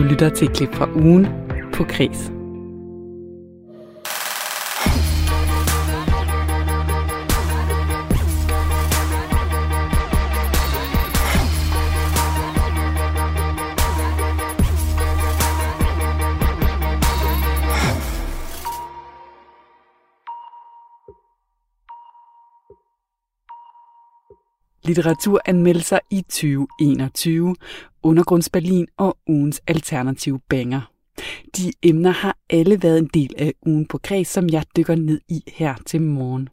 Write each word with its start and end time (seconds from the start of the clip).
Du 0.00 0.04
lytter 0.04 0.28
til 0.28 0.48
et 0.48 0.56
klip 0.56 0.74
fra 0.74 0.88
ugen 0.94 1.26
på 1.72 1.84
Kris. 1.84 2.30
litteraturanmeldelser 24.90 25.98
i 26.10 26.22
2021, 26.22 27.56
Undergrundsberlin 28.02 28.86
og 28.96 29.16
ugens 29.26 29.60
alternative 29.66 30.40
banger. 30.48 30.80
De 31.56 31.72
emner 31.82 32.10
har 32.10 32.36
alle 32.50 32.82
været 32.82 32.98
en 32.98 33.10
del 33.14 33.34
af 33.38 33.54
ugen 33.66 33.86
på 33.86 33.98
kreds, 33.98 34.28
som 34.28 34.48
jeg 34.48 34.64
dykker 34.76 34.94
ned 34.94 35.20
i 35.28 35.42
her 35.46 35.74
til 35.86 36.02
morgen. 36.02 36.48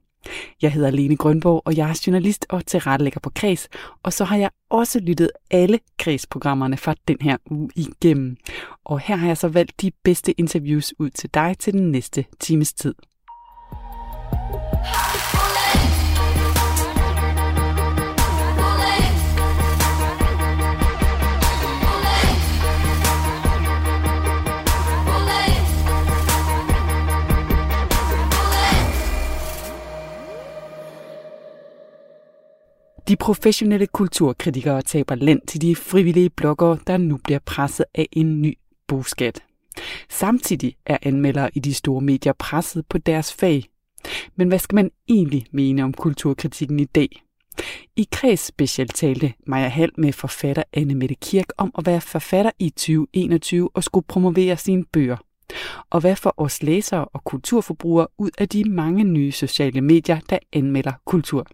Jeg 0.61 0.71
hedder 0.71 0.91
Lene 0.91 1.17
Grønborg, 1.17 1.61
og 1.65 1.77
jeg 1.77 1.89
er 1.89 2.01
journalist 2.07 2.45
og 2.49 2.65
tilrettelægger 2.65 3.19
på 3.19 3.29
Kreds, 3.35 3.69
og 4.03 4.13
så 4.13 4.23
har 4.23 4.37
jeg 4.37 4.49
også 4.69 4.99
lyttet 4.99 5.31
alle 5.51 5.79
Kreds-programmerne 5.99 6.77
fra 6.77 6.95
den 7.07 7.17
her 7.21 7.37
uge 7.51 7.69
igennem. 7.75 8.37
Og 8.85 8.99
her 8.99 9.15
har 9.15 9.27
jeg 9.27 9.37
så 9.37 9.47
valgt 9.47 9.81
de 9.81 9.91
bedste 10.03 10.31
interviews 10.31 10.93
ud 10.99 11.09
til 11.09 11.29
dig 11.33 11.55
til 11.59 11.73
den 11.73 11.91
næste 11.91 12.25
times 12.39 12.73
tid. 12.73 12.95
De 33.07 33.15
professionelle 33.15 33.87
kulturkritikere 33.87 34.81
taber 34.81 35.15
land 35.15 35.41
til 35.47 35.61
de 35.61 35.75
frivillige 35.75 36.29
bloggere, 36.29 36.77
der 36.87 36.97
nu 36.97 37.19
bliver 37.23 37.39
presset 37.39 37.85
af 37.95 38.07
en 38.11 38.41
ny 38.41 38.57
boskat. 38.87 39.43
Samtidig 40.09 40.75
er 40.85 40.97
anmeldere 41.01 41.49
i 41.53 41.59
de 41.59 41.73
store 41.73 42.01
medier 42.01 42.33
presset 42.33 42.85
på 42.85 42.97
deres 42.97 43.33
fag. 43.33 43.63
Men 44.35 44.47
hvad 44.47 44.59
skal 44.59 44.75
man 44.75 44.91
egentlig 45.09 45.45
mene 45.51 45.83
om 45.83 45.93
kulturkritikken 45.93 46.79
i 46.79 46.85
dag? 46.85 47.23
I 47.95 48.07
kreds 48.11 48.39
specielt 48.39 48.95
talte 48.95 49.33
Maja 49.45 49.67
Hall 49.67 49.91
med 49.97 50.13
forfatter 50.13 50.63
Anne 50.73 50.95
Mette 50.95 51.15
Kirk 51.15 51.47
om 51.57 51.71
at 51.77 51.85
være 51.85 52.01
forfatter 52.01 52.51
i 52.59 52.69
2021 52.69 53.69
og 53.73 53.83
skulle 53.83 54.05
promovere 54.07 54.57
sine 54.57 54.85
bøger. 54.85 55.17
Og 55.89 55.99
hvad 55.99 56.15
får 56.15 56.33
os 56.37 56.63
læsere 56.63 57.05
og 57.05 57.23
kulturforbrugere 57.23 58.07
ud 58.17 58.31
af 58.37 58.49
de 58.49 58.63
mange 58.69 59.03
nye 59.03 59.31
sociale 59.31 59.81
medier, 59.81 60.19
der 60.29 60.39
anmelder 60.53 60.93
kultur? 61.05 61.47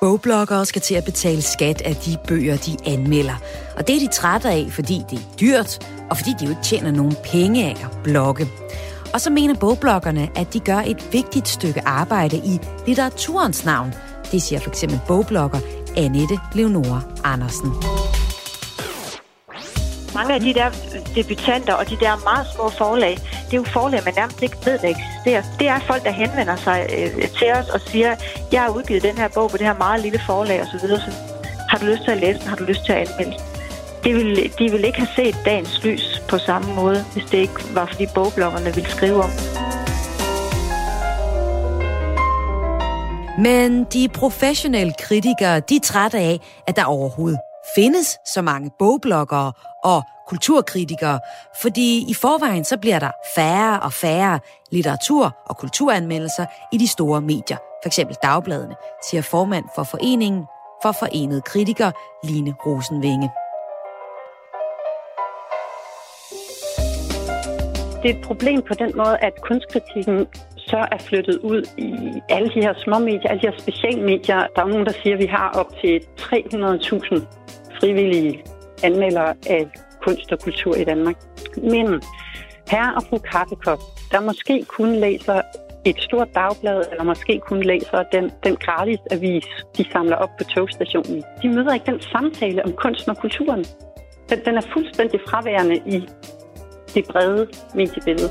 Bogbloggere 0.00 0.66
skal 0.66 0.82
til 0.82 0.94
at 0.94 1.04
betale 1.04 1.42
skat 1.42 1.82
af 1.82 1.96
de 1.96 2.16
bøger, 2.28 2.56
de 2.56 2.76
anmelder. 2.86 3.36
Og 3.76 3.86
det 3.86 3.96
er 3.96 4.00
de 4.00 4.14
trætte 4.14 4.48
af, 4.48 4.66
fordi 4.70 5.02
det 5.10 5.18
er 5.18 5.36
dyrt, 5.40 5.86
og 6.10 6.16
fordi 6.16 6.30
de 6.40 6.44
jo 6.44 6.50
ikke 6.50 6.62
tjener 6.62 6.90
nogen 6.90 7.16
penge 7.24 7.64
af 7.64 7.70
at 7.84 8.02
blogge. 8.04 8.48
Og 9.14 9.20
så 9.20 9.30
mener 9.30 9.54
bogbloggerne, 9.54 10.28
at 10.36 10.52
de 10.52 10.60
gør 10.60 10.78
et 10.78 11.08
vigtigt 11.12 11.48
stykke 11.48 11.88
arbejde 11.88 12.36
i 12.36 12.58
litteraturens 12.86 13.64
navn. 13.64 13.94
Det 14.32 14.42
siger 14.42 14.60
for 14.60 14.70
eksempel 14.70 15.00
bogblogger 15.06 15.58
Annette 15.96 16.38
Leonora 16.54 17.02
Andersen 17.24 17.72
mange 20.18 20.34
af 20.34 20.40
de 20.40 20.54
der 20.54 20.70
debutanter 21.14 21.74
og 21.74 21.90
de 21.90 21.96
der 22.00 22.24
meget 22.24 22.46
små 22.54 22.68
forlag, 22.68 23.18
det 23.50 23.56
er 23.56 23.62
jo 23.64 23.64
forlag, 23.64 24.00
man 24.04 24.14
nærmest 24.16 24.42
ikke 24.42 24.56
ved, 24.64 24.78
der 24.78 24.88
eksisterer. 24.88 25.42
Det 25.58 25.68
er 25.68 25.78
folk, 25.86 26.02
der 26.04 26.10
henvender 26.10 26.56
sig 26.56 26.86
øh, 26.98 27.28
til 27.38 27.52
os 27.52 27.68
og 27.68 27.80
siger, 27.80 28.16
jeg 28.52 28.62
har 28.62 28.68
udgivet 28.68 29.02
den 29.02 29.16
her 29.18 29.28
bog 29.28 29.50
på 29.50 29.56
det 29.56 29.66
her 29.66 29.78
meget 29.78 30.00
lille 30.02 30.20
forlag 30.26 30.62
osv. 30.62 30.78
Så, 30.78 30.88
så 30.88 31.12
har 31.70 31.78
du 31.78 31.86
lyst 31.86 32.02
til 32.04 32.10
at 32.10 32.18
læse 32.18 32.38
den? 32.38 32.48
Har 32.48 32.56
du 32.56 32.64
lyst 32.64 32.84
til 32.84 32.92
at 32.92 33.08
anmelde 33.08 33.38
det 34.04 34.14
vil, 34.14 34.52
de 34.58 34.70
vil 34.70 34.84
ikke 34.84 34.98
have 34.98 35.08
set 35.16 35.36
dagens 35.44 35.84
lys 35.84 36.22
på 36.28 36.38
samme 36.38 36.74
måde, 36.74 37.04
hvis 37.12 37.24
det 37.24 37.38
ikke 37.38 37.74
var, 37.74 37.86
fordi 37.86 38.06
bogbloggerne 38.14 38.74
ville 38.74 38.90
skrive 38.90 39.22
om. 39.22 39.30
Men 43.38 43.84
de 43.84 44.08
professionelle 44.14 44.92
kritikere, 45.00 45.60
de 45.60 45.76
er 45.76 45.80
trætte 45.84 46.18
af, 46.18 46.40
at 46.66 46.76
der 46.76 46.84
overhovedet 46.84 47.38
findes 47.74 48.18
så 48.24 48.42
mange 48.42 48.70
bogbloggere 48.78 49.52
og 49.84 50.02
kulturkritikere, 50.28 51.20
fordi 51.62 52.04
i 52.08 52.14
forvejen 52.14 52.64
så 52.64 52.76
bliver 52.78 52.98
der 52.98 53.10
færre 53.36 53.80
og 53.80 53.92
færre 53.92 54.40
litteratur- 54.70 55.36
og 55.46 55.56
kulturanmeldelser 55.56 56.46
i 56.72 56.78
de 56.78 56.88
store 56.88 57.20
medier, 57.20 57.56
f.eks. 57.84 58.00
dagbladene, 58.22 58.74
siger 59.10 59.22
formand 59.22 59.64
for 59.74 59.82
foreningen 59.82 60.44
for 60.82 60.92
forenede 60.92 61.42
kritikere 61.42 61.92
Line 62.24 62.54
Rosenvinge. 62.66 63.30
Det 68.02 68.10
er 68.10 68.18
et 68.18 68.24
problem 68.24 68.62
på 68.62 68.74
den 68.74 68.92
måde, 68.96 69.16
at 69.20 69.32
kunstkritikken 69.42 70.26
så 70.56 70.88
er 70.92 70.98
flyttet 70.98 71.38
ud 71.38 71.62
i 71.78 71.88
alle 72.28 72.48
de 72.54 72.60
her 72.60 72.74
små 72.84 72.98
medier, 72.98 73.28
alle 73.30 73.40
de 73.42 73.46
her 73.46 73.58
specialmedier. 73.58 74.46
Der 74.56 74.62
er 74.62 74.66
nogen, 74.66 74.86
der 74.86 74.92
siger, 75.02 75.14
at 75.14 75.22
vi 75.22 75.26
har 75.26 75.50
op 75.50 75.70
til 75.80 76.00
300.000 76.20 77.20
frivillige 77.80 78.44
anmeldere 78.82 79.34
af 79.46 79.66
kunst 80.08 80.32
og 80.32 80.40
kultur 80.40 80.74
i 80.76 80.84
Danmark. 80.84 81.16
Men 81.56 81.86
herre 82.72 82.94
og 82.96 83.02
fru 83.08 83.18
Kaffekop, 83.18 83.80
der 84.12 84.20
måske 84.20 84.64
kun 84.76 84.90
læser 84.94 85.40
et 85.84 85.98
stort 85.98 86.28
dagblad, 86.34 86.84
eller 86.90 87.04
måske 87.04 87.40
kun 87.48 87.60
læser 87.62 88.02
den, 88.12 88.24
den 88.44 88.56
gratis 88.56 88.98
avis, 89.10 89.46
de 89.76 89.84
samler 89.92 90.16
op 90.16 90.32
på 90.38 90.44
togstationen. 90.44 91.22
De 91.42 91.48
møder 91.48 91.74
ikke 91.74 91.86
den 91.92 92.00
samtale 92.00 92.64
om 92.64 92.72
kunsten 92.72 93.10
og 93.10 93.16
kulturen. 93.16 93.64
Den, 94.28 94.38
den 94.44 94.54
er 94.56 94.66
fuldstændig 94.72 95.20
fraværende 95.28 95.76
i 95.76 95.98
det 96.94 97.04
brede 97.10 97.48
mediebillede. 97.74 98.30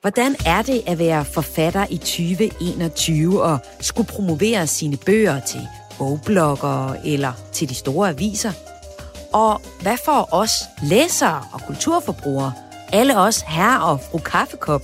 Hvordan 0.00 0.32
er 0.46 0.62
det 0.62 0.80
at 0.86 0.98
være 0.98 1.24
forfatter 1.24 1.84
i 1.90 1.96
2021 1.96 3.42
og 3.42 3.58
skulle 3.80 4.08
promovere 4.08 4.66
sine 4.66 4.96
bøger 5.06 5.40
til 5.40 5.60
bogbloggere 5.98 7.06
eller 7.06 7.32
til 7.52 7.68
de 7.68 7.74
store 7.74 8.08
aviser? 8.08 8.52
Og 9.32 9.60
hvad 9.82 9.96
får 10.04 10.28
os 10.32 10.52
læsere 10.82 11.44
og 11.52 11.60
kulturforbrugere, 11.60 12.52
alle 12.92 13.18
os 13.18 13.40
herre 13.40 13.84
og 13.84 14.00
fru 14.00 14.18
kaffekop, 14.18 14.82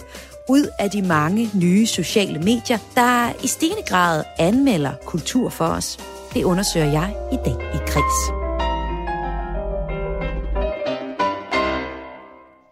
ud 0.48 0.68
af 0.78 0.90
de 0.90 1.02
mange 1.02 1.50
nye 1.54 1.86
sociale 1.86 2.38
medier, 2.38 2.78
der 2.94 3.44
i 3.44 3.46
stigende 3.46 3.82
grad 3.82 4.24
anmelder 4.38 4.92
kultur 5.06 5.48
for 5.48 5.64
os? 5.64 5.98
Det 6.34 6.44
undersøger 6.44 6.90
jeg 6.90 7.16
i 7.32 7.36
dag 7.36 7.74
i 7.74 7.78
Kris. 7.86 8.44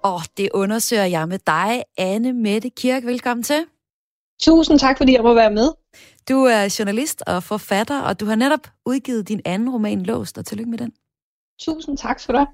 Og 0.05 0.21
det 0.37 0.49
undersøger 0.55 1.05
jeg 1.05 1.29
med 1.29 1.39
dig, 1.47 1.83
Anne 1.99 2.33
Mette 2.33 2.71
Kirk. 2.71 3.05
Velkommen 3.05 3.43
til. 3.43 3.65
Tusind 4.43 4.79
tak, 4.79 4.97
fordi 4.97 5.13
jeg 5.13 5.23
må 5.23 5.35
være 5.35 5.51
med. 5.51 5.69
Du 6.29 6.45
er 6.45 6.77
journalist 6.79 7.23
og 7.27 7.43
forfatter, 7.43 8.01
og 8.01 8.21
du 8.21 8.27
har 8.27 8.35
netop 8.35 8.67
udgivet 8.87 9.29
din 9.29 9.41
anden 9.45 9.71
roman, 9.71 10.03
Låst, 10.03 10.39
og 10.39 10.47
tillykke 10.47 10.71
med 10.71 10.79
den. 10.79 10.93
Tusind 11.61 11.99
tak 11.99 12.21
for 12.21 12.33
det. 12.33 12.47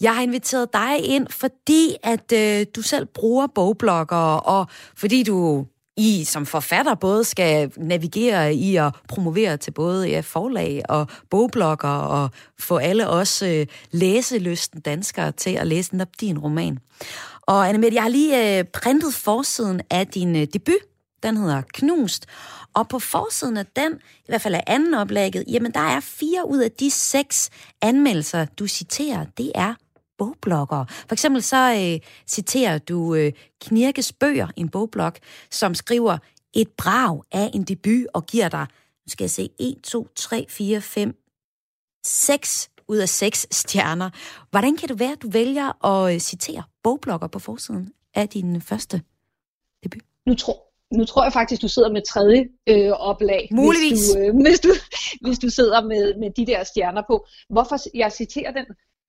Jeg 0.00 0.14
har 0.14 0.22
inviteret 0.22 0.72
dig 0.72 1.04
ind, 1.04 1.26
fordi 1.30 1.96
at 2.02 2.32
øh, 2.32 2.66
du 2.76 2.82
selv 2.82 3.06
bruger 3.06 3.46
bogblogger, 3.46 4.16
og 4.36 4.66
fordi 4.96 5.22
du 5.22 5.66
i 5.98 6.24
som 6.24 6.46
forfatter 6.46 6.94
både 6.94 7.24
skal 7.24 7.72
navigere 7.76 8.54
i 8.54 8.76
at 8.76 8.94
promovere 9.08 9.56
til 9.56 9.70
både 9.70 10.08
ja, 10.08 10.20
forlag 10.20 10.82
og 10.88 11.06
bogblogger 11.30 11.88
og 11.88 12.30
få 12.58 12.76
alle 12.76 13.08
os 13.08 13.42
øh, 13.42 13.66
læselysten 13.90 14.80
danskere 14.80 15.32
til 15.32 15.50
at 15.50 15.66
læse 15.66 15.90
den 15.90 16.00
op 16.00 16.08
din 16.20 16.38
roman. 16.38 16.78
Og 17.42 17.68
Annemette, 17.68 17.94
jeg 17.94 18.02
har 18.02 18.10
lige 18.10 18.58
øh, 18.58 18.64
printet 18.64 19.14
forsiden 19.14 19.80
af 19.90 20.06
din 20.06 20.36
øh, 20.36 20.46
debut. 20.52 20.74
Den 21.22 21.36
hedder 21.36 21.62
Knust. 21.74 22.26
Og 22.78 22.88
på 22.88 22.98
forsiden 22.98 23.56
af 23.56 23.66
den, 23.66 23.92
i 24.18 24.26
hvert 24.26 24.42
fald 24.42 24.54
af 24.54 24.64
anden 24.66 24.94
oplægget, 24.94 25.44
jamen 25.48 25.72
der 25.72 25.80
er 25.80 26.00
fire 26.00 26.48
ud 26.48 26.58
af 26.58 26.72
de 26.72 26.90
seks 26.90 27.50
anmeldelser, 27.82 28.44
du 28.44 28.66
citerer, 28.66 29.24
det 29.24 29.52
er 29.54 29.74
bogbloggere. 30.18 30.86
For 30.88 31.12
eksempel 31.12 31.42
så 31.42 31.74
øh, 31.74 32.10
citerer 32.26 32.78
du 32.78 33.14
øh, 33.14 33.32
Knirkes 33.60 34.12
Bøger, 34.12 34.48
en 34.56 34.68
bogblog, 34.68 35.12
som 35.50 35.74
skriver 35.74 36.18
et 36.54 36.68
brag 36.68 37.22
af 37.32 37.50
en 37.54 37.62
debut 37.62 38.06
og 38.14 38.26
giver 38.26 38.48
dig, 38.48 38.66
nu 39.06 39.10
skal 39.10 39.24
jeg 39.24 39.30
se, 39.30 39.50
1, 39.58 39.76
2, 39.82 40.08
3, 40.16 40.46
4, 40.48 40.80
5, 40.80 41.16
6 42.04 42.70
ud 42.88 42.96
af 42.96 43.08
6 43.08 43.46
stjerner. 43.50 44.10
Hvordan 44.50 44.76
kan 44.76 44.88
det 44.88 45.00
være, 45.00 45.12
at 45.12 45.22
du 45.22 45.30
vælger 45.30 45.86
at 45.86 46.14
øh, 46.14 46.20
citere 46.20 46.62
bogblogger 46.82 47.26
på 47.26 47.38
forsiden 47.38 47.92
af 48.14 48.28
din 48.28 48.60
første 48.60 49.02
debut? 49.84 50.02
Nu 50.26 50.34
tror, 50.34 50.67
nu 50.92 51.04
tror 51.04 51.24
jeg 51.24 51.32
faktisk, 51.32 51.62
du 51.62 51.68
sidder 51.68 51.92
med 51.92 52.02
tredje 52.02 52.44
øh, 52.66 52.90
oplag. 52.90 53.48
Muligvis. 53.52 53.90
Hvis 53.90 54.10
du, 54.12 54.18
øh, 54.18 54.34
hvis, 54.44 54.60
du, 54.60 54.68
hvis 55.20 55.38
du 55.38 55.48
sidder 55.48 55.82
med, 55.82 56.14
med 56.14 56.30
de 56.30 56.46
der 56.46 56.64
stjerner 56.64 57.02
på. 57.06 57.26
Hvorfor 57.50 57.76
jeg 57.96 58.12
citerer 58.12 58.52
den? 58.52 58.66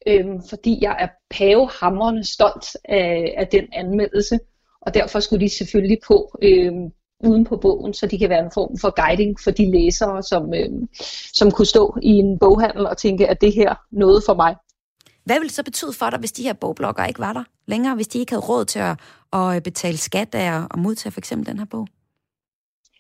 Øhm, 0.08 0.42
fordi 0.50 0.78
jeg 0.82 0.96
er 1.00 1.08
pavehamrende 1.30 2.24
stolt 2.24 2.66
af, 2.86 3.36
af 3.38 3.48
den 3.48 3.66
anmeldelse. 3.74 4.40
Og 4.82 4.94
derfor 4.94 5.20
skulle 5.20 5.46
de 5.46 5.50
selvfølgelig 5.50 5.98
på 6.08 6.38
øhm, 6.42 6.92
uden 7.24 7.46
på 7.46 7.58
bogen, 7.58 7.94
så 7.94 8.08
de 8.08 8.20
kan 8.20 8.30
være 8.30 8.46
en 8.46 8.52
form 8.54 8.78
for 8.78 9.06
guiding 9.06 9.40
for 9.44 9.52
de 9.52 9.72
læsere, 9.72 10.24
som, 10.24 10.54
øhm, 10.54 10.88
som 11.34 11.52
kunne 11.52 11.66
stå 11.66 11.98
i 12.02 12.10
en 12.10 12.40
boghandel 12.40 12.88
og 12.88 12.98
tænke, 12.98 13.28
at 13.28 13.42
det 13.42 13.54
her 13.54 13.76
noget 13.92 14.24
for 14.26 14.34
mig. 14.34 14.56
Hvad 15.30 15.40
ville 15.40 15.48
det 15.48 15.56
så 15.56 15.64
betyde 15.64 15.94
for 15.94 16.10
dig, 16.10 16.20
hvis 16.20 16.32
de 16.32 16.44
her 16.44 16.54
bogbloggere 16.54 17.08
ikke 17.08 17.20
var 17.20 17.34
der 17.34 17.44
længere, 17.68 17.96
hvis 17.96 18.08
de 18.08 18.20
ikke 18.20 18.32
havde 18.32 18.46
råd 18.46 18.66
til 18.66 18.80
at, 18.80 19.00
at 19.34 19.64
betale 19.64 19.98
skat 19.98 20.36
af 20.36 20.62
og 20.72 20.80
modtage 20.80 21.12
for 21.12 21.20
eksempel 21.20 21.48
den 21.48 21.58
her 21.58 21.66
bog? 21.66 21.88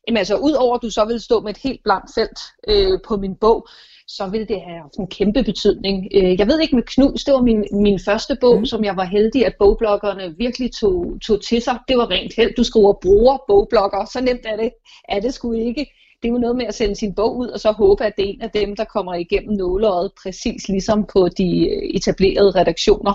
Jamen 0.07 0.17
altså, 0.17 0.35
udover 0.37 0.75
at 0.75 0.81
du 0.81 0.89
så 0.89 1.05
vil 1.05 1.19
stå 1.21 1.39
med 1.39 1.49
et 1.49 1.57
helt 1.57 1.81
blankt 1.83 2.11
felt 2.15 2.39
øh, 2.67 2.99
på 3.07 3.17
min 3.17 3.35
bog, 3.35 3.67
så 4.07 4.27
vil 4.27 4.47
det 4.47 4.61
have 4.61 4.81
haft 4.81 4.95
en 4.99 5.07
kæmpe 5.07 5.43
betydning. 5.43 6.07
Øh, 6.15 6.39
jeg 6.39 6.47
ved 6.47 6.59
ikke 6.59 6.75
med 6.75 6.83
Knus, 6.83 7.23
det 7.23 7.33
var 7.33 7.41
min, 7.41 7.65
min 7.71 7.99
første 8.05 8.37
bog, 8.41 8.59
mm. 8.59 8.65
som 8.65 8.83
jeg 8.83 8.95
var 8.97 9.03
heldig, 9.03 9.45
at 9.45 9.55
bogbloggerne 9.59 10.35
virkelig 10.37 10.71
tog, 10.81 11.17
tog 11.21 11.41
til 11.43 11.61
sig. 11.61 11.79
Det 11.87 11.97
var 11.97 12.09
rent 12.09 12.33
held. 12.35 12.55
Du 12.55 12.63
skriver 12.63 12.93
bruger 13.01 13.37
bogblogger, 13.47 14.05
så 14.05 14.21
nemt 14.21 14.45
er 14.45 14.55
det, 14.55 14.69
er 15.09 15.19
det 15.19 15.33
sgu 15.33 15.53
ikke 15.53 15.85
det 16.21 16.29
er 16.29 16.33
jo 16.33 16.37
noget 16.37 16.55
med 16.55 16.65
at 16.65 16.75
sende 16.75 16.95
sin 16.95 17.15
bog 17.15 17.37
ud, 17.37 17.47
og 17.47 17.59
så 17.59 17.71
håbe, 17.71 18.05
at 18.05 18.13
det 18.17 18.25
er 18.25 18.33
en 18.33 18.41
af 18.41 18.51
dem, 18.51 18.75
der 18.75 18.83
kommer 18.83 19.13
igennem 19.13 19.57
nåleøjet, 19.57 20.11
præcis 20.23 20.69
ligesom 20.69 21.05
på 21.13 21.27
de 21.37 21.69
øh, 21.69 21.89
etablerede 21.95 22.51
redaktioner. 22.51 23.13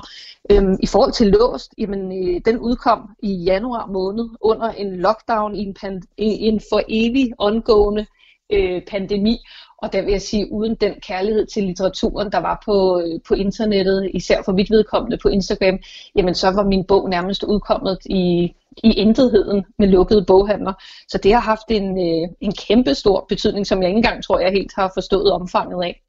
Øhm, 0.51 0.77
I 0.83 0.87
forhold 0.87 1.13
til 1.13 1.27
låst, 1.27 1.75
jamen, 1.79 2.13
øh, 2.13 2.41
den 2.45 2.59
udkom 2.59 3.11
i 3.23 3.35
januar 3.35 3.87
måned 3.87 4.29
under 4.41 4.69
en 4.71 4.97
lockdown 4.97 5.55
i 5.57 5.63
en, 5.63 5.77
pan- 5.79 6.15
en 6.17 6.61
for 6.71 6.83
evig 6.89 7.33
ongående 7.39 8.07
øh, 8.53 8.83
pandemi. 8.89 9.39
Og 9.83 9.93
der 9.93 10.03
vil 10.03 10.11
jeg 10.11 10.23
sige, 10.23 10.53
uden 10.53 10.75
den 10.75 10.95
kærlighed 11.01 11.47
til 11.47 11.63
litteraturen, 11.63 12.33
der 12.33 12.39
var 12.39 12.63
på, 12.65 13.01
øh, 13.01 13.21
på 13.29 13.35
internettet, 13.35 14.11
især 14.15 14.43
for 14.45 14.53
mit 14.53 14.71
vedkommende 14.71 15.19
på 15.23 15.29
Instagram, 15.29 15.79
jamen 16.17 16.35
så 16.35 16.51
var 16.51 16.65
min 16.65 16.85
bog 16.85 17.11
nærmest 17.11 17.43
udkommet 17.43 17.99
i 18.07 18.55
i 18.85 18.93
intetheden 18.93 19.65
med 19.79 19.89
lukkede 19.89 20.25
boghandler. 20.27 20.73
Så 21.09 21.19
det 21.19 21.33
har 21.33 21.41
haft 21.41 21.69
en, 21.69 21.99
øh, 21.99 22.29
en 22.41 22.53
kæmpe 22.53 22.95
stor 22.95 23.27
betydning, 23.29 23.67
som 23.67 23.83
jeg 23.83 23.89
ikke 23.89 23.97
engang 23.97 24.25
tror, 24.25 24.39
jeg 24.39 24.53
helt 24.53 24.73
har 24.77 24.91
forstået 24.95 25.33
omfanget 25.33 25.85
af. 25.85 26.01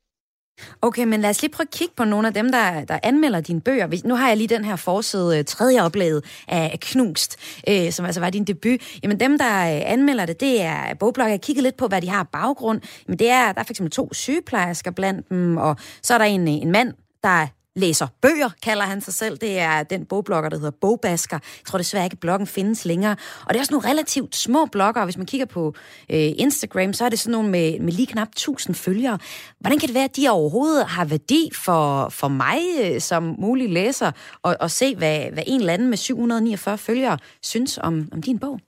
Okay, 0.82 1.04
men 1.04 1.22
lad 1.22 1.30
os 1.30 1.42
lige 1.42 1.52
prøve 1.52 1.68
at 1.72 1.78
kigge 1.78 1.94
på 1.98 2.04
nogle 2.04 2.28
af 2.28 2.34
dem, 2.34 2.52
der, 2.52 2.86
der 2.86 3.00
anmelder 3.04 3.42
dine 3.42 3.62
bøger. 3.62 4.02
Nu 4.06 4.16
har 4.16 4.28
jeg 4.28 4.38
lige 4.38 4.48
den 4.48 4.66
her 4.66 4.76
forside 4.76 5.40
øh, 5.40 5.46
tredje 5.46 5.82
oplaget 5.82 6.24
af 6.48 6.78
Knust, 6.82 7.38
øh, 7.70 7.92
som 7.92 8.06
altså 8.06 8.22
var 8.22 8.30
din 8.30 8.44
debut. 8.44 8.80
Jamen 9.04 9.20
dem, 9.20 9.38
der 9.38 9.76
øh, 9.76 9.92
anmelder 9.92 10.26
det, 10.26 10.40
det 10.40 10.62
er 10.62 10.94
bogblogger. 11.00 11.32
Jeg 11.32 11.42
kiggede 11.42 11.64
lidt 11.64 11.78
på, 11.78 11.88
hvad 11.88 12.02
de 12.02 12.10
har 12.10 12.24
baggrund. 12.24 12.82
Men 13.08 13.20
det 13.20 13.30
er, 13.30 13.52
der 13.52 13.60
er 13.60 13.64
for 13.64 13.74
eksempel 13.74 13.92
to 13.92 14.14
sygeplejersker 14.14 14.92
blandt 14.92 15.30
dem, 15.30 15.58
og 15.58 15.76
så 16.02 16.14
er 16.14 16.18
der 16.18 16.26
en, 16.26 16.48
øh, 16.48 16.54
en 16.54 16.72
mand, 16.72 16.94
der 17.24 17.48
læser 17.76 18.08
bøger, 18.22 18.50
kalder 18.64 18.84
han 18.84 19.02
sig 19.02 19.14
selv. 19.14 19.38
Det 19.38 19.60
er 19.60 19.84
den 19.84 20.06
bogblogger, 20.06 20.50
der 20.50 20.58
hedder 20.58 20.72
Bogbasker. 20.82 21.40
Jeg 21.60 21.66
tror 21.66 21.78
desværre 21.78 22.04
ikke, 22.04 22.14
at 22.14 22.20
bloggen 22.20 22.48
findes 22.48 22.86
længere. 22.86 23.16
Og 23.46 23.50
det 23.50 23.56
er 23.56 23.60
også 23.60 23.74
nogle 23.74 23.90
relativt 23.90 24.36
små 24.36 24.66
blogger. 24.66 25.04
Hvis 25.04 25.18
man 25.18 25.26
kigger 25.26 25.46
på 25.46 25.74
øh, 26.10 26.32
Instagram, 26.38 26.94
så 26.94 27.06
er 27.06 27.10
det 27.10 27.20
sådan 27.20 27.32
nogle 27.32 27.50
med, 27.50 27.80
med 27.80 27.94
lige 27.94 28.08
knap 28.08 28.28
1000 28.28 28.76
følgere. 28.76 29.20
Hvordan 29.60 29.80
kan 29.80 29.88
det 29.88 29.96
være, 29.96 30.04
at 30.04 30.16
de 30.16 30.30
overhovedet 30.30 30.86
har 30.86 31.06
værdi 31.06 31.50
for, 31.54 32.10
for 32.10 32.28
mig 32.28 32.60
øh, 32.84 33.02
som 33.02 33.36
mulig 33.40 33.70
læser, 33.70 34.12
og, 34.44 34.58
og 34.60 34.72
se, 34.72 34.96
hvad, 34.96 35.20
hvad 35.34 35.44
en 35.48 35.60
eller 35.60 35.74
anden 35.74 35.90
med 35.90 35.98
749 35.98 36.78
følgere 36.78 37.18
synes 37.42 37.78
om, 37.78 38.10
om 38.12 38.22
din 38.22 38.40
bog? 38.40 38.60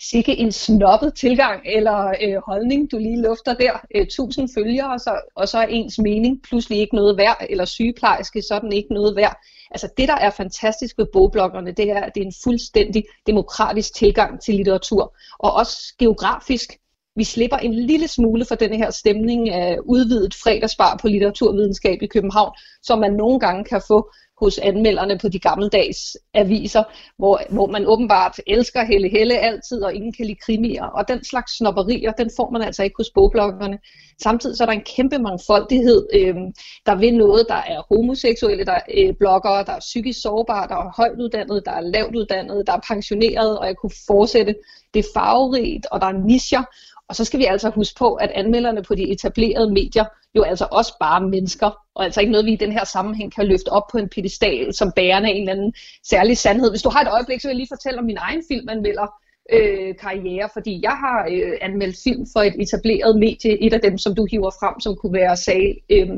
Sikke 0.00 0.36
en 0.36 0.52
snobbet 0.52 1.14
tilgang 1.14 1.62
eller 1.64 2.14
øh, 2.22 2.42
holdning, 2.46 2.90
du 2.90 2.98
lige 2.98 3.22
lufter 3.22 3.54
der. 3.54 3.72
Øh, 3.94 4.06
tusind 4.10 4.48
følgere, 4.54 4.92
og 4.92 5.00
så, 5.00 5.20
og 5.34 5.48
så 5.48 5.58
er 5.58 5.66
ens 5.66 5.98
mening 5.98 6.42
pludselig 6.42 6.78
ikke 6.78 6.96
noget 6.96 7.16
værd, 7.16 7.46
eller 7.50 7.64
sygeplejerske, 7.64 8.42
så 8.42 8.54
er 8.54 8.58
den 8.58 8.72
ikke 8.72 8.94
noget 8.94 9.16
værd. 9.16 9.36
Altså 9.70 9.88
det, 9.96 10.08
der 10.08 10.14
er 10.14 10.30
fantastisk 10.30 10.98
ved 10.98 11.06
bogbloggerne, 11.12 11.72
det 11.72 11.90
er, 11.90 12.00
at 12.00 12.14
det 12.14 12.20
er 12.20 12.26
en 12.26 12.40
fuldstændig 12.44 13.04
demokratisk 13.26 13.94
tilgang 13.94 14.40
til 14.40 14.54
litteratur, 14.54 15.16
og 15.38 15.52
også 15.52 15.94
geografisk. 15.98 16.72
Vi 17.16 17.24
slipper 17.24 17.56
en 17.56 17.74
lille 17.74 18.08
smule 18.08 18.44
for 18.44 18.54
den 18.54 18.74
her 18.74 18.90
stemning 18.90 19.50
af 19.50 19.78
udvidet 19.84 20.34
fredagsbar 20.34 20.98
på 21.02 21.08
litteraturvidenskab 21.08 22.02
i 22.02 22.06
København, 22.06 22.52
som 22.82 22.98
man 22.98 23.12
nogle 23.12 23.40
gange 23.40 23.64
kan 23.64 23.82
få 23.88 24.10
hos 24.40 24.58
anmelderne 24.58 25.18
på 25.18 25.28
de 25.28 25.38
gammeldags 25.38 26.16
aviser, 26.34 26.82
hvor, 27.18 27.40
hvor 27.50 27.66
man 27.66 27.86
åbenbart 27.86 28.40
elsker 28.46 28.84
Helle 28.84 29.08
Helle 29.08 29.38
altid, 29.38 29.82
og 29.82 29.94
ingen 29.94 30.12
kan 30.12 30.26
lide 30.26 30.38
krimier. 30.46 30.84
Og 30.84 31.08
den 31.08 31.24
slags 31.24 31.56
snopperier, 31.56 32.12
den 32.12 32.30
får 32.36 32.50
man 32.50 32.62
altså 32.62 32.82
ikke 32.82 32.94
hos 32.96 33.10
bogbloggerne. 33.14 33.78
Samtidig 34.22 34.56
så 34.56 34.64
er 34.64 34.66
der 34.66 34.72
en 34.72 34.90
kæmpe 34.96 35.18
mangfoldighed. 35.18 36.06
Øh, 36.14 36.34
der 36.86 36.94
vil 36.94 37.16
noget, 37.16 37.46
der 37.48 37.54
er 37.54 37.82
homoseksuelle, 37.88 38.64
der 38.64 38.72
er 38.72 38.82
øh, 38.94 39.14
bloggere, 39.14 39.64
der 39.64 39.72
er 39.72 39.80
psykisk 39.80 40.22
sårbare, 40.22 40.68
der 40.68 40.74
er 40.74 40.92
højt 40.96 41.20
uddannede, 41.20 41.62
der 41.64 41.72
er 41.72 41.80
lavt 41.80 42.16
uddannede, 42.16 42.64
der 42.66 42.72
er 42.72 42.80
pensionerede, 42.88 43.58
og 43.58 43.66
jeg 43.66 43.76
kunne 43.76 43.92
fortsætte. 44.06 44.54
Det 44.94 45.00
er 45.00 45.08
farverigt, 45.14 45.86
og 45.90 46.00
der 46.00 46.06
er 46.06 46.12
nischer. 46.12 46.62
Og 47.08 47.16
så 47.16 47.24
skal 47.24 47.40
vi 47.40 47.44
altså 47.44 47.70
huske 47.70 47.98
på, 47.98 48.14
at 48.14 48.30
anmelderne 48.34 48.82
på 48.82 48.94
de 48.94 49.12
etablerede 49.12 49.72
medier 49.72 50.04
jo 50.34 50.42
altså 50.42 50.66
også 50.70 50.96
bare 51.00 51.20
mennesker, 51.20 51.70
og 51.94 52.04
altså 52.04 52.20
ikke 52.20 52.32
noget, 52.32 52.46
vi 52.46 52.52
i 52.52 52.56
den 52.56 52.72
her 52.72 52.84
sammenhæng 52.84 53.34
kan 53.34 53.46
løfte 53.46 53.68
op 53.68 53.82
på 53.92 53.98
en 53.98 54.08
pedestal 54.08 54.74
som 54.74 54.92
bærende 54.96 55.28
af 55.28 55.32
en 55.32 55.40
eller 55.40 55.52
anden 55.52 55.74
særlig 56.04 56.38
sandhed. 56.38 56.70
Hvis 56.70 56.82
du 56.82 56.88
har 56.88 57.00
et 57.00 57.12
øjeblik, 57.12 57.40
så 57.40 57.48
vil 57.48 57.52
jeg 57.52 57.56
lige 57.56 57.74
fortælle 57.76 57.98
om 57.98 58.04
min 58.04 58.18
egen 58.20 58.42
filmanmelder 58.48 59.06
øh, 59.52 59.94
karriere, 59.96 60.48
fordi 60.52 60.80
jeg 60.82 60.96
har 61.04 61.28
øh, 61.30 61.52
anmeldt 61.60 61.96
film 62.04 62.26
for 62.32 62.40
et 62.40 62.54
etableret 62.62 63.18
medie, 63.18 63.62
et 63.62 63.74
af 63.74 63.80
dem, 63.80 63.98
som 63.98 64.14
du 64.14 64.26
hiver 64.30 64.50
frem, 64.50 64.80
som 64.80 64.96
kunne 64.96 65.12
være 65.12 65.36
sag, 65.36 65.84
øh, 65.90 66.08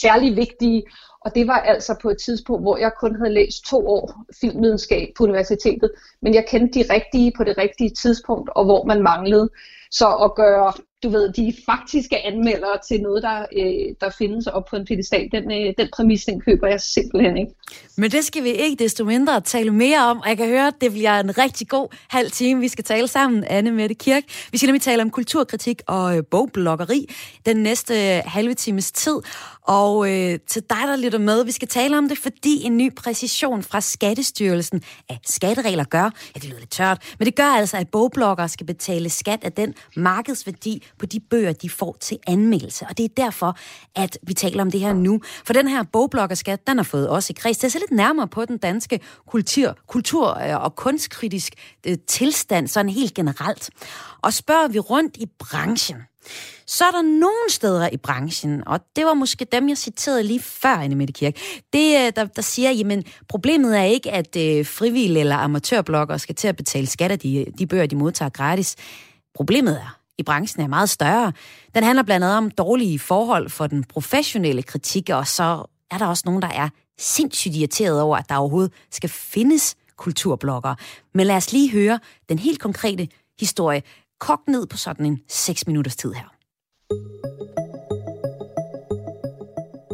særlig 0.00 0.36
vigtige. 0.36 0.82
Og 1.24 1.34
det 1.34 1.46
var 1.46 1.58
altså 1.58 1.96
på 2.02 2.10
et 2.10 2.18
tidspunkt, 2.18 2.62
hvor 2.62 2.76
jeg 2.76 2.92
kun 3.00 3.16
havde 3.16 3.34
læst 3.34 3.64
to 3.64 3.88
år 3.88 4.24
filmvidenskab 4.40 5.08
på 5.16 5.24
universitetet, 5.24 5.90
men 6.22 6.34
jeg 6.34 6.44
kendte 6.48 6.78
de 6.78 6.84
rigtige 6.94 7.32
på 7.36 7.44
det 7.44 7.58
rigtige 7.58 7.90
tidspunkt, 7.90 8.50
og 8.56 8.64
hvor 8.64 8.84
man 8.84 9.02
manglede. 9.02 9.50
Så 9.90 10.08
at 10.24 10.34
gøre 10.34 10.72
du 11.02 11.08
ved, 11.08 11.32
de 11.32 11.54
faktiske 11.66 12.26
anmeldere 12.26 12.78
til 12.88 13.00
noget, 13.00 13.22
der, 13.22 13.38
øh, 13.56 13.94
der 14.00 14.10
findes 14.18 14.46
op 14.46 14.64
på 14.70 14.76
en 14.76 14.84
pedestal, 14.84 15.28
den, 15.32 15.52
øh, 15.52 15.74
den 15.78 15.88
præmis, 15.92 16.24
den 16.24 16.40
køber 16.40 16.66
jeg 16.66 16.80
simpelthen 16.80 17.36
ikke. 17.36 17.52
Men 17.96 18.10
det 18.10 18.24
skal 18.24 18.44
vi 18.44 18.48
ikke 18.48 18.84
desto 18.84 19.04
mindre 19.04 19.40
tale 19.40 19.70
mere 19.70 20.04
om, 20.04 20.18
og 20.18 20.28
jeg 20.28 20.36
kan 20.36 20.46
høre, 20.46 20.66
at 20.66 20.74
det 20.80 20.92
bliver 20.92 21.20
en 21.20 21.38
rigtig 21.38 21.68
god 21.68 21.88
halv 22.10 22.30
time, 22.30 22.60
vi 22.60 22.68
skal 22.68 22.84
tale 22.84 23.08
sammen, 23.08 23.44
Anne 23.44 23.70
Mette 23.70 23.94
Kirk. 23.94 24.22
Vi 24.52 24.58
skal 24.58 24.66
nemlig 24.66 24.82
tale 24.82 25.02
om 25.02 25.10
kulturkritik 25.10 25.82
og 25.86 26.16
øh, 26.16 26.22
bogbloggeri 26.30 27.14
den 27.46 27.56
næste 27.56 27.94
øh, 27.94 28.22
halve 28.24 28.54
times 28.54 28.92
tid. 28.92 29.16
Og 29.62 30.12
øh, 30.12 30.38
til 30.46 30.62
dig, 30.70 30.82
der 30.86 30.96
lytter 30.96 31.18
med, 31.18 31.44
vi 31.44 31.52
skal 31.52 31.68
tale 31.68 31.98
om 31.98 32.08
det, 32.08 32.18
fordi 32.18 32.64
en 32.64 32.76
ny 32.76 32.94
præcision 32.94 33.62
fra 33.62 33.80
Skattestyrelsen 33.80 34.82
af 35.08 35.18
skatteregler 35.24 35.84
gør, 35.84 36.02
ja, 36.04 36.40
det 36.40 36.44
lyder 36.44 36.58
lidt 36.58 36.70
tørt, 36.70 37.14
men 37.18 37.26
det 37.26 37.34
gør 37.34 37.44
altså, 37.44 37.76
at 37.76 37.88
bogbloggere 37.88 38.48
skal 38.48 38.66
betale 38.66 39.10
skat 39.10 39.44
af 39.44 39.52
den 39.52 39.74
markedsværdi 39.96 40.82
på 40.98 41.06
de 41.06 41.20
bøger, 41.20 41.52
de 41.52 41.70
får 41.70 41.96
til 42.00 42.18
anmeldelse. 42.26 42.86
Og 42.90 42.98
det 42.98 43.04
er 43.04 43.08
derfor, 43.16 43.58
at 43.94 44.18
vi 44.22 44.34
taler 44.34 44.62
om 44.62 44.70
det 44.70 44.80
her 44.80 44.92
nu. 44.92 45.20
For 45.44 45.52
den 45.52 45.68
her 45.68 45.82
bogbloggerskat, 45.82 46.66
den 46.66 46.78
har 46.78 46.84
fået 46.84 47.10
os 47.10 47.30
i 47.30 47.32
kreds 47.32 47.58
til 47.58 47.66
at 47.66 47.72
se 47.72 47.78
lidt 47.78 47.90
nærmere 47.90 48.28
på 48.28 48.44
den 48.44 48.58
danske 48.58 49.00
kultur, 49.26 49.76
kultur 49.86 50.38
øh, 50.38 50.64
og 50.64 50.76
kunstkritisk 50.76 51.52
øh, 51.86 51.96
tilstand, 52.06 52.68
sådan 52.68 52.88
helt 52.88 53.14
generelt. 53.14 53.70
Og 54.22 54.32
spørger 54.32 54.68
vi 54.68 54.78
rundt 54.78 55.16
i 55.16 55.26
branchen, 55.38 55.96
så 56.66 56.84
er 56.84 56.90
der 56.90 57.02
nogle 57.02 57.50
steder 57.50 57.88
i 57.92 57.96
branchen, 57.96 58.68
og 58.68 58.80
det 58.96 59.06
var 59.06 59.14
måske 59.14 59.44
dem, 59.44 59.68
jeg 59.68 59.78
citerede 59.78 60.22
lige 60.22 60.40
før, 60.40 60.68
Anne 60.68 60.94
Mette 60.94 61.12
Kirk, 61.12 61.36
det, 61.72 62.06
øh, 62.06 62.12
der, 62.16 62.24
der 62.24 62.42
siger, 62.42 62.70
jamen 62.70 63.04
problemet 63.28 63.78
er 63.78 63.82
ikke, 63.82 64.12
at 64.12 64.36
øh, 64.36 64.66
frivillige 64.66 65.20
eller 65.20 65.36
amatørbloggere 65.36 66.18
skal 66.18 66.34
til 66.34 66.48
at 66.48 66.56
betale 66.56 66.86
skat 66.86 67.10
af 67.10 67.18
de, 67.18 67.46
de 67.58 67.66
bøger, 67.66 67.86
de 67.86 67.96
modtager 67.96 68.28
gratis. 68.28 68.76
Problemet 69.34 69.76
er, 69.76 69.98
i 70.18 70.22
branchen 70.22 70.62
er 70.62 70.68
meget 70.68 70.88
større. 70.90 71.32
Den 71.74 71.84
handler 71.84 72.02
blandt 72.02 72.24
andet 72.24 72.38
om 72.38 72.50
dårlige 72.50 72.98
forhold 72.98 73.48
for 73.48 73.66
den 73.66 73.84
professionelle 73.84 74.62
kritik, 74.62 75.10
og 75.10 75.26
så 75.26 75.64
er 75.90 75.98
der 75.98 76.06
også 76.06 76.22
nogen, 76.26 76.42
der 76.42 76.48
er 76.48 76.68
sindssygt 76.98 77.54
irriteret 77.54 78.00
over, 78.00 78.16
at 78.16 78.28
der 78.28 78.36
overhovedet 78.36 78.72
skal 78.90 79.10
findes 79.10 79.76
kulturblogger. 79.96 80.74
Men 81.14 81.26
lad 81.26 81.36
os 81.36 81.52
lige 81.52 81.70
høre 81.70 81.98
den 82.28 82.38
helt 82.38 82.60
konkrete 82.60 83.08
historie, 83.40 83.82
kogt 84.20 84.48
ned 84.48 84.66
på 84.66 84.76
sådan 84.76 85.06
en 85.06 85.20
6 85.28 85.66
minutters 85.66 85.96
tid 85.96 86.12
her. 86.12 86.32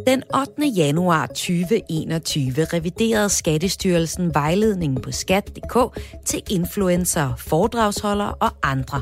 Den 0.06 0.22
8. 0.34 0.66
januar 0.76 1.26
2021 1.26 2.64
reviderede 2.64 3.28
Skattestyrelsen 3.28 4.34
vejledningen 4.34 5.00
på 5.02 5.10
skat.dk 5.10 5.76
til 6.24 6.42
influencer, 6.50 7.34
foredragsholdere 7.50 8.34
og 8.34 8.50
andre, 8.62 8.98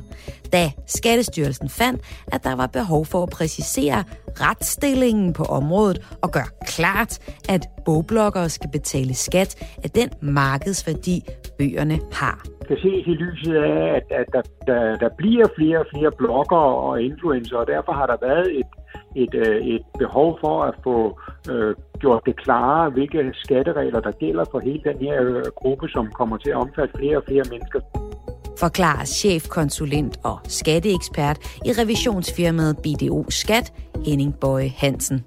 da 0.53 0.71
Skattestyrelsen 0.87 1.69
fandt, 1.69 2.01
at 2.33 2.45
der 2.45 2.57
var 2.57 2.67
behov 2.67 3.07
for 3.07 3.23
at 3.23 3.31
præcisere 3.31 4.05
retsstillingen 4.41 5.33
på 5.33 5.43
området 5.43 6.17
og 6.23 6.33
gøre 6.33 6.51
klart, 6.67 7.19
at 7.49 7.69
bogbloggere 7.85 8.49
skal 8.49 8.71
betale 8.73 9.15
skat 9.15 9.77
af 9.85 9.91
den 9.91 10.11
markedsværdi, 10.23 11.25
bøgerne 11.59 11.99
har. 12.13 12.45
Det 12.69 12.79
ses 12.79 13.07
i 13.07 13.15
lyset 13.25 13.55
af, 13.55 13.97
at, 13.97 14.07
at 14.21 14.27
der, 14.33 14.43
der, 14.67 14.97
der 14.97 15.09
bliver 15.19 15.47
flere 15.59 15.79
og 15.79 15.87
flere 15.95 16.11
bloggere 16.19 16.75
og 16.89 17.03
influencer, 17.03 17.57
og 17.57 17.67
derfor 17.67 17.93
har 17.93 18.07
der 18.07 18.17
været 18.29 18.59
et, 18.59 18.67
et, 19.17 19.35
øh, 19.35 19.67
et 19.67 19.83
behov 19.99 20.39
for 20.41 20.63
at 20.63 20.75
få 20.85 21.21
øh, 21.51 21.75
gjort 21.99 22.23
det 22.27 22.37
klare, 22.37 22.91
hvilke 22.91 23.31
skatteregler 23.35 24.01
der 24.01 24.11
gælder 24.11 24.45
for 24.51 24.61
hele 24.61 24.83
den 24.85 24.99
her 24.99 25.23
øh, 25.23 25.43
gruppe, 25.57 25.89
som 25.89 26.11
kommer 26.11 26.37
til 26.37 26.51
at 26.51 26.57
omfatte 26.57 26.99
flere 26.99 27.17
og 27.17 27.25
flere 27.29 27.45
mennesker 27.51 27.81
forklarer 28.61 29.05
chefkonsulent 29.05 30.19
og 30.23 30.39
skatteekspert 30.49 31.39
i 31.67 31.73
revisionsfirmaet 31.73 32.77
BDO 32.79 33.31
Skat, 33.31 33.73
Henning 34.07 34.35
Bøje 34.41 34.69
Hansen. 34.77 35.25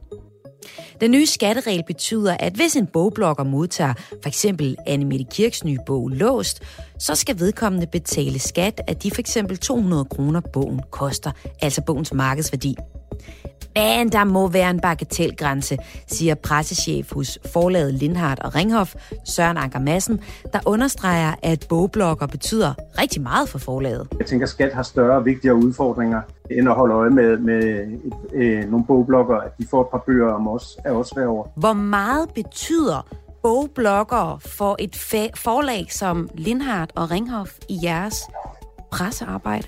Den 1.02 1.12
nye 1.12 1.26
skatteregel 1.26 1.84
betyder, 1.88 2.38
at 2.40 2.54
hvis 2.54 2.76
en 2.76 2.88
bogblogger 2.88 3.44
modtager 3.44 3.94
for 3.94 4.28
eksempel 4.28 4.76
Annemette 4.88 5.26
Kirks 5.32 5.64
nye 5.64 5.78
bog 5.86 6.10
Låst, 6.10 6.64
så 7.00 7.16
skal 7.16 7.40
vedkommende 7.40 7.88
betale 7.88 8.40
skat 8.40 8.82
af 8.88 8.96
de 8.96 9.12
for 9.12 9.20
eksempel 9.20 9.58
200 9.58 10.06
kroner 10.06 10.42
bogen 10.54 10.82
koster, 10.92 11.32
altså 11.62 11.82
bogens 11.86 12.14
markedsværdi. 12.14 12.76
Men 13.76 14.10
der 14.12 14.24
må 14.24 14.48
være 14.48 14.70
en 14.70 14.80
bagatelgrænse, 14.80 15.78
siger 16.08 16.36
pressechef 16.36 17.14
hos 17.14 17.40
forlaget 17.54 17.94
Lindhardt 17.94 18.40
og 18.40 18.56
Ringhof, 18.56 18.96
Søren 19.26 19.58
Anker 19.58 19.80
Madsen, 19.80 20.20
der 20.54 20.60
understreger, 20.66 21.34
at 21.44 21.66
bogblogger 21.70 22.28
betyder 22.28 22.74
rigtig 23.02 23.22
meget 23.22 23.50
for 23.50 23.60
forlaget. 23.60 24.08
Jeg 24.20 24.28
tænker, 24.28 24.46
at 24.46 24.50
skat 24.50 24.74
har 24.74 24.84
større 24.84 25.18
og 25.18 25.26
vigtigere 25.26 25.56
udfordringer 25.56 26.22
end 26.52 26.70
at 26.70 26.76
holde 26.76 26.96
øje 26.96 27.10
med, 27.10 27.38
med 27.38 27.64
et, 27.64 28.14
øh, 28.34 28.72
nogle 28.72 28.86
bogblogger, 28.86 29.38
at 29.38 29.58
de 29.58 29.68
får 29.70 29.82
et 29.82 29.88
par 29.92 30.04
bøger 30.06 30.34
om 30.34 30.48
os, 30.48 30.78
er 30.86 30.92
også 30.92 31.16
hver 31.16 31.28
år. 31.28 31.54
Hvor 31.56 31.74
meget 31.74 32.30
betyder 32.36 33.08
bogblogger 33.44 34.42
for 34.58 34.76
et 34.80 34.96
forlag 35.36 35.92
som 35.92 36.30
Lindhardt 36.36 36.92
og 36.96 37.12
Ringhof 37.12 37.58
i 37.70 37.80
jeres 37.84 38.16
pressearbejde? 38.92 39.68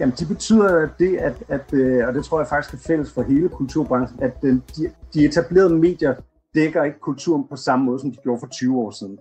Jamen, 0.00 0.14
de 0.18 0.26
betyder 0.26 0.88
det, 0.98 1.16
at, 1.16 1.42
at, 1.48 1.72
øh, 1.72 2.08
og 2.08 2.14
det 2.14 2.24
tror 2.24 2.40
jeg 2.40 2.48
faktisk 2.48 2.74
er 2.74 2.86
fælles 2.86 3.12
for 3.12 3.22
hele 3.22 3.48
kulturbranchen, 3.48 4.22
at 4.22 4.36
øh, 4.42 4.54
de, 4.76 4.92
de 5.14 5.24
etablerede 5.24 5.78
medier 5.78 6.14
dækker 6.54 6.84
ikke 6.84 6.98
kulturen 7.00 7.44
på 7.50 7.56
samme 7.56 7.84
måde, 7.84 8.00
som 8.00 8.10
de 8.10 8.16
gjorde 8.22 8.40
for 8.40 8.46
20 8.46 8.78
år 8.78 8.90
siden. 8.90 9.18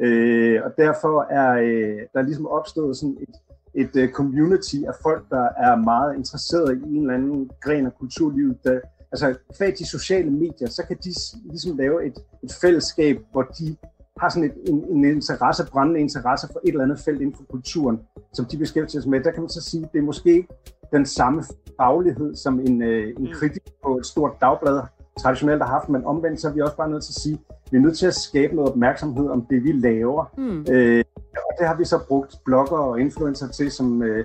Øh, 0.00 0.60
og 0.64 0.70
derfor 0.76 1.26
er 1.30 1.52
øh, 1.52 2.00
der 2.14 2.22
ligesom 2.22 2.46
opstået 2.46 2.96
sådan 2.96 3.16
et, 3.20 3.34
et 3.74 4.02
uh, 4.02 4.12
community 4.12 4.76
af 4.88 4.94
folk, 5.02 5.30
der 5.30 5.48
er 5.56 5.76
meget 5.76 6.16
interesseret 6.16 6.78
i 6.78 6.96
en 6.96 7.00
eller 7.00 7.14
anden 7.14 7.50
gren 7.60 7.86
af 7.86 7.94
kulturlivet. 7.98 8.58
Der, 8.64 8.80
altså, 9.12 9.34
kvad 9.56 9.72
de 9.72 9.86
sociale 9.86 10.30
medier, 10.30 10.68
så 10.68 10.82
kan 10.88 10.96
de 11.04 11.10
ligesom 11.44 11.76
lave 11.76 12.06
et, 12.06 12.18
et 12.44 12.52
fællesskab, 12.60 13.16
hvor 13.32 13.42
de 13.42 13.76
har 14.20 14.28
sådan 14.28 14.44
et, 14.44 14.54
en, 14.68 14.84
en 14.96 15.04
interesse, 15.04 15.66
brændende 15.72 16.00
interesse 16.00 16.48
for 16.52 16.60
et 16.64 16.68
eller 16.68 16.84
andet 16.84 16.98
felt 16.98 17.20
inden 17.20 17.36
for 17.36 17.44
kulturen, 17.44 18.00
som 18.32 18.44
de 18.44 18.58
beskæftiger 18.58 19.02
sig 19.02 19.10
med, 19.10 19.20
der 19.20 19.30
kan 19.30 19.42
man 19.42 19.48
så 19.48 19.62
sige, 19.62 19.84
at 19.84 19.92
det 19.92 19.98
er 19.98 20.02
måske 20.02 20.32
ikke 20.32 20.48
den 20.92 21.06
samme 21.06 21.44
faglighed, 21.76 22.36
som 22.36 22.60
en, 22.60 22.82
øh, 22.82 23.08
en 23.18 23.24
mm. 23.24 23.32
kritik 23.32 23.62
på 23.84 23.96
et 23.96 24.06
stort 24.06 24.32
dagblad 24.40 24.80
traditionelt 25.20 25.62
har 25.62 25.68
haft, 25.68 25.88
men 25.88 26.04
omvendt 26.04 26.40
så 26.40 26.48
er 26.48 26.52
vi 26.52 26.60
også 26.60 26.76
bare 26.76 26.90
nødt 26.90 27.04
til 27.04 27.10
at 27.10 27.22
sige, 27.22 27.38
at 27.50 27.72
vi 27.72 27.76
er 27.76 27.80
nødt 27.80 27.98
til 27.98 28.06
at 28.06 28.14
skabe 28.14 28.54
noget 28.54 28.70
opmærksomhed 28.70 29.28
om 29.28 29.46
det, 29.50 29.64
vi 29.64 29.72
laver. 29.72 30.24
Mm. 30.38 30.66
Øh, 30.70 31.04
og 31.36 31.52
det 31.58 31.66
har 31.66 31.76
vi 31.76 31.84
så 31.84 31.98
brugt 32.08 32.36
blogger 32.44 32.78
og 32.78 33.00
influencer 33.00 33.48
til, 33.48 33.70
som, 33.70 34.02
øh, 34.02 34.24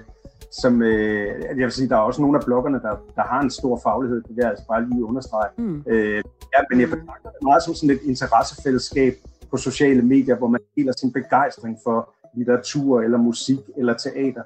som 0.62 0.82
øh, 0.82 1.44
jeg 1.44 1.56
vil 1.56 1.72
sige, 1.72 1.90
der 1.90 1.96
er 1.96 2.00
også 2.00 2.22
nogle 2.22 2.38
af 2.38 2.46
bloggerne, 2.46 2.80
der, 2.82 2.96
der 3.16 3.22
har 3.22 3.42
en 3.42 3.52
stor 3.52 3.80
faglighed, 3.84 4.22
det 4.22 4.30
vil 4.30 4.42
jeg 4.42 4.50
altså 4.50 4.66
bare 4.68 4.90
lige 4.90 5.06
understrege. 5.06 5.50
Mm. 5.58 5.84
Øh, 5.88 6.24
ja, 6.54 6.60
men 6.70 6.80
jeg 6.80 6.90
betragter 6.90 7.30
det 7.30 7.44
meget 7.44 7.64
som 7.64 7.74
sådan 7.74 7.96
et 7.96 8.02
interessefællesskab, 8.04 9.14
på 9.52 9.58
sociale 9.58 10.02
medier, 10.02 10.36
hvor 10.36 10.48
man 10.48 10.62
deler 10.76 10.94
sin 10.94 11.12
begejstring 11.12 11.78
for 11.84 12.14
litteratur 12.34 13.02
eller 13.02 13.18
musik 13.18 13.60
eller 13.78 13.94
teater. 13.94 14.44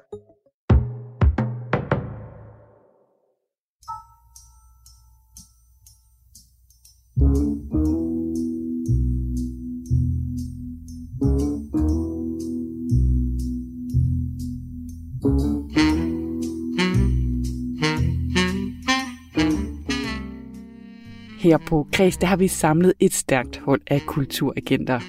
Her 21.42 21.58
på 21.58 21.86
Kreds, 21.92 22.16
der 22.16 22.26
har 22.26 22.36
vi 22.36 22.48
samlet 22.48 22.92
et 23.00 23.14
stærkt 23.14 23.58
hold 23.58 23.80
af 23.86 24.00
kulturagenter. 24.06 25.00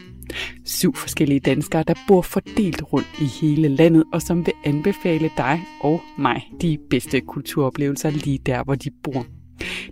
Syv 0.65 0.95
forskellige 0.95 1.39
danskere, 1.39 1.83
der 1.83 1.93
bor 2.07 2.21
fordelt 2.21 2.93
rundt 2.93 3.07
i 3.21 3.25
hele 3.41 3.67
landet, 3.67 4.03
og 4.13 4.21
som 4.21 4.45
vil 4.45 4.53
anbefale 4.65 5.31
dig 5.37 5.61
og 5.81 6.01
mig 6.17 6.51
de 6.61 6.77
bedste 6.89 7.21
kulturoplevelser 7.21 8.09
lige 8.09 8.37
der, 8.37 8.63
hvor 8.63 8.75
de 8.75 8.89
bor. 9.03 9.25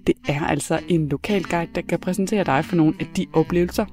Det 0.08 0.16
er 0.28 0.46
altså 0.46 0.80
en 0.88 1.10
lokal 1.10 1.44
guide, 1.44 1.72
der 1.76 1.82
kan 1.82 2.00
præsentere 2.00 2.44
dig 2.44 2.66
for 2.66 2.76
nogle 2.76 2.94
af 3.00 3.08
de 3.18 3.26
oplevelser, 3.34 3.86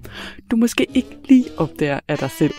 du 0.50 0.56
måske 0.56 0.86
ikke 0.94 1.16
lige 1.28 1.44
opdager 1.56 2.00
af 2.08 2.18
dig 2.18 2.30
selv. 2.30 2.54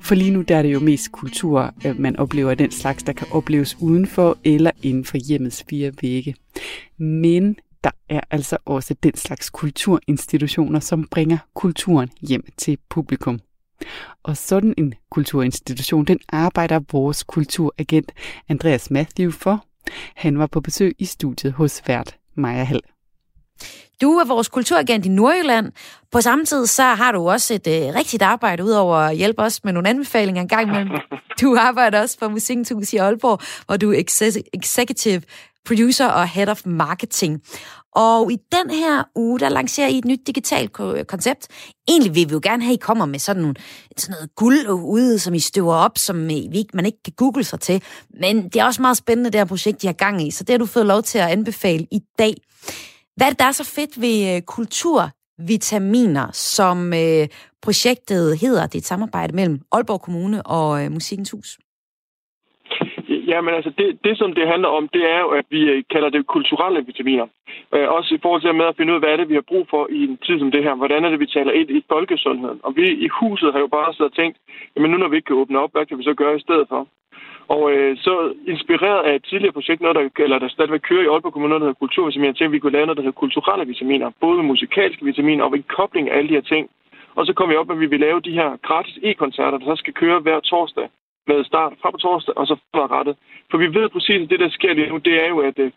For 0.00 0.14
lige 0.14 0.30
nu 0.30 0.42
der 0.42 0.56
er 0.56 0.62
det 0.62 0.72
jo 0.72 0.80
mest 0.80 1.12
kultur, 1.12 1.74
man 1.98 2.16
oplever 2.16 2.54
den 2.54 2.70
slags, 2.70 3.02
der 3.02 3.12
kan 3.12 3.26
opleves 3.30 3.76
udenfor 3.80 4.38
eller 4.44 4.70
inden 4.82 5.04
for 5.04 5.16
hjemmets 5.16 5.64
fire 5.70 5.92
vægge. 6.02 6.34
Men 6.98 7.56
der 7.84 7.90
er 8.08 8.20
altså 8.30 8.56
også 8.64 8.94
den 9.02 9.16
slags 9.16 9.50
kulturinstitutioner, 9.50 10.80
som 10.80 11.08
bringer 11.10 11.38
kulturen 11.54 12.10
hjem 12.20 12.44
til 12.56 12.78
publikum. 12.88 13.40
Og 14.22 14.36
sådan 14.36 14.74
en 14.76 14.94
kulturinstitution, 15.10 16.04
den 16.04 16.18
arbejder 16.28 16.80
vores 16.92 17.22
kulturagent 17.22 18.12
Andreas 18.48 18.90
Matthew 18.90 19.30
for. 19.30 19.64
Han 20.16 20.38
var 20.38 20.46
på 20.46 20.60
besøg 20.60 20.94
i 20.98 21.04
studiet 21.04 21.52
hos 21.52 21.82
vært 21.86 22.16
Maja 22.34 22.64
Hall. 22.64 22.82
Du 24.00 24.12
er 24.12 24.24
vores 24.24 24.48
kulturagent 24.48 25.06
i 25.06 25.08
Nordjylland. 25.08 25.72
På 26.12 26.20
samme 26.20 26.44
tid 26.44 26.66
så 26.66 26.82
har 26.82 27.12
du 27.12 27.30
også 27.30 27.54
et 27.54 27.66
øh, 27.66 27.94
rigtigt 27.94 28.22
arbejde, 28.22 28.64
udover 28.64 28.96
at 28.96 29.16
hjælpe 29.16 29.42
os 29.42 29.64
med 29.64 29.72
nogle 29.72 29.88
anbefalinger 29.88 30.42
en 30.42 30.48
gang 30.48 30.68
imellem. 30.68 30.90
Du 31.40 31.56
arbejder 31.58 32.00
også 32.00 32.18
for 32.18 32.28
Musikens 32.28 32.68
Hus 32.68 32.92
i 32.92 32.96
Aalborg, 32.96 33.40
hvor 33.66 33.76
du 33.76 33.92
er 33.92 34.02
executive 34.54 35.22
producer 35.66 36.06
og 36.06 36.28
head 36.28 36.48
of 36.48 36.66
marketing. 36.66 37.42
Og 37.94 38.32
i 38.32 38.36
den 38.52 38.70
her 38.70 39.04
uge, 39.14 39.38
der 39.38 39.48
lancerer 39.48 39.88
I 39.88 39.98
et 39.98 40.04
nyt 40.04 40.20
digitalt 40.26 40.72
koncept. 41.08 41.48
Egentlig 41.88 42.14
vil 42.14 42.28
vi 42.28 42.32
jo 42.32 42.40
gerne 42.42 42.62
have, 42.62 42.72
at 42.72 42.76
I 42.76 42.80
kommer 42.80 43.06
med 43.06 43.18
sådan, 43.18 43.42
nogle, 43.42 43.54
sådan 43.96 44.12
noget 44.12 44.34
guld 44.36 44.68
ude, 44.68 45.18
som 45.18 45.34
I 45.34 45.38
støver 45.38 45.74
op, 45.74 45.98
som 45.98 46.16
øh, 46.16 46.64
man 46.74 46.86
ikke 46.86 47.02
kan 47.04 47.12
google 47.16 47.44
sig 47.44 47.60
til. 47.60 47.82
Men 48.20 48.44
det 48.44 48.56
er 48.56 48.64
også 48.64 48.82
meget 48.82 48.96
spændende, 48.96 49.30
det 49.30 49.40
her 49.40 49.44
projekt, 49.44 49.84
I 49.84 49.86
har 49.86 49.92
gang 49.92 50.26
i, 50.26 50.30
så 50.30 50.44
det 50.44 50.52
har 50.52 50.58
du 50.58 50.66
fået 50.66 50.86
lov 50.86 51.02
til 51.02 51.18
at 51.18 51.28
anbefale 51.28 51.86
i 51.92 52.00
dag. 52.18 52.34
Hvad 53.16 53.26
er 53.26 53.30
det, 53.30 53.38
der 53.38 53.44
er 53.44 53.52
så 53.52 53.64
fedt 53.64 54.00
ved 54.00 54.34
øh, 54.34 54.42
kulturvitaminer, 54.42 56.32
som 56.32 56.92
øh, 56.94 57.28
projektet 57.62 58.38
hedder? 58.38 58.66
Det 58.66 58.74
er 58.74 58.78
et 58.78 58.86
samarbejde 58.86 59.36
mellem 59.36 59.60
Aalborg 59.72 60.00
Kommune 60.00 60.46
og 60.46 60.84
øh, 60.84 60.92
Musikens 60.92 61.30
Hus. 61.30 61.58
Ja, 63.30 63.40
men 63.40 63.54
altså 63.54 63.70
det, 63.78 63.98
det, 64.04 64.18
som 64.18 64.32
det 64.34 64.48
handler 64.48 64.68
om, 64.68 64.88
det 64.88 65.04
er 65.14 65.20
jo, 65.20 65.28
at 65.28 65.46
vi 65.50 65.60
øh, 65.72 65.84
kalder 65.90 66.10
det 66.10 66.26
kulturelle 66.26 66.80
vitaminer. 66.86 67.26
Øh, 67.74 67.88
også 67.96 68.14
i 68.14 68.18
forhold 68.22 68.42
til 68.42 68.54
med 68.54 68.66
at 68.70 68.76
finde 68.76 68.92
ud 68.92 68.98
af, 68.98 69.02
hvad 69.02 69.12
er 69.12 69.16
det, 69.16 69.28
vi 69.28 69.34
har 69.34 69.50
brug 69.52 69.66
for 69.70 69.82
i 69.90 70.00
en 70.08 70.18
tid 70.26 70.38
som 70.38 70.50
det 70.50 70.62
her. 70.64 70.74
Hvordan 70.74 71.04
er 71.04 71.10
det, 71.10 71.20
vi 71.20 71.26
taler 71.26 71.52
ind 71.52 71.70
i 71.70 71.84
folkesundheden? 71.88 72.60
Og 72.62 72.76
vi 72.76 72.84
i 73.06 73.08
huset 73.20 73.52
har 73.52 73.60
jo 73.60 73.66
bare 73.66 73.94
siddet 73.94 74.10
og 74.10 74.16
tænkt, 74.16 74.36
jamen 74.74 74.90
nu 74.90 74.96
når 74.96 75.08
vi 75.08 75.16
ikke 75.16 75.26
kan 75.26 75.36
åbne 75.42 75.58
op, 75.58 75.72
hvad 75.72 75.86
kan 75.86 75.98
vi 75.98 76.02
så 76.02 76.14
gøre 76.14 76.36
i 76.36 76.44
stedet 76.46 76.66
for? 76.68 76.86
Og 77.48 77.72
øh, 77.72 77.96
så 77.96 78.14
inspireret 78.46 79.02
af 79.08 79.14
et 79.14 79.24
tidligere 79.24 79.52
projekt, 79.52 79.80
noget, 79.80 79.96
der, 79.96 80.24
eller 80.24 80.38
der 80.38 80.48
stadigvæk 80.48 80.80
kører 80.80 81.02
i 81.04 81.10
Aalborg 81.12 81.32
Kommune, 81.32 81.54
der 81.54 81.58
hedder 81.60 81.82
kulturvitaminer, 81.82 82.34
til 82.34 82.52
vi 82.52 82.58
kunne 82.58 82.76
lave 82.76 82.86
noget, 82.86 82.96
der 82.96 83.06
hedder 83.06 83.22
kulturelle 83.24 83.66
vitaminer. 83.66 84.10
Både 84.20 84.42
musikalske 84.42 85.04
vitaminer 85.04 85.44
og 85.44 85.56
en 85.56 85.64
kobling 85.76 86.10
af 86.10 86.16
alle 86.16 86.28
de 86.28 86.34
her 86.34 86.48
ting. 86.54 86.70
Og 87.14 87.26
så 87.26 87.32
kom 87.32 87.50
vi 87.50 87.56
op 87.56 87.66
med, 87.66 87.76
at 87.76 87.80
vi 87.80 87.86
vil 87.86 88.00
lave 88.00 88.20
de 88.20 88.32
her 88.32 88.56
gratis 88.56 88.98
e-koncerter, 89.02 89.58
der 89.58 89.66
så 89.66 89.76
skal 89.76 89.94
køre 89.94 90.20
hver 90.20 90.40
torsdag 90.40 90.88
med 91.28 91.44
start 91.44 91.72
fra 91.80 91.90
på 91.90 91.96
torsdag 91.96 92.36
og 92.38 92.46
så 92.46 92.56
fremadrettet. 92.72 93.16
For 93.50 93.58
vi 93.58 93.74
ved 93.74 93.88
præcis, 93.88 94.22
at 94.22 94.30
det, 94.30 94.40
der 94.40 94.50
sker 94.50 94.72
lige 94.72 94.88
nu, 94.88 94.96
det 94.96 95.14
er 95.24 95.28
jo, 95.28 95.38
at 95.48 95.58
øh, 95.58 95.70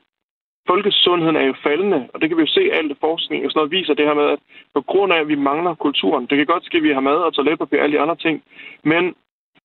folkesundheden 0.67 1.35
er 1.35 1.45
jo 1.45 1.55
faldende, 1.63 2.01
og 2.13 2.21
det 2.21 2.29
kan 2.29 2.37
vi 2.37 2.43
jo 2.43 2.55
se, 2.57 2.63
at 2.71 2.77
alt 2.77 2.97
forskning 2.99 3.45
og 3.45 3.51
sådan 3.51 3.59
noget 3.59 3.71
viser 3.71 3.93
det 3.93 4.05
her 4.05 4.13
med, 4.13 4.27
at 4.35 4.39
på 4.73 4.81
grund 4.81 5.13
af, 5.13 5.19
at 5.19 5.27
vi 5.27 5.35
mangler 5.35 5.73
kulturen, 5.85 6.25
det 6.25 6.37
kan 6.37 6.45
godt 6.45 6.65
ske, 6.65 6.77
at 6.77 6.83
vi 6.83 6.93
har 6.93 7.07
mad 7.09 7.19
og 7.27 7.33
toiletpapir 7.33 7.77
og 7.77 7.83
alle 7.83 7.95
de 7.95 8.01
andre 8.01 8.15
ting, 8.15 8.43
men 8.83 9.15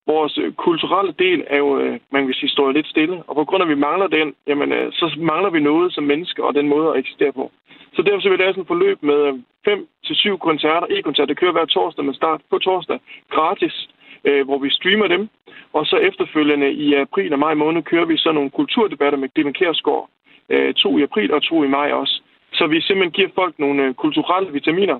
vores 0.06 0.38
øh, 0.38 0.52
kulturelle 0.52 1.14
del 1.18 1.44
er 1.46 1.58
jo, 1.58 1.78
øh, 1.78 1.98
man 2.12 2.26
kan 2.26 2.34
sige, 2.34 2.50
står 2.50 2.72
lidt 2.72 2.86
stille. 2.86 3.22
Og 3.28 3.34
på 3.34 3.44
grund 3.44 3.62
af, 3.62 3.66
at 3.66 3.74
vi 3.74 3.84
mangler 3.88 4.06
den, 4.06 4.34
jamen, 4.46 4.72
øh, 4.72 4.92
så 4.92 5.14
mangler 5.18 5.50
vi 5.50 5.60
noget 5.60 5.94
som 5.94 6.04
mennesker 6.04 6.42
og 6.42 6.54
den 6.54 6.68
måde 6.68 6.88
at 6.90 6.98
eksistere 6.98 7.32
på. 7.32 7.50
Så 7.94 8.02
derfor 8.02 8.20
så 8.20 8.28
vil 8.28 8.38
vi 8.38 8.42
lave 8.42 8.52
sådan 8.52 8.62
et 8.62 8.72
forløb 8.74 9.02
med 9.02 9.42
fem 9.64 9.88
til 10.06 10.16
syv 10.16 10.38
koncerter, 10.38 10.86
e-koncerter. 10.90 11.26
Det 11.26 11.40
kører 11.40 11.52
hver 11.52 11.64
torsdag 11.64 12.04
med 12.04 12.14
start 12.14 12.40
på 12.50 12.58
torsdag, 12.58 12.98
gratis 13.30 13.88
øh, 14.26 14.44
hvor 14.46 14.58
vi 14.58 14.70
streamer 14.70 15.06
dem. 15.06 15.28
Og 15.72 15.86
så 15.86 15.96
efterfølgende 15.96 16.72
i 16.72 16.94
april 16.94 17.32
og 17.32 17.38
maj 17.38 17.54
måned 17.54 17.82
kører 17.82 18.04
vi 18.04 18.16
så 18.16 18.32
nogle 18.32 18.50
kulturdebatter 18.50 19.18
med 19.18 19.28
Clemen 19.34 19.54
Kærsgaard. 19.54 20.08
Øh, 20.50 20.74
to 20.74 20.98
i 20.98 21.02
april 21.02 21.32
og 21.32 21.42
to 21.42 21.64
i 21.64 21.68
maj 21.68 21.90
også. 21.92 22.22
Så 22.52 22.66
vi 22.66 22.80
simpelthen 22.80 23.12
giver 23.12 23.28
folk 23.34 23.58
nogle 23.58 23.82
øh, 23.84 23.94
kulturelle 23.94 24.52
vitaminer 24.52 24.98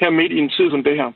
her 0.00 0.10
midt 0.10 0.32
i 0.32 0.38
en 0.38 0.50
tid 0.50 0.70
som 0.70 0.84
det 0.84 0.96
her. 0.96 1.12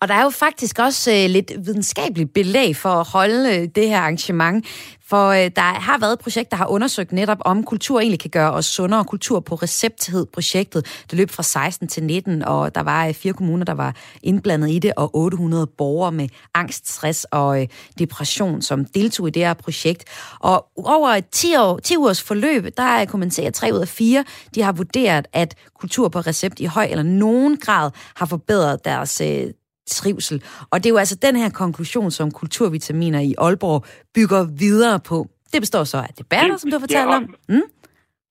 Og 0.00 0.08
der 0.08 0.14
er 0.14 0.22
jo 0.22 0.30
faktisk 0.30 0.78
også 0.78 1.12
øh, 1.12 1.30
lidt 1.30 1.52
videnskabeligt 1.58 2.34
belæg 2.34 2.76
for 2.76 2.88
at 2.88 3.06
holde 3.06 3.56
øh, 3.56 3.68
det 3.74 3.88
her 3.88 4.00
arrangement. 4.00 4.66
For 5.08 5.28
øh, 5.28 5.50
der 5.56 5.62
har 5.62 5.98
været 5.98 6.12
et 6.12 6.18
projekt, 6.18 6.50
der 6.50 6.56
har 6.56 6.66
undersøgt 6.66 7.12
netop, 7.12 7.38
om 7.40 7.64
kultur 7.64 8.00
egentlig 8.00 8.20
kan 8.20 8.30
gøre 8.30 8.52
os 8.52 8.66
sundere. 8.66 9.04
Kultur 9.04 9.40
på 9.40 9.54
recept 9.54 10.06
hed 10.10 10.26
projektet. 10.26 10.86
Det 11.10 11.18
løb 11.18 11.30
fra 11.30 11.42
16 11.42 11.88
til 11.88 12.02
19, 12.02 12.42
og 12.44 12.74
der 12.74 12.80
var 12.80 13.06
øh, 13.06 13.14
fire 13.14 13.32
kommuner, 13.32 13.64
der 13.64 13.74
var 13.74 13.96
indblandet 14.22 14.70
i 14.70 14.78
det, 14.78 14.92
og 14.96 15.16
800 15.16 15.66
borgere 15.66 16.12
med 16.12 16.28
angst, 16.54 16.88
stress 16.88 17.26
og 17.30 17.62
øh, 17.62 17.68
depression, 17.98 18.62
som 18.62 18.84
deltog 18.84 19.28
i 19.28 19.30
det 19.30 19.42
her 19.42 19.54
projekt. 19.54 20.04
Og 20.40 20.66
over 20.76 21.20
10, 21.32 21.56
år, 21.56 21.78
10 21.78 21.96
års 21.96 22.22
forløb, 22.22 22.64
der 22.76 22.94
øh, 22.94 23.02
er 23.02 23.16
man 23.16 23.30
tre 23.30 23.70
ud 23.72 23.78
af 23.78 23.88
fire, 23.88 24.24
de 24.54 24.62
har 24.62 24.72
vurderet, 24.72 25.26
at 25.32 25.54
kultur 25.78 26.08
på 26.08 26.20
recept 26.20 26.60
i 26.60 26.64
høj 26.64 26.84
eller 26.90 27.02
nogen 27.02 27.56
grad 27.56 27.90
har 28.14 28.26
forbedret 28.26 28.84
deres 28.84 29.20
øh, 29.20 29.46
trivsel. 29.86 30.42
Og 30.70 30.78
det 30.78 30.86
er 30.86 30.90
jo 30.90 30.96
altså 30.96 31.18
den 31.26 31.36
her 31.36 31.50
konklusion, 31.50 32.10
som 32.10 32.30
kulturvitaminer 32.30 33.20
i 33.20 33.34
Aalborg 33.38 33.84
bygger 34.14 34.42
videre 34.58 35.00
på. 35.08 35.26
Det 35.52 35.60
består 35.60 35.84
så 35.84 35.98
af 35.98 36.12
debatter, 36.18 36.56
som 36.56 36.70
du 36.70 36.74
har 36.76 36.80
fortalt 36.86 37.10
ja, 37.10 37.16
om. 37.16 37.34
Mm? 37.48 37.66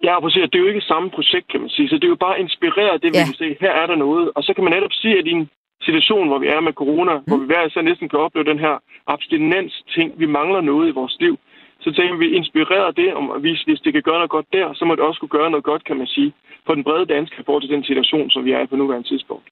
Ja, 0.08 0.20
præcis. 0.24 0.41
Det 0.51 0.58
er 0.58 0.63
jo 0.65 0.72
ikke 0.74 0.89
samme 0.93 1.10
projekt, 1.17 1.48
kan 1.51 1.60
man 1.63 1.70
sige. 1.70 1.89
Så 1.89 1.96
det 1.96 2.03
er 2.03 2.13
jo 2.15 2.25
bare 2.27 2.39
inspireret 2.46 3.01
det, 3.03 3.10
vi 3.13 3.17
ja. 3.17 3.25
kan 3.25 3.38
se. 3.43 3.48
Her 3.63 3.74
er 3.81 3.88
der 3.91 3.98
noget. 4.05 4.25
Og 4.36 4.41
så 4.43 4.51
kan 4.53 4.63
man 4.63 4.74
netop 4.74 4.93
sige, 5.01 5.15
at 5.20 5.25
i 5.27 5.34
en 5.39 5.50
situation, 5.88 6.27
hvor 6.27 6.39
vi 6.43 6.48
er 6.55 6.62
med 6.67 6.74
corona, 6.81 7.13
mm. 7.17 7.24
hvor 7.27 7.38
vi 7.41 7.46
hver 7.46 7.70
så 7.70 7.81
næsten 7.81 8.10
kan 8.10 8.20
opleve 8.25 8.50
den 8.51 8.60
her 8.65 8.75
abstinens-ting, 9.13 10.08
vi 10.22 10.27
mangler 10.39 10.62
noget 10.62 10.86
i 10.89 10.98
vores 11.00 11.15
liv, 11.20 11.36
så 11.83 11.89
tænker 11.97 12.15
vi, 12.23 12.27
inspireret 12.39 12.97
det, 13.01 13.09
om 13.19 13.25
hvis, 13.43 13.59
hvis 13.67 13.79
det 13.85 13.91
kan 13.93 14.03
gøre 14.07 14.19
noget 14.21 14.35
godt 14.38 14.47
der, 14.57 14.67
så 14.77 14.83
må 14.85 14.91
det 14.95 15.03
også 15.07 15.19
kunne 15.19 15.35
gøre 15.39 15.51
noget 15.53 15.65
godt, 15.71 15.83
kan 15.89 15.97
man 16.01 16.07
sige, 16.15 16.31
for 16.65 16.73
den 16.77 16.83
brede 16.88 17.05
danske 17.15 17.43
forhold 17.45 17.63
til 17.63 17.75
den 17.75 17.83
situation, 17.89 18.29
som 18.29 18.45
vi 18.45 18.51
er 18.51 18.61
i 18.63 18.67
på 18.71 18.75
nuværende 18.75 19.07
tidspunkt. 19.11 19.47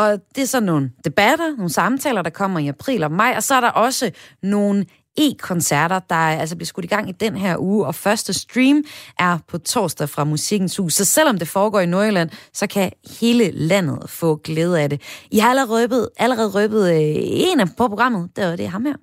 Og 0.00 0.08
det 0.34 0.42
er 0.42 0.50
så 0.56 0.60
nogle 0.60 0.90
debatter, 1.04 1.48
nogle 1.56 1.70
samtaler, 1.80 2.22
der 2.22 2.30
kommer 2.30 2.58
i 2.58 2.68
april 2.68 3.02
og 3.04 3.12
maj, 3.12 3.32
og 3.36 3.42
så 3.42 3.54
er 3.54 3.60
der 3.60 3.70
også 3.70 4.06
nogle 4.42 4.84
e-koncerter, 5.18 5.98
der 5.98 6.14
altså 6.14 6.56
bliver 6.56 6.66
skudt 6.66 6.84
i 6.84 6.88
gang 6.88 7.08
i 7.08 7.12
den 7.12 7.36
her 7.36 7.56
uge, 7.58 7.86
og 7.86 7.94
første 7.94 8.32
stream 8.32 8.84
er 9.18 9.38
på 9.48 9.58
torsdag 9.58 10.08
fra 10.08 10.24
Musikkens 10.24 10.76
Hus. 10.76 10.94
Så 10.94 11.04
selvom 11.04 11.38
det 11.38 11.48
foregår 11.48 11.80
i 11.80 11.86
Nordjylland, 11.86 12.30
så 12.52 12.66
kan 12.66 12.90
hele 13.20 13.50
landet 13.50 14.10
få 14.10 14.36
glæde 14.36 14.80
af 14.82 14.90
det. 14.90 15.26
I 15.30 15.38
har 15.38 15.50
allerede 15.50 15.82
røbet, 15.82 16.08
allerede 16.18 16.50
røbet 16.50 16.90
øh, 16.90 17.52
en 17.52 17.60
af 17.60 17.66
på 17.78 17.88
programmet, 17.88 18.30
det 18.36 18.44
var 18.44 18.56
det 18.56 18.68
ham 18.68 18.84
her. 18.84 18.96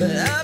Ja. 0.00 0.34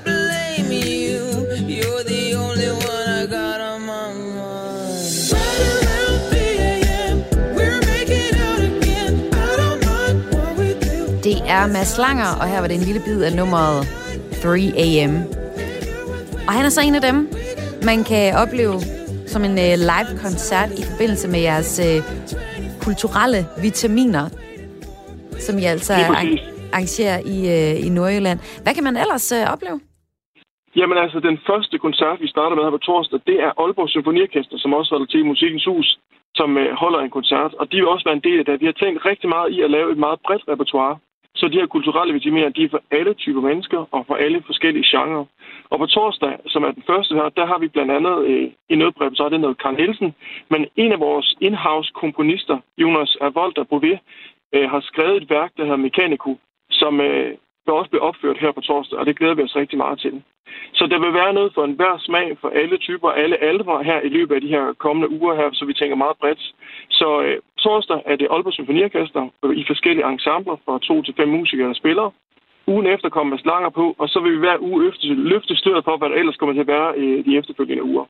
er 11.50 11.66
Mads 11.66 11.98
Langer, 11.98 12.36
og 12.40 12.48
her 12.48 12.60
var 12.60 12.66
det 12.66 12.76
en 12.76 12.82
lille 12.82 13.00
bid 13.00 13.22
af 13.22 13.32
nummeret 13.32 13.86
3am. 14.32 15.10
Og 16.46 16.52
han 16.52 16.64
er 16.64 16.68
så 16.68 16.80
en 16.80 16.94
af 16.94 17.00
dem, 17.00 17.32
man 17.82 18.04
kan 18.04 18.34
opleve 18.34 18.82
som 19.26 19.44
en 19.44 19.50
uh, 19.50 19.78
live-koncert 19.78 20.70
i 20.78 20.82
forbindelse 20.82 21.28
med 21.28 21.40
jeres 21.40 21.80
uh, 21.82 22.04
kulturelle 22.80 23.46
vitaminer, 23.60 24.28
som 25.40 25.58
I 25.58 25.64
altså 25.64 25.94
arrangerer 26.74 27.18
i, 27.34 27.36
øh, 27.56 27.86
i 27.86 27.88
Nordjylland. 27.96 28.38
Hvad 28.62 28.74
kan 28.74 28.84
man 28.84 28.96
ellers 28.96 29.32
øh, 29.32 29.52
opleve? 29.54 29.80
Jamen 30.76 30.98
altså, 30.98 31.20
den 31.20 31.38
første 31.48 31.78
koncert, 31.78 32.20
vi 32.20 32.28
starter 32.28 32.56
med 32.56 32.64
her 32.64 32.70
på 32.70 32.78
torsdag, 32.78 33.20
det 33.26 33.36
er 33.46 33.50
Aalborg 33.62 33.88
Symfoniorkester, 33.88 34.58
som 34.58 34.74
også 34.74 34.90
holder 34.94 35.06
til 35.06 35.20
i 35.20 35.64
Hus, 35.66 35.98
som 36.34 36.58
øh, 36.58 36.72
holder 36.82 37.00
en 37.00 37.10
koncert. 37.10 37.54
Og 37.54 37.72
de 37.72 37.76
vil 37.76 37.88
også 37.88 38.04
være 38.08 38.18
en 38.20 38.26
del 38.28 38.38
af 38.38 38.44
det. 38.44 38.60
Vi 38.60 38.66
har 38.66 38.72
tænkt 38.72 39.06
rigtig 39.10 39.28
meget 39.28 39.48
i 39.56 39.60
at 39.62 39.70
lave 39.70 39.92
et 39.92 39.98
meget 39.98 40.20
bredt 40.26 40.44
repertoire. 40.48 40.96
Så 41.34 41.48
de 41.48 41.60
her 41.60 41.66
kulturelle 41.66 42.14
vitaminer, 42.14 42.48
de 42.48 42.64
er 42.64 42.68
for 42.70 42.82
alle 42.90 43.14
typer 43.14 43.40
mennesker 43.40 43.80
og 43.90 44.06
for 44.06 44.14
alle 44.14 44.42
forskellige 44.46 44.88
genrer. 44.92 45.24
Og 45.70 45.78
på 45.78 45.86
torsdag, 45.86 46.38
som 46.46 46.64
er 46.64 46.70
den 46.70 46.82
første 46.86 47.14
her, 47.14 47.28
der 47.28 47.46
har 47.46 47.58
vi 47.58 47.68
blandt 47.68 47.92
andet 47.92 48.16
øh, 48.26 48.50
i 48.68 48.74
noget 48.76 48.94
så 49.16 49.22
er 49.24 49.28
det 49.28 49.40
noget 49.40 49.58
Karl 49.62 49.74
Nielsen, 49.74 50.14
men 50.50 50.66
en 50.76 50.92
af 50.92 51.00
vores 51.00 51.36
in-house 51.40 51.92
komponister, 51.94 52.58
Jonas 52.78 53.16
Avolta 53.20 53.62
Bouvet, 53.62 53.98
øh, 54.54 54.70
har 54.70 54.80
skrevet 54.80 55.22
et 55.22 55.30
værk, 55.30 55.50
der 55.56 55.62
hedder 55.62 55.84
Mechanico, 55.86 56.38
som 56.82 57.00
øh, 57.00 57.30
vil 57.64 57.78
også 57.80 57.90
blive 57.90 58.06
opført 58.08 58.38
her 58.44 58.52
på 58.52 58.60
torsdag, 58.60 58.98
og 58.98 59.06
det 59.06 59.18
glæder 59.18 59.34
vi 59.34 59.42
os 59.42 59.56
rigtig 59.56 59.78
meget 59.78 60.00
til. 60.00 60.22
Så 60.78 60.86
der 60.86 60.98
vil 61.04 61.14
være 61.20 61.32
noget 61.32 61.50
for 61.54 61.64
enhver 61.64 61.94
smag 61.98 62.38
for 62.40 62.48
alle 62.48 62.76
typer, 62.78 63.08
alle 63.10 63.36
aldre 63.50 63.84
her 63.84 64.00
i 64.00 64.08
løbet 64.08 64.34
af 64.34 64.40
de 64.40 64.54
her 64.56 64.64
kommende 64.84 65.10
uger 65.18 65.34
her, 65.34 65.48
så 65.52 65.64
vi 65.64 65.74
tænker 65.74 65.96
meget 65.96 66.16
bredt. 66.20 66.42
Så 66.90 67.22
øh, 67.22 67.38
torsdag 67.58 68.02
er 68.06 68.16
det 68.16 68.28
Aalborg 68.30 68.52
Symfoniorkester 68.52 69.22
i 69.62 69.64
forskellige 69.66 70.08
ensembler 70.08 70.56
fra 70.64 70.78
to 70.88 71.02
til 71.02 71.14
fem 71.16 71.28
musikere, 71.28 71.68
der 71.68 71.74
spiller. 71.82 72.10
Ugen 72.66 72.86
efter 72.86 73.08
kommer 73.08 73.30
Mads 73.30 73.44
Langer 73.44 73.70
på, 73.70 73.94
og 73.98 74.08
så 74.08 74.20
vil 74.20 74.32
vi 74.32 74.38
hver 74.38 74.58
uge 74.60 74.92
løfte 75.32 75.56
stødet 75.56 75.84
på, 75.84 75.96
hvad 75.96 76.08
der 76.08 76.16
ellers 76.16 76.36
kommer 76.36 76.54
til 76.54 76.66
at 76.66 76.72
være 76.76 76.98
i 76.98 77.22
de 77.22 77.36
efterfølgende 77.38 77.84
uger. 77.84 78.04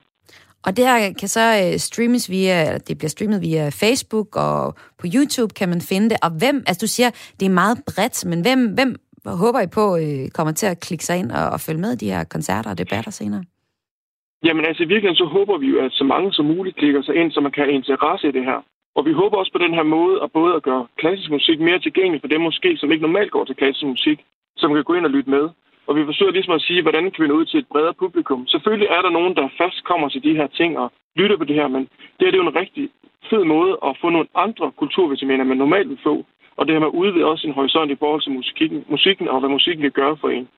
Og 0.66 0.76
det 0.76 0.84
her 0.86 1.12
kan 1.20 1.28
så 1.28 1.46
øh, 1.62 1.78
streames 1.78 2.30
via, 2.30 2.78
det 2.78 2.98
bliver 2.98 3.08
streamet 3.08 3.40
via 3.42 3.68
Facebook, 3.82 4.36
og 4.36 4.74
på 5.00 5.06
YouTube 5.14 5.54
kan 5.54 5.68
man 5.68 5.80
finde 5.80 6.10
det. 6.10 6.18
Og 6.22 6.30
hvem, 6.30 6.56
altså 6.66 6.80
du 6.84 6.90
siger, 6.96 7.10
det 7.40 7.46
er 7.46 7.60
meget 7.62 7.78
bredt, 7.90 8.24
men 8.30 8.40
hvem, 8.46 8.60
hvem 8.74 8.90
håber 9.44 9.60
I 9.60 9.66
på 9.78 9.96
øh, 9.96 10.28
kommer 10.36 10.52
til 10.52 10.66
at 10.66 10.80
klikke 10.80 11.04
sig 11.04 11.16
ind 11.18 11.30
og, 11.32 11.44
og 11.54 11.60
følge 11.60 11.80
med 11.80 11.92
i 11.92 12.02
de 12.02 12.12
her 12.12 12.24
koncerter 12.24 12.70
og 12.70 12.78
debatter 12.78 13.10
senere? 13.10 13.44
Jamen 14.44 14.64
altså 14.64 14.82
i 14.82 14.90
virkeligheden 14.92 15.22
så 15.24 15.28
håber 15.36 15.58
vi 15.58 15.66
jo, 15.66 15.78
at 15.84 15.92
så 15.92 16.04
mange 16.04 16.32
som 16.32 16.44
muligt 16.44 16.76
klikker 16.76 17.02
sig 17.02 17.14
ind, 17.20 17.32
så 17.32 17.40
man 17.40 17.52
kan 17.52 17.64
have 17.64 17.74
interesse 17.74 18.28
i 18.28 18.32
det 18.32 18.44
her. 18.44 18.58
Og 18.96 19.02
vi 19.08 19.12
håber 19.12 19.36
også 19.36 19.52
på 19.52 19.62
den 19.64 19.74
her 19.74 19.82
måde 19.82 20.22
at 20.24 20.32
både 20.32 20.54
at 20.54 20.62
gøre 20.62 20.86
klassisk 20.98 21.30
musik 21.30 21.60
mere 21.60 21.80
tilgængelig 21.80 22.20
for 22.20 22.28
dem 22.28 22.40
måske, 22.40 22.76
som 22.76 22.92
ikke 22.92 23.06
normalt 23.06 23.30
går 23.30 23.44
til 23.44 23.56
klassisk 23.56 23.86
musik, 23.86 24.18
som 24.56 24.74
kan 24.74 24.84
gå 24.84 24.94
ind 24.94 25.04
og 25.04 25.10
lytte 25.10 25.30
med. 25.30 25.44
Og 25.88 25.96
vi 25.96 26.04
forsøger 26.04 26.32
ligesom 26.32 26.54
at 26.54 26.62
sige, 26.68 26.82
hvordan 26.82 27.04
kan 27.10 27.22
vi 27.22 27.28
nå 27.28 27.34
ud 27.40 27.46
til 27.46 27.58
et 27.58 27.70
bredere 27.72 27.94
publikum. 28.02 28.46
Selvfølgelig 28.46 28.88
er 28.96 29.02
der 29.02 29.16
nogen, 29.18 29.34
der 29.38 29.54
fast 29.60 29.78
kommer 29.90 30.08
til 30.08 30.22
de 30.26 30.36
her 30.38 30.48
ting 30.58 30.78
og 30.78 30.92
lytter 31.16 31.36
på 31.36 31.44
det 31.44 31.56
her, 31.60 31.68
men 31.68 31.82
det, 32.16 32.24
er 32.26 32.30
det 32.30 32.38
jo 32.38 32.48
en 32.48 32.60
rigtig 32.62 32.84
fed 33.30 33.44
måde 33.44 33.72
at 33.88 33.96
få 34.00 34.08
nogle 34.10 34.28
andre 34.34 34.66
kulturvitaminer, 34.80 35.44
man 35.44 35.56
normalt 35.56 35.88
vil 35.88 36.04
få. 36.08 36.14
Og 36.56 36.66
det 36.66 36.74
her 36.74 36.80
med 36.80 36.92
at 36.92 36.98
udvide 37.02 37.24
også 37.30 37.42
sin 37.42 37.56
horisont 37.58 37.90
i 37.90 38.00
forhold 38.02 38.22
til 38.22 38.32
musikken, 38.32 38.84
musikken 38.94 39.28
og 39.28 39.40
hvad 39.40 39.50
musikken 39.56 39.82
kan 39.82 39.98
gøre 40.00 40.16
for 40.20 40.28
en. 40.28 40.48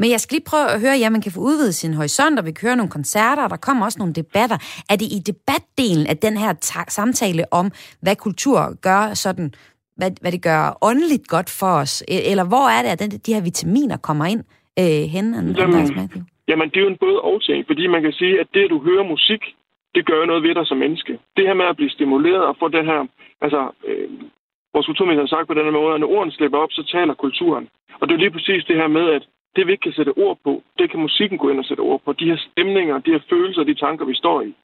Men 0.00 0.10
jeg 0.10 0.20
skal 0.20 0.34
lige 0.34 0.50
prøve 0.50 0.68
at 0.74 0.80
høre, 0.80 0.96
ja, 1.02 1.10
man 1.10 1.20
kan 1.20 1.32
få 1.32 1.40
udvidet 1.40 1.74
sin 1.74 1.94
horisont, 1.94 2.38
og 2.38 2.46
vi 2.46 2.52
kan 2.52 2.68
høre 2.68 2.76
nogle 2.76 2.90
koncerter, 2.90 3.44
og 3.44 3.50
der 3.50 3.56
kommer 3.56 3.84
også 3.84 3.98
nogle 3.98 4.14
debatter. 4.14 4.58
Er 4.90 4.96
det 4.96 5.08
i 5.16 5.18
debatdelen 5.30 6.06
af 6.06 6.16
den 6.16 6.36
her 6.36 6.52
samtale 6.88 7.44
om, 7.52 7.70
hvad 8.02 8.16
kultur 8.16 8.80
gør 8.80 9.14
sådan, 9.14 9.54
hvad, 9.98 10.10
hvad 10.22 10.32
det 10.32 10.42
gør 10.42 10.62
åndeligt 10.88 11.26
godt 11.34 11.50
for 11.60 11.72
os? 11.82 11.92
E- 12.10 12.30
eller 12.30 12.44
hvor 12.52 12.66
er 12.76 12.80
det, 12.82 12.90
at 12.94 13.00
den, 13.02 13.10
de 13.26 13.34
her 13.34 13.42
vitaminer 13.50 13.96
kommer 14.08 14.24
ind 14.32 14.42
øh, 14.82 15.02
hen? 15.14 15.26
Jamen, 15.34 15.54
jamen, 16.50 16.68
det 16.70 16.76
er 16.76 16.84
jo 16.86 16.92
en 16.94 17.02
både 17.06 17.20
og 17.20 17.42
ting, 17.42 17.66
fordi 17.66 17.86
man 17.86 18.02
kan 18.02 18.12
sige, 18.12 18.34
at 18.40 18.48
det, 18.54 18.64
at 18.64 18.70
du 18.70 18.78
hører 18.88 19.12
musik, 19.14 19.42
det 19.94 20.06
gør 20.06 20.24
noget 20.24 20.42
ved 20.42 20.54
dig 20.54 20.66
som 20.66 20.78
menneske. 20.84 21.12
Det 21.36 21.46
her 21.48 21.54
med 21.54 21.66
at 21.66 21.76
blive 21.76 21.90
stimuleret 21.90 22.44
og 22.50 22.56
få 22.60 22.68
den 22.68 22.84
her, 22.90 23.00
altså, 23.44 23.60
øh, 23.88 24.08
vores 24.74 24.86
kulturminister 24.86 25.26
har 25.26 25.34
sagt 25.36 25.48
på 25.48 25.54
den 25.54 25.64
her 25.64 25.78
måde, 25.80 25.94
at 25.94 26.00
når 26.00 26.12
ordene 26.16 26.32
slipper 26.32 26.58
op, 26.58 26.72
så 26.72 26.82
taler 26.94 27.14
kulturen. 27.14 27.68
Og 28.00 28.08
det 28.08 28.14
er 28.14 28.18
lige 28.24 28.36
præcis 28.36 28.64
det 28.64 28.76
her 28.76 28.88
med, 28.98 29.06
at 29.16 29.24
det 29.56 29.66
vi 29.66 29.72
ikke 29.72 29.86
kan 29.88 29.98
sætte 29.98 30.18
ord 30.24 30.38
på, 30.44 30.62
det 30.78 30.90
kan 30.90 31.00
musikken 31.00 31.38
gå 31.38 31.48
ind 31.50 31.58
og 31.58 31.64
sætte 31.64 31.80
ord 31.80 32.00
på. 32.04 32.12
De 32.12 32.30
her 32.30 32.38
stemninger, 32.48 32.98
de 32.98 33.10
her 33.10 33.22
følelser, 33.30 33.62
de 33.62 33.74
tanker, 33.74 34.04
vi 34.04 34.14
står 34.14 34.42
i. 34.42 34.54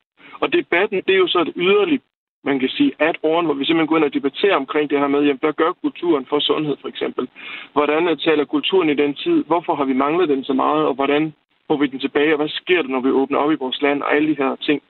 Og 0.42 0.52
debatten, 0.52 1.02
det 1.06 1.14
er 1.14 1.22
jo 1.24 1.28
så 1.28 1.40
et 1.40 1.52
yderligt, 1.56 2.02
man 2.44 2.58
kan 2.60 2.68
sige, 2.68 2.92
at 2.98 3.16
oren, 3.22 3.46
hvor 3.46 3.54
vi 3.54 3.64
simpelthen 3.64 3.90
går 3.90 3.96
ind 3.96 4.04
og 4.04 4.14
debatterer 4.14 4.56
omkring 4.56 4.90
det 4.90 4.98
her 4.98 5.08
med, 5.08 5.20
jamen, 5.20 5.42
hvad 5.44 5.52
gør 5.52 5.72
kulturen 5.84 6.26
for 6.30 6.38
sundhed, 6.40 6.76
for 6.80 6.88
eksempel? 6.88 7.28
Hvordan 7.72 8.18
taler 8.18 8.44
kulturen 8.44 8.88
i 8.90 9.00
den 9.02 9.14
tid? 9.14 9.44
Hvorfor 9.50 9.74
har 9.74 9.84
vi 9.84 10.02
manglet 10.04 10.28
den 10.28 10.44
så 10.44 10.52
meget? 10.52 10.86
Og 10.86 10.94
hvordan 10.94 11.34
får 11.66 11.76
vi 11.76 11.86
den 11.86 12.00
tilbage? 12.00 12.32
Og 12.34 12.36
hvad 12.36 12.48
sker 12.48 12.82
der, 12.82 12.88
når 12.88 13.00
vi 13.00 13.10
åbner 13.10 13.38
op 13.38 13.52
i 13.52 13.62
vores 13.64 13.82
land? 13.82 14.02
Og 14.02 14.14
alle 14.14 14.28
de 14.28 14.40
her 14.42 14.56
ting. 14.56 14.82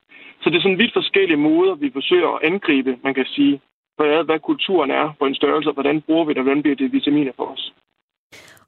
Så 0.43 0.51
det 0.51 0.57
er 0.57 0.63
sådan 0.63 0.79
vidt 0.79 0.93
forskellige 0.93 1.45
måder, 1.51 1.75
vi 1.75 1.91
forsøger 1.93 2.29
at 2.29 2.43
angribe, 2.51 2.97
man 3.05 3.15
kan 3.15 3.27
sige, 3.37 3.61
hvad, 3.97 4.25
hvad 4.25 4.39
kulturen 4.39 4.91
er 4.91 5.07
på 5.19 5.25
en 5.27 5.35
størrelse, 5.35 5.69
og 5.71 5.75
hvordan 5.75 6.01
bruger 6.01 6.25
vi 6.25 6.33
det, 6.33 6.39
og 6.39 6.45
hvordan 6.45 6.63
bliver 6.63 6.77
det 6.77 6.93
vitaminer 6.93 7.33
for 7.37 7.47
os. 7.55 7.73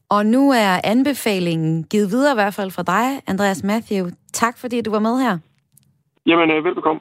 Og 0.08 0.26
nu 0.26 0.50
er 0.50 0.80
anbefalingen 0.84 1.84
givet 1.84 2.10
videre 2.10 2.32
i 2.32 2.40
hvert 2.40 2.54
fald 2.54 2.70
fra 2.70 2.82
dig, 2.82 3.06
Andreas 3.26 3.64
Matthew. 3.64 4.06
Tak 4.32 4.58
fordi 4.58 4.80
du 4.80 4.90
var 4.90 4.98
med 4.98 5.16
her. 5.24 5.38
Jamen, 6.26 6.50
øh, 6.50 6.64
velbekomme. 6.64 7.00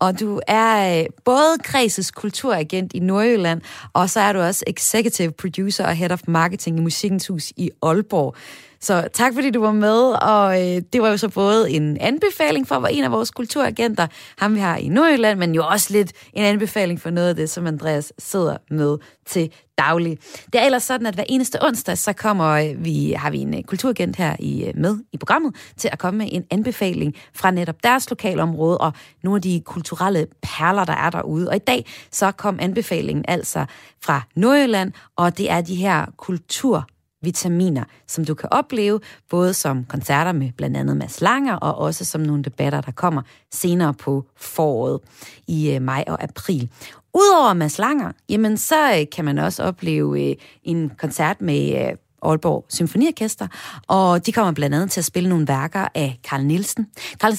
Og 0.00 0.20
du 0.20 0.40
er 0.46 1.00
øh, 1.00 1.06
både 1.24 1.58
Kreses 1.62 2.10
kulturagent 2.10 2.92
i 2.92 2.98
Nordjylland, 2.98 3.60
og 3.92 4.10
så 4.10 4.20
er 4.20 4.32
du 4.32 4.40
også 4.40 4.64
executive 4.66 5.32
producer 5.32 5.86
og 5.86 5.94
head 5.94 6.10
of 6.10 6.20
marketing 6.28 6.78
i 6.78 6.80
Musikkens 6.80 7.26
Hus 7.26 7.52
i 7.56 7.70
Aalborg. 7.82 8.34
Så 8.82 9.08
tak 9.12 9.34
fordi 9.34 9.50
du 9.50 9.60
var 9.60 9.72
med, 9.72 10.22
og 10.22 10.60
øh, 10.60 10.82
det 10.92 11.02
var 11.02 11.08
jo 11.08 11.16
så 11.16 11.28
både 11.28 11.70
en 11.70 11.96
anbefaling 12.00 12.68
for 12.68 12.86
en 12.86 13.04
af 13.04 13.12
vores 13.12 13.30
kulturagenter, 13.30 14.06
ham 14.38 14.54
vi 14.54 14.60
har 14.60 14.76
i 14.76 14.88
Nordjylland, 14.88 15.38
men 15.38 15.54
jo 15.54 15.66
også 15.66 15.92
lidt 15.92 16.12
en 16.32 16.44
anbefaling 16.44 17.00
for 17.00 17.10
noget 17.10 17.28
af 17.28 17.36
det, 17.36 17.50
som 17.50 17.66
Andreas 17.66 18.12
sidder 18.18 18.56
med 18.70 18.98
til 19.26 19.52
daglig. 19.78 20.18
Det 20.52 20.60
er 20.60 20.64
ellers 20.64 20.82
sådan, 20.82 21.06
at 21.06 21.14
hver 21.14 21.24
eneste 21.28 21.64
onsdag, 21.64 21.98
så 21.98 22.12
kommer 22.12 22.48
øh, 22.48 22.84
vi, 22.84 23.12
har 23.12 23.30
vi 23.30 23.38
en 23.38 23.54
øh, 23.54 23.62
kulturagent 23.62 24.16
her 24.16 24.36
i, 24.38 24.64
øh, 24.64 24.72
med 24.76 24.98
i 25.12 25.16
programmet 25.16 25.54
til 25.76 25.88
at 25.92 25.98
komme 25.98 26.18
med 26.18 26.28
en 26.32 26.44
anbefaling 26.50 27.14
fra 27.34 27.50
netop 27.50 27.76
deres 27.84 28.10
lokalområde 28.10 28.78
og 28.78 28.92
nogle 29.22 29.36
af 29.36 29.42
de 29.42 29.62
kulturelle 29.64 30.26
perler, 30.42 30.84
der 30.84 30.96
er 30.96 31.10
derude. 31.10 31.48
Og 31.48 31.56
i 31.56 31.58
dag 31.58 31.86
så 32.10 32.32
kom 32.32 32.58
anbefalingen 32.60 33.24
altså 33.28 33.64
fra 34.02 34.22
Nordjylland, 34.36 34.92
og 35.16 35.38
det 35.38 35.50
er 35.50 35.60
de 35.60 35.74
her 35.74 36.06
kultur 36.16 36.86
vitaminer, 37.22 37.84
som 38.06 38.24
du 38.24 38.34
kan 38.34 38.48
opleve, 38.52 39.00
både 39.30 39.54
som 39.54 39.84
koncerter 39.84 40.32
med 40.32 40.52
blandt 40.56 40.76
andet 40.76 40.96
Mads 40.96 41.20
Langer, 41.20 41.54
og 41.54 41.78
også 41.78 42.04
som 42.04 42.20
nogle 42.20 42.42
debatter, 42.42 42.80
der 42.80 42.92
kommer 42.92 43.22
senere 43.50 43.94
på 43.94 44.24
foråret 44.36 45.00
i 45.46 45.70
øh, 45.70 45.82
maj 45.82 46.04
og 46.06 46.22
april. 46.22 46.70
Udover 47.14 47.52
Mads 47.54 47.78
Langer, 47.78 48.12
jamen 48.28 48.56
så 48.56 48.98
øh, 48.98 49.06
kan 49.12 49.24
man 49.24 49.38
også 49.38 49.62
opleve 49.62 50.30
øh, 50.30 50.36
en 50.62 50.92
koncert 50.98 51.40
med 51.40 51.88
øh, 51.88 51.96
Aalborg 52.22 52.64
Symfoniorkester, 52.68 53.46
og 53.86 54.26
de 54.26 54.32
kommer 54.32 54.52
blandt 54.52 54.76
andet 54.76 54.90
til 54.90 55.00
at 55.00 55.04
spille 55.04 55.28
nogle 55.28 55.48
værker 55.48 55.88
af 55.94 56.18
Carl 56.28 56.44
Nielsen. 56.44 56.86
Carl 57.18 57.34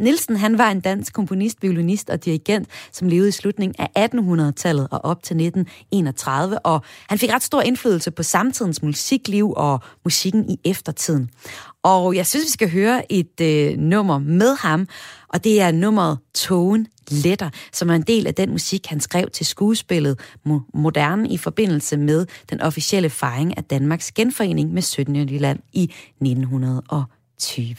Nielsen, 0.00 0.36
han 0.36 0.58
var 0.58 0.70
en 0.70 0.80
dansk 0.80 1.12
komponist, 1.12 1.62
violinist 1.62 2.10
og 2.10 2.24
dirigent, 2.24 2.68
som 2.92 3.08
levede 3.08 3.28
i 3.28 3.32
slutningen 3.32 3.74
af 3.78 4.08
1800-tallet 4.14 4.88
og 4.90 5.04
op 5.04 5.22
til 5.22 5.34
1931, 5.34 6.58
og 6.58 6.82
han 7.08 7.18
fik 7.18 7.32
ret 7.32 7.42
stor 7.42 7.60
indflydelse 7.60 8.10
på 8.10 8.22
samtidens 8.22 8.82
musikliv 8.82 9.52
og 9.56 9.80
musikken 10.04 10.50
i 10.50 10.60
eftertiden. 10.64 11.30
Og 11.84 12.16
jeg 12.16 12.26
synes, 12.26 12.44
vi 12.44 12.50
skal 12.50 12.70
høre 12.70 13.12
et 13.12 13.40
øh, 13.40 13.78
nummer 13.78 14.18
med 14.18 14.56
ham, 14.56 14.88
og 15.28 15.44
det 15.44 15.60
er 15.60 15.72
nummeret 15.72 16.18
Tone 16.34 16.86
Letter, 17.10 17.50
som 17.72 17.90
er 17.90 17.94
en 17.94 18.02
del 18.02 18.26
af 18.26 18.34
den 18.34 18.50
musik, 18.50 18.86
han 18.86 19.00
skrev 19.00 19.30
til 19.30 19.46
skuespillet 19.46 20.20
Moderne 20.74 21.28
i 21.28 21.36
forbindelse 21.36 21.96
med 21.96 22.26
den 22.50 22.60
officielle 22.60 23.10
fejring 23.10 23.56
af 23.56 23.64
Danmarks 23.64 24.12
genforening 24.12 24.72
med 24.72 24.82
17. 24.82 25.16
Jylland 25.16 25.58
i 25.72 25.82
1920. 25.82 27.76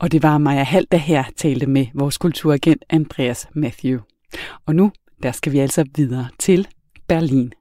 Og 0.00 0.12
det 0.12 0.22
var 0.22 0.38
Maja 0.38 0.62
Hall, 0.62 0.86
der 0.92 0.98
her 0.98 1.24
talte 1.36 1.66
med 1.66 1.86
vores 1.94 2.18
kulturagent 2.18 2.84
Andreas 2.90 3.48
Matthew. 3.54 4.00
Og 4.66 4.74
nu, 4.74 4.92
der 5.22 5.32
skal 5.32 5.52
vi 5.52 5.58
altså 5.58 5.84
videre 5.94 6.28
til 6.38 6.68
Berlin. 7.08 7.52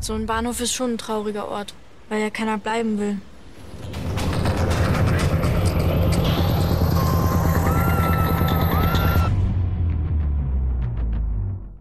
So 0.00 0.14
ein 0.14 0.26
Bahnhof 0.26 0.60
ist 0.60 0.74
schon 0.74 0.90
ein 0.90 0.98
trauriger 0.98 1.42
Ort, 1.42 1.74
weil 2.10 2.20
ja 2.20 2.28
keiner 2.28 2.56
bleiben 2.56 2.98
will. 2.98 3.18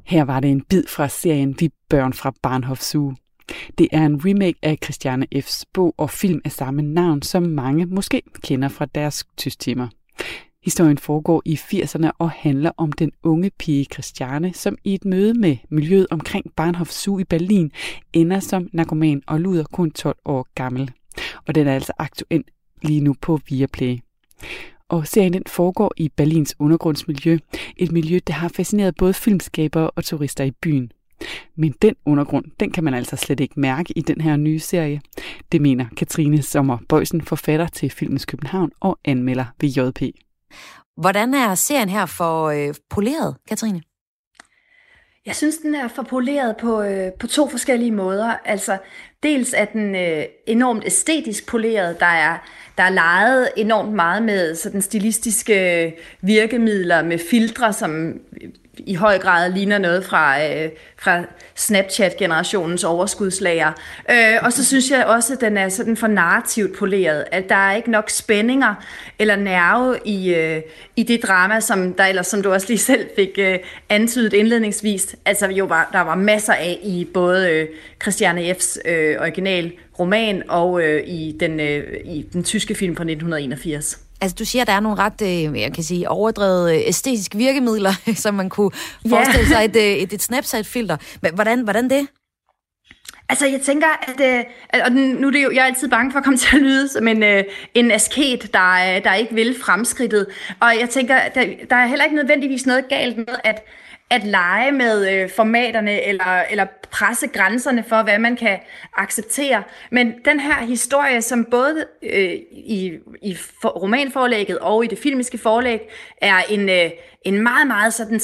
Her 0.06 0.26
var 0.26 0.40
det 0.40 0.52
en 0.52 0.62
bid 0.70 0.84
fra 0.88 1.08
serien 1.08 1.56
Vi 1.60 1.70
børn 1.90 2.14
fra 2.14 2.34
Bahnhof 2.42 2.80
Zoo. 2.80 3.14
Det 3.78 3.88
er 3.92 4.06
en 4.06 4.22
remake 4.26 4.60
af 4.62 4.78
Christiane 4.84 5.28
F's 5.36 5.64
bog 5.74 5.96
og 5.98 6.10
film 6.10 6.42
af 6.46 6.52
samme 6.52 6.82
navn, 6.82 7.22
som 7.22 7.44
mange 7.44 7.86
måske 7.86 8.22
kender 8.44 8.68
fra 8.68 8.86
deres 8.86 9.26
tystimer. 9.38 9.88
Historien 10.66 10.98
foregår 10.98 11.42
i 11.46 11.56
80'erne 11.56 12.10
og 12.18 12.32
handler 12.32 12.72
om 12.78 12.92
den 12.92 13.12
unge 13.24 13.52
pige 13.60 13.86
Christiane, 13.94 14.54
som 14.54 14.78
i 14.84 14.94
et 14.94 15.06
møde 15.06 15.34
med 15.34 15.58
miljøet 15.70 16.08
omkring 16.10 16.46
Bahnhof 16.56 16.90
Zoo 16.90 17.20
i 17.20 17.24
Berlin 17.24 17.72
ender 18.14 18.40
som 18.40 18.70
narkoman 18.74 19.22
og 19.28 19.40
luder 19.40 19.64
kun 19.64 19.92
12 19.92 20.18
år 20.26 20.48
gammel. 20.56 20.92
Og 21.48 21.56
den 21.56 21.68
er 21.68 21.74
altså 21.74 21.94
aktuel 21.98 22.44
lige 22.82 23.02
nu 23.02 23.16
på 23.22 23.40
Viaplay. 23.50 23.98
Og 24.90 25.08
serien 25.08 25.34
den 25.34 25.44
foregår 25.48 25.94
i 25.98 26.10
Berlins 26.10 26.56
undergrundsmiljø, 26.60 27.38
et 27.78 27.92
miljø, 27.92 28.20
der 28.28 28.34
har 28.34 28.48
fascineret 28.48 28.96
både 28.96 29.14
filmskabere 29.14 29.90
og 29.90 30.04
turister 30.04 30.44
i 30.44 30.52
byen. 30.52 30.92
Men 31.56 31.74
den 31.82 31.96
undergrund, 32.06 32.46
den 32.60 32.72
kan 32.72 32.84
man 32.84 32.94
altså 32.94 33.16
slet 33.16 33.40
ikke 33.40 33.60
mærke 33.60 33.94
i 33.96 34.02
den 34.02 34.22
her 34.22 34.36
nye 34.36 34.60
serie. 34.60 35.02
Det 35.52 35.62
mener 35.62 35.86
Katrine 35.98 36.42
Sommer 36.42 36.78
Bøjsen, 36.90 37.22
forfatter 37.22 37.68
til 37.68 37.90
Filmens 37.90 38.26
København 38.26 38.72
og 38.80 39.00
anmelder 39.06 39.46
ved 39.62 39.70
JP. 39.70 40.02
Hvordan 40.98 41.34
er 41.34 41.56
serien 41.56 41.90
her 41.90 42.06
for 42.06 42.46
øh, 42.46 42.74
poleret, 42.90 43.36
Katrine? 43.48 43.82
Jeg 45.26 45.36
synes, 45.36 45.58
den 45.58 45.76
er 45.76 45.88
for 45.88 46.04
poleret 46.04 46.58
på, 46.58 46.82
øh, 46.82 47.12
på 47.20 47.28
to 47.28 47.50
forskellige 47.50 47.92
måder. 47.92 48.34
Altså, 48.46 48.78
dels 49.24 49.54
er 49.58 49.66
den 49.66 49.96
øh, 49.96 50.24
enormt 50.48 50.86
æstetisk 50.86 51.48
poleret. 51.48 52.00
Der 52.00 52.06
er, 52.06 52.38
der 52.78 52.84
er 52.84 52.90
leget 52.90 53.50
enormt 53.58 53.94
meget 53.94 54.24
med 54.24 54.56
sådan 54.56 54.82
stilistiske 54.82 55.94
virkemidler, 56.22 57.04
med 57.04 57.18
filtre, 57.18 57.74
som 57.74 58.20
i 58.78 58.96
høj 58.96 59.18
grad 59.18 59.52
ligner 59.54 59.78
noget 59.78 60.06
fra, 60.06 60.44
øh, 60.44 60.70
fra 60.98 61.24
Snapchat-generationens 61.56 62.84
overskudslager. 62.84 63.72
Øh, 64.12 64.38
og 64.42 64.54
så 64.54 64.66
synes 64.66 64.92
jeg 64.92 65.06
også, 65.06 65.34
at 65.34 65.42
den 65.42 65.58
er 65.58 65.70
sådan 65.70 65.98
for 65.98 66.08
narrativt 66.08 66.78
poleret, 66.78 67.26
at 67.32 67.50
der 67.50 67.56
er 67.56 67.76
ikke 67.76 67.92
nok 67.92 68.10
spændinger 68.10 68.76
eller 69.20 69.36
nerve 69.36 70.00
i, 70.06 70.34
øh, 70.34 70.62
i 70.96 71.04
det 71.04 71.24
drama, 71.24 71.60
som 71.60 71.94
der 71.94 72.06
ellers, 72.06 72.28
som 72.28 72.42
du 72.42 72.52
også 72.54 72.68
lige 72.68 72.78
selv 72.78 73.10
fik 73.16 73.30
øh, 73.38 73.60
antydet 73.90 74.34
indledningsvis, 74.34 75.16
altså 75.26 75.48
jo 75.48 75.66
var, 75.66 75.90
der 75.94 76.02
var 76.02 76.16
masser 76.16 76.54
af 76.54 76.80
i 76.84 77.08
både 77.14 77.52
øh, 77.52 77.68
Christiane 78.02 78.52
F's 78.52 78.90
øh, 78.90 79.22
original 79.22 79.72
roman 80.00 80.44
og 80.50 80.82
øh, 80.84 81.08
i, 81.08 81.38
den, 81.40 81.60
øh, 81.60 81.84
i 82.06 82.26
den 82.34 82.44
tyske 82.44 82.76
film 82.76 82.96
fra 82.96 83.04
1981. 83.04 84.05
Altså, 84.22 84.36
du 84.40 84.46
siger, 84.46 84.62
at 84.62 84.68
der 84.68 84.74
er 84.74 84.80
nogle 84.80 84.98
ret, 84.98 85.22
øh, 85.22 85.62
jeg 85.62 85.74
kan 85.74 85.84
sige, 85.84 86.10
overdrevet 86.10 86.76
øh, 86.76 86.82
æstetiske 86.86 87.38
virkemidler, 87.38 87.94
som 88.24 88.34
man 88.34 88.50
kunne 88.50 88.72
forestille 89.10 89.48
sig 89.48 89.66
et, 89.66 89.76
øh, 89.76 89.84
et, 89.84 90.14
et 90.14 90.22
Snapchat-filter. 90.22 90.98
Hvordan, 91.34 91.60
hvordan 91.60 91.90
det? 91.90 92.08
Altså, 93.30 93.46
jeg 93.46 93.62
tænker, 93.62 93.88
at, 94.08 94.22
at 94.70 94.82
og 94.82 94.92
nu 94.92 95.28
er 95.28 95.32
det 95.32 95.44
jo, 95.44 95.52
jeg 95.52 95.62
er 95.62 95.66
altid 95.66 95.90
bange 95.90 96.12
for 96.12 96.20
at 96.20 96.24
komme 96.24 96.38
til 96.44 96.56
at 96.56 96.62
lyde 96.62 96.90
som 96.90 97.08
en, 97.08 97.24
en 97.74 97.92
asket, 97.92 98.54
der, 98.54 99.00
der 99.00 99.14
ikke 99.14 99.36
vil 99.36 99.60
fremskridtet. 99.62 100.28
Og 100.60 100.80
jeg 100.80 100.90
tænker, 100.90 101.16
der, 101.36 101.46
der 101.70 101.76
er 101.76 101.86
heller 101.86 102.06
ikke 102.06 102.16
nødvendigvis 102.16 102.66
noget 102.66 102.90
galt 102.90 103.18
med, 103.18 103.36
at 103.44 103.66
at 104.10 104.24
lege 104.24 104.72
med 104.72 105.12
øh, 105.14 105.30
formaterne 105.30 106.04
eller, 106.04 106.44
eller 106.50 106.66
presse 106.92 107.28
grænserne 107.28 107.84
for, 107.90 108.04
hvad 108.04 108.20
man 108.20 108.36
kan 108.36 108.60
acceptere. 108.94 109.64
Men 109.92 110.14
den 110.26 110.40
her 110.40 110.66
historie, 110.66 111.22
som 111.22 111.46
både 111.52 111.86
øh, 112.04 112.34
i, 112.52 112.94
i 113.22 113.36
for, 113.62 113.70
romanforlægget 113.70 114.60
og 114.60 114.86
i 114.86 114.88
det 114.88 114.98
filmiske 114.98 115.38
forlæg, 115.38 115.80
er 116.18 116.42
en, 116.50 116.70
øh, 116.70 116.92
en 117.26 117.44
meget, 117.44 117.68
meget 117.68 117.94
sådan 117.94 118.20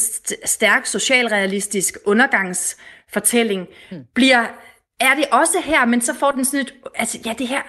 stærk 0.46 0.86
socialrealistisk 0.86 1.98
undergangsfortælling, 2.06 3.68
hmm. 3.92 4.04
bliver 4.14 4.46
er 5.00 5.16
det 5.16 5.26
også 5.32 5.62
her, 5.64 5.86
men 5.86 6.02
så 6.02 6.14
får 6.14 6.32
den 6.32 6.46
sådan 6.46 6.60
et, 6.60 6.74
altså 6.96 7.20
ja, 7.26 7.34
det 7.38 7.48
her 7.48 7.62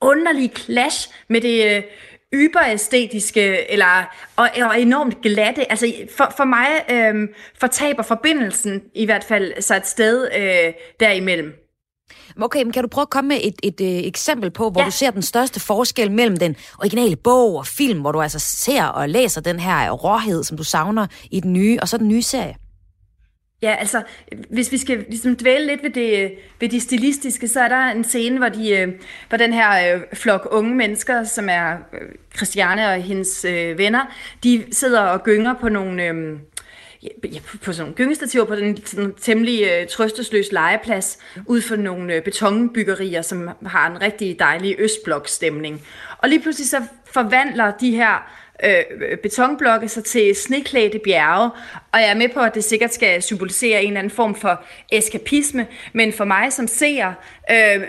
underlige 0.00 0.52
clash 0.56 1.10
med 1.28 1.40
det 1.40 1.76
øh, 1.76 1.82
yberæstetiske, 2.34 3.70
eller, 3.70 4.14
og, 4.36 4.48
og 4.62 4.80
enormt 4.80 5.20
glatte. 5.22 5.70
Altså 5.70 5.92
for, 6.16 6.32
for 6.36 6.44
mig 6.44 6.66
øh, 6.90 7.28
fortaber 7.60 8.02
forbindelsen 8.02 8.82
i 8.94 9.04
hvert 9.04 9.24
fald 9.24 9.62
sig 9.62 9.76
et 9.76 9.86
sted 9.86 10.28
øh, 10.36 10.72
derimellem. 11.00 11.60
Okay, 12.40 12.62
men 12.62 12.72
kan 12.72 12.82
du 12.82 12.88
prøve 12.88 13.02
at 13.02 13.10
komme 13.10 13.28
med 13.28 13.36
et, 13.42 13.54
et, 13.62 13.80
et 13.80 13.98
øh, 13.98 14.06
eksempel 14.06 14.50
på, 14.50 14.70
hvor 14.70 14.80
ja. 14.80 14.86
du 14.86 14.90
ser 14.90 15.10
den 15.10 15.22
største 15.22 15.60
forskel 15.60 16.12
mellem 16.12 16.36
den 16.36 16.56
originale 16.78 17.16
bog 17.16 17.56
og 17.56 17.66
film, 17.66 18.00
hvor 18.00 18.12
du 18.12 18.20
altså 18.20 18.38
ser 18.38 18.84
og 18.84 19.08
læser 19.08 19.40
den 19.40 19.60
her 19.60 19.90
råhed, 19.90 20.44
som 20.44 20.56
du 20.56 20.64
savner 20.64 21.06
i 21.30 21.40
den 21.40 21.52
nye, 21.52 21.78
og 21.82 21.88
så 21.88 21.98
den 21.98 22.08
nye 22.08 22.22
serie? 22.22 22.54
Ja, 23.62 23.76
altså, 23.78 24.02
hvis 24.50 24.72
vi 24.72 24.78
skal 24.78 25.04
ligesom 25.08 25.36
dvæle 25.36 25.66
lidt 25.66 25.82
ved 25.82 25.90
det, 25.90 26.32
ved 26.60 26.68
det 26.68 26.82
stilistiske, 26.82 27.48
så 27.48 27.60
er 27.60 27.68
der 27.68 27.86
en 27.86 28.04
scene, 28.04 28.38
hvor, 28.38 28.48
de, 28.48 28.70
øh, 28.70 28.88
hvor 29.28 29.38
den 29.38 29.52
her 29.52 29.94
øh, 29.94 30.02
flok 30.12 30.48
unge 30.50 30.74
mennesker, 30.74 31.24
som 31.24 31.48
er 31.48 31.72
øh, 31.72 32.08
Christiane 32.36 32.88
og 32.88 32.94
hendes 32.94 33.44
øh, 33.44 33.78
venner, 33.78 34.14
de 34.44 34.64
sidder 34.72 35.00
og 35.00 35.22
gynger 35.22 35.54
på 35.54 35.68
nogle... 35.68 36.04
Øh, 36.04 36.38
ja, 37.02 37.38
på 37.64 37.72
sådan 37.72 37.78
nogle 37.78 37.94
gyngestativer 37.94 38.44
på 38.44 38.54
den 38.54 38.86
sådan 38.86 39.14
temmelig 39.20 39.62
øh, 39.62 39.86
trøstesløs 39.86 40.52
legeplads, 40.52 41.18
ud 41.46 41.60
for 41.60 41.76
nogle 41.76 42.14
øh, 42.14 42.22
betonbyggerier, 42.22 43.22
som 43.22 43.50
har 43.66 43.90
en 43.90 44.02
rigtig 44.02 44.38
dejlig 44.38 44.76
østblokstemning. 44.78 45.86
Og 46.18 46.28
lige 46.28 46.42
pludselig 46.42 46.68
så 46.68 46.82
forvandler 47.04 47.70
de 47.70 47.90
her 47.90 48.39
øh, 48.64 49.18
betonblokke 49.18 49.88
sig 49.88 50.04
til 50.04 50.36
sneklædte 50.36 50.98
bjerge, 50.98 51.50
og 51.92 52.00
jeg 52.00 52.10
er 52.10 52.14
med 52.14 52.28
på, 52.28 52.40
at 52.40 52.54
det 52.54 52.64
sikkert 52.64 52.94
skal 52.94 53.22
symbolisere 53.22 53.82
en 53.82 53.86
eller 53.86 53.98
anden 53.98 54.10
form 54.10 54.34
for 54.34 54.64
eskapisme, 54.92 55.66
men 55.92 56.12
for 56.12 56.24
mig 56.24 56.52
som 56.52 56.66
seer 56.66 57.12
øh, 57.50 57.82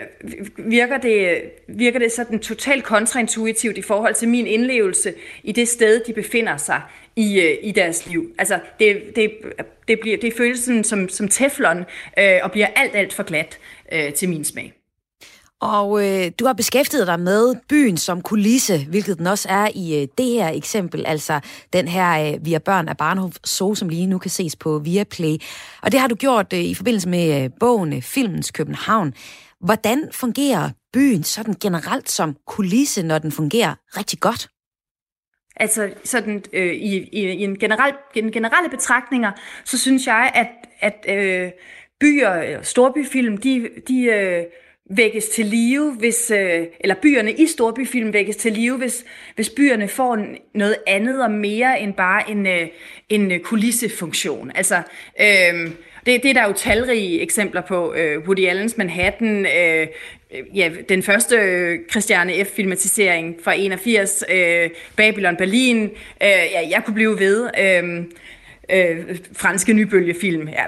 virker, 0.58 0.98
det, 0.98 1.42
virker 1.68 2.00
det 2.00 2.12
sådan 2.12 2.40
totalt 2.40 2.84
kontraintuitivt 2.84 3.78
i 3.78 3.82
forhold 3.82 4.14
til 4.14 4.28
min 4.28 4.48
indlevelse 4.48 5.14
i 5.44 5.52
det 5.52 5.68
sted, 5.68 6.02
de 6.08 6.14
befinder 6.14 6.58
sig 6.58 6.82
i, 7.16 7.40
øh, 7.40 7.58
i 7.62 7.72
deres 7.72 8.08
liv. 8.08 8.36
Altså, 8.38 8.60
det, 8.80 9.02
det, 9.16 9.32
det, 9.88 10.00
bliver, 10.00 10.18
det 10.18 10.34
føles 10.34 10.60
sådan 10.60 10.84
som, 10.84 11.10
som 11.10 11.28
teflon 11.28 11.86
øh, 12.20 12.40
og 12.44 12.52
bliver 12.52 12.68
alt, 12.76 12.96
alt 12.96 13.14
for 13.14 13.24
glat 13.24 13.60
øh, 13.92 14.14
til 14.14 14.30
min 14.30 14.46
smag. 14.46 14.81
Og 15.62 16.08
øh, 16.08 16.32
du 16.40 16.46
har 16.46 16.54
beskæftiget 16.54 17.08
dig 17.08 17.20
med 17.20 17.56
byen 17.70 17.98
som 17.98 18.22
kulisse, 18.22 18.86
hvilket 18.90 19.18
den 19.18 19.28
også 19.28 19.50
er 19.50 19.70
i 19.76 20.02
øh, 20.02 20.08
det 20.18 20.26
her 20.26 20.48
eksempel, 20.48 21.06
altså 21.06 21.40
den 21.74 21.88
her 21.88 22.34
øh, 22.34 22.46
Via 22.46 22.58
Børn 22.58 22.88
af 22.88 22.98
Barnhof 22.98 23.36
So, 23.46 23.76
som 23.76 23.90
lige 23.90 24.08
nu 24.08 24.18
kan 24.18 24.32
ses 24.32 24.56
på 24.56 24.80
Viaplay. 24.80 25.38
Og 25.82 25.92
det 25.92 26.00
har 26.00 26.08
du 26.08 26.16
gjort 26.16 26.54
øh, 26.54 26.60
i 26.60 26.74
forbindelse 26.74 27.10
med 27.10 27.44
øh, 27.44 27.50
bogen 27.60 27.94
øh, 27.94 28.02
Filmens 28.02 28.52
København. 28.52 29.14
Hvordan 29.60 30.10
fungerer 30.12 30.70
byen 30.94 31.24
sådan 31.24 31.54
generelt 31.62 32.10
som 32.10 32.36
kulisse, 32.48 33.04
når 33.04 33.20
den 33.20 33.32
fungerer 33.32 33.76
rigtig 33.98 34.20
godt? 34.20 34.48
Altså 35.56 35.90
sådan 36.04 36.44
øh, 36.54 36.74
i, 36.74 36.98
i, 36.98 37.22
i 37.22 37.44
en, 37.44 37.60
generel, 37.60 37.94
en 38.16 38.32
generelle 38.32 38.70
betragtninger, 38.70 39.32
så 39.66 39.78
synes 39.78 40.08
jeg, 40.08 40.32
at, 40.36 40.48
at 40.80 41.18
øh, 41.18 41.52
byer, 42.00 42.34
øh, 42.34 42.64
storbyfilm, 42.64 43.38
de, 43.38 43.70
de 43.88 44.04
øh, 44.04 44.44
vækkes 44.96 45.28
til 45.28 45.46
live, 45.46 45.96
hvis, 46.00 46.32
øh, 46.32 46.66
eller 46.80 46.96
byerne 47.02 47.32
i 47.32 47.48
storbyfilm 47.48 48.14
vækkes 48.14 48.36
til 48.36 48.52
live, 48.52 48.78
hvis, 48.78 49.06
hvis 49.36 49.50
byerne 49.50 49.88
får 49.88 50.26
noget 50.54 50.76
andet 50.88 51.24
og 51.24 51.32
mere 51.32 51.82
end 51.82 51.94
bare 51.94 52.32
en, 52.32 52.48
øh, 52.48 52.68
en 53.10 53.32
øh, 53.32 53.40
kulissefunktion. 53.40 54.52
Altså, 54.56 54.82
øh, 55.22 55.72
det, 56.06 56.24
det 56.24 56.26
er 56.26 56.34
der 56.34 56.48
jo 56.48 56.54
talrige 56.54 57.22
eksempler 57.22 57.62
på. 57.62 57.94
Øh, 57.94 58.20
Woody 58.20 58.48
Allens 58.48 58.78
Manhattan, 58.78 59.46
øh, 59.46 59.88
ja, 60.56 60.72
den 60.90 61.04
første 61.04 61.36
øh, 61.36 61.80
Christiane 61.92 62.46
F-filmatisering 62.46 63.36
fra 63.44 63.54
81, 63.54 64.24
øh, 64.32 64.70
Babylon 64.96 65.36
Berlin, 65.36 65.84
øh, 65.84 65.90
ja, 66.22 66.70
jeg 66.70 66.82
kunne 66.86 66.96
blive 66.96 67.20
ved. 67.20 67.50
Øh, 67.60 68.04
øh, 68.72 69.18
franske 69.34 69.74
nybølgefilm. 69.74 70.48
Ja, 70.48 70.64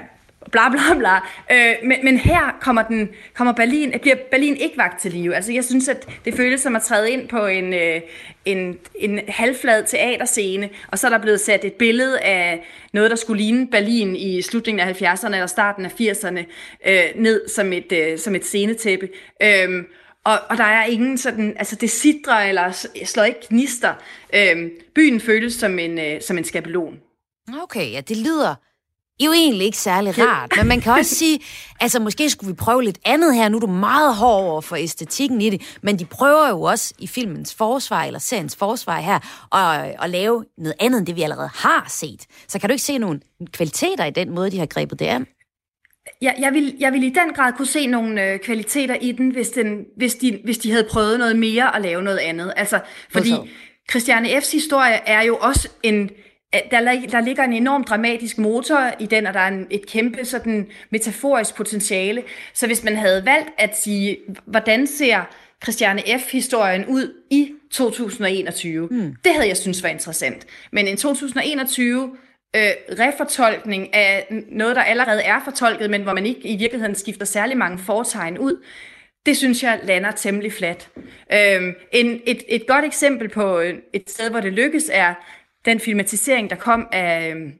bla 0.52 0.68
bla 0.68 0.94
bla. 0.98 1.16
Øh, 1.52 1.74
men, 1.84 2.04
men 2.04 2.18
her 2.18 2.58
kommer, 2.60 2.82
den, 2.82 3.08
kommer 3.34 3.52
Berlin, 3.52 3.94
bliver 4.02 4.16
Berlin 4.30 4.56
ikke 4.56 4.78
vagt 4.78 5.00
til 5.00 5.12
live. 5.12 5.34
Altså 5.34 5.52
jeg 5.52 5.64
synes, 5.64 5.88
at 5.88 6.08
det 6.24 6.34
føles 6.34 6.60
som 6.60 6.76
at 6.76 6.82
træde 6.82 7.10
ind 7.10 7.28
på 7.28 7.46
en, 7.46 7.74
øh, 7.74 8.00
en, 8.44 8.78
en 8.94 9.20
halvflad 9.28 9.84
teaterscene, 9.86 10.70
og 10.88 10.98
så 10.98 11.06
er 11.06 11.10
der 11.10 11.18
blevet 11.18 11.40
sat 11.40 11.64
et 11.64 11.72
billede 11.72 12.20
af 12.20 12.66
noget, 12.92 13.10
der 13.10 13.16
skulle 13.16 13.42
ligne 13.42 13.68
Berlin 13.70 14.16
i 14.16 14.42
slutningen 14.42 14.88
af 14.88 15.02
70'erne 15.02 15.34
eller 15.34 15.46
starten 15.46 15.84
af 15.84 16.00
80'erne, 16.00 16.44
øh, 16.88 17.04
ned 17.22 17.48
som 17.48 17.72
et, 17.72 17.92
øh, 17.92 18.18
som 18.18 18.34
et 18.34 18.44
scenetæppe. 18.44 19.08
Øh, 19.42 19.84
og, 20.24 20.38
og 20.50 20.56
der 20.56 20.64
er 20.64 20.84
ingen 20.84 21.18
sådan, 21.18 21.54
altså 21.56 21.76
det 21.76 21.90
sidder 21.90 22.36
eller 22.36 22.86
slår 23.04 23.24
ikke 23.24 23.40
gnister. 23.48 23.94
Øh, 24.34 24.70
byen 24.94 25.20
føles 25.20 25.54
som 25.54 25.78
en, 25.78 25.98
øh, 25.98 26.22
som 26.22 26.38
en 26.38 26.44
skabelon. 26.44 27.00
Okay, 27.62 27.92
ja, 27.92 28.00
det 28.00 28.16
lyder 28.16 28.54
jo 29.20 29.32
egentlig 29.32 29.64
ikke 29.64 29.78
særlig 29.78 30.18
rart, 30.18 30.52
men 30.56 30.66
man 30.66 30.80
kan 30.80 30.92
også 30.92 31.14
sige, 31.24 31.40
altså 31.80 32.00
måske 32.00 32.30
skulle 32.30 32.48
vi 32.48 32.54
prøve 32.54 32.82
lidt 32.82 32.98
andet 33.04 33.34
her. 33.34 33.48
Nu 33.48 33.56
er 33.56 33.60
du 33.60 33.66
meget 33.66 34.14
hård 34.14 34.42
over 34.42 34.60
for 34.60 34.76
æstetikken 34.76 35.40
i 35.40 35.50
det, 35.50 35.76
men 35.82 35.98
de 35.98 36.04
prøver 36.04 36.48
jo 36.48 36.62
også 36.62 36.94
i 36.98 37.06
filmens 37.06 37.54
forsvar, 37.54 38.04
eller 38.04 38.18
seriens 38.18 38.56
forsvar 38.56 39.00
her, 39.00 39.18
at, 39.56 39.94
at 40.02 40.10
lave 40.10 40.44
noget 40.58 40.74
andet 40.80 40.98
end 40.98 41.06
det, 41.06 41.16
vi 41.16 41.22
allerede 41.22 41.50
har 41.54 41.86
set. 41.88 42.26
Så 42.48 42.58
kan 42.58 42.68
du 42.68 42.72
ikke 42.72 42.84
se 42.84 42.98
nogle 42.98 43.20
kvaliteter 43.52 44.04
i 44.04 44.10
den 44.10 44.30
måde, 44.30 44.50
de 44.50 44.58
har 44.58 44.66
grebet 44.66 44.98
det 44.98 45.06
an? 45.06 45.26
Ja, 46.22 46.32
jeg, 46.38 46.52
vil, 46.52 46.76
jeg 46.80 46.92
vil 46.92 47.02
i 47.02 47.08
den 47.08 47.34
grad 47.34 47.52
kunne 47.52 47.66
se 47.66 47.86
nogle 47.86 48.24
øh, 48.24 48.38
kvaliteter 48.38 48.94
i 48.94 49.12
den, 49.12 49.30
hvis, 49.30 49.48
den 49.48 49.84
hvis, 49.96 50.14
de, 50.14 50.40
hvis 50.44 50.58
de 50.58 50.70
havde 50.70 50.88
prøvet 50.90 51.18
noget 51.18 51.36
mere 51.36 51.76
at 51.76 51.82
lave 51.82 52.02
noget 52.02 52.18
andet. 52.18 52.52
Altså, 52.56 52.80
fordi 53.10 53.32
Christiane 53.90 54.28
F's 54.28 54.52
historie 54.52 54.94
er 55.06 55.22
jo 55.22 55.36
også 55.36 55.68
en 55.82 56.10
der, 56.70 57.00
der 57.10 57.20
ligger 57.20 57.44
en 57.44 57.52
enorm 57.52 57.84
dramatisk 57.84 58.38
motor 58.38 58.90
i 59.00 59.06
den, 59.06 59.26
og 59.26 59.34
der 59.34 59.40
er 59.40 59.48
en, 59.48 59.66
et 59.70 59.86
kæmpe 59.86 60.24
sådan 60.24 60.68
metaforisk 60.90 61.54
potentiale. 61.54 62.22
Så 62.54 62.66
hvis 62.66 62.84
man 62.84 62.96
havde 62.96 63.24
valgt 63.26 63.48
at 63.58 63.78
sige, 63.78 64.18
hvordan 64.46 64.86
ser 64.86 65.24
Christiane 65.62 66.02
F-historien 66.18 66.86
ud 66.86 67.14
i 67.30 67.52
2021, 67.70 68.88
mm. 68.90 69.14
det 69.24 69.32
havde 69.32 69.48
jeg 69.48 69.56
synes 69.56 69.82
var 69.82 69.88
interessant. 69.88 70.46
Men 70.72 70.88
en 70.88 70.96
2021 70.96 72.16
øh, 72.56 72.62
refortolkning 72.98 73.94
af 73.94 74.26
noget, 74.48 74.76
der 74.76 74.82
allerede 74.82 75.22
er 75.22 75.40
fortolket, 75.44 75.90
men 75.90 76.02
hvor 76.02 76.12
man 76.12 76.26
ikke 76.26 76.48
i 76.48 76.56
virkeligheden 76.56 76.94
skifter 76.94 77.26
særlig 77.26 77.56
mange 77.56 77.78
fortegn 77.78 78.38
ud, 78.38 78.64
det 79.26 79.36
synes 79.36 79.62
jeg 79.62 79.80
lander 79.82 80.10
temmelig 80.10 80.52
fladt. 80.52 80.88
Øhm, 81.32 81.74
en, 81.92 82.20
et, 82.26 82.42
et 82.48 82.66
godt 82.66 82.84
eksempel 82.84 83.28
på 83.28 83.58
et 83.92 84.10
sted, 84.10 84.30
hvor 84.30 84.40
det 84.40 84.52
lykkes, 84.52 84.90
er 84.92 85.14
den 85.64 85.80
filmatisering, 85.80 86.50
der 86.50 86.56
kom 86.56 86.86
af, 86.92 87.30
øhm, 87.30 87.52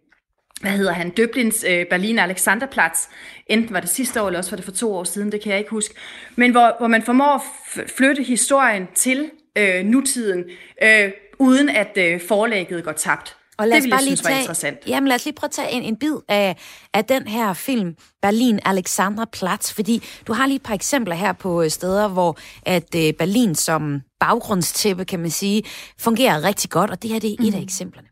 hvad 0.60 0.72
hedder 0.72 0.92
han, 0.92 1.12
Döblins 1.20 1.70
øh, 1.70 1.86
Berlin 1.86 2.18
Alexanderplatz. 2.18 3.08
Enten 3.46 3.74
var 3.74 3.80
det 3.80 3.88
sidste 3.88 4.22
år, 4.22 4.26
eller 4.26 4.38
også 4.38 4.50
var 4.50 4.56
det 4.56 4.64
for 4.64 4.72
to 4.72 4.94
år 4.94 5.04
siden, 5.04 5.32
det 5.32 5.40
kan 5.40 5.50
jeg 5.50 5.58
ikke 5.58 5.70
huske. 5.70 5.94
Men 6.36 6.50
hvor, 6.50 6.74
hvor 6.78 6.88
man 6.88 7.02
formår 7.02 7.34
at 7.34 7.90
flytte 7.90 8.22
historien 8.22 8.88
til 8.94 9.30
øh, 9.58 9.84
nutiden, 9.84 10.44
øh, 10.82 11.10
uden 11.38 11.68
at 11.68 11.98
øh, 11.98 12.20
forlægget 12.20 12.84
går 12.84 12.92
tabt. 12.92 13.36
Og 13.58 13.68
lad 13.68 13.76
os 13.76 13.82
det 13.82 13.90
bare 13.90 14.04
lige 14.04 14.16
tage, 14.16 14.40
interessant. 14.40 14.78
Jamen 14.86 15.08
lad 15.08 15.14
os 15.14 15.24
lige 15.24 15.34
prøve 15.34 15.48
at 15.48 15.52
tage 15.52 15.70
en, 15.70 15.82
en 15.82 15.96
bid 15.96 16.14
af, 16.28 16.56
af 16.94 17.04
den 17.04 17.28
her 17.28 17.52
film, 17.52 17.96
Berlin 18.22 18.60
Alexandra 18.64 19.24
Platz, 19.32 19.72
fordi 19.72 20.02
du 20.26 20.32
har 20.32 20.46
lige 20.46 20.56
et 20.56 20.62
par 20.62 20.74
eksempler 20.74 21.14
her 21.14 21.32
på 21.32 21.62
øh, 21.62 21.70
steder, 21.70 22.08
hvor 22.08 22.36
at 22.62 22.94
øh, 22.96 23.12
Berlin 23.12 23.54
som 23.54 24.00
baggrundstæppe, 24.20 25.04
kan 25.04 25.20
man 25.20 25.30
sige, 25.30 25.62
fungerer 25.98 26.44
rigtig 26.44 26.70
godt, 26.70 26.90
og 26.90 27.02
det 27.02 27.10
her 27.10 27.18
det 27.18 27.30
er 27.30 27.36
mm. 27.38 27.44
et 27.44 27.52
af 27.52 27.58
mhm. 27.58 27.64
eksemplerne. 27.64 28.08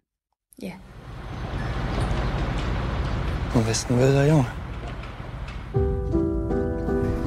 Ja. 0.63 0.67
Yeah. 0.67 0.77
Hvor 3.53 3.61
Vesten 3.61 3.97
møder 3.97 4.23
jeg 4.23 4.45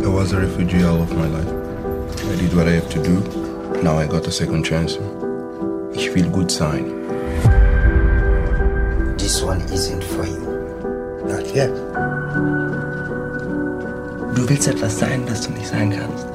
I 0.04 0.08
was 0.08 0.34
a 0.34 0.38
refugee 0.38 0.84
all 0.84 1.02
of 1.02 1.12
my 1.12 1.28
life. 1.28 1.50
I 2.34 2.36
did 2.36 2.54
what 2.54 2.68
I 2.68 2.72
have 2.72 2.90
to 2.90 3.04
do. 3.04 3.16
Now 3.84 3.98
I 3.98 4.08
got 4.08 4.28
a 4.28 4.32
second 4.32 4.66
chance. 4.66 5.00
Ich 5.96 6.14
will 6.14 6.30
gut 6.32 6.52
sein. 6.52 7.05
This 9.18 9.44
one 9.44 9.62
isn't 9.74 10.04
for 10.04 10.26
you. 10.26 10.42
Not 11.28 11.56
yet. 11.56 11.70
Du 14.36 14.50
willst 14.50 14.68
etwas 14.68 15.00
sein, 15.00 15.26
das 15.26 15.48
du 15.48 15.54
nicht 15.54 15.68
sein 15.68 15.92
kannst. 15.92 16.28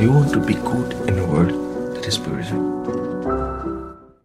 You 0.00 0.14
want 0.14 0.32
to 0.32 0.40
be 0.40 0.54
good 0.54 0.92
in 1.08 1.18
a 1.18 1.26
world 1.26 1.52
that 1.94 2.06
is 2.06 2.18
böse. 2.18 2.54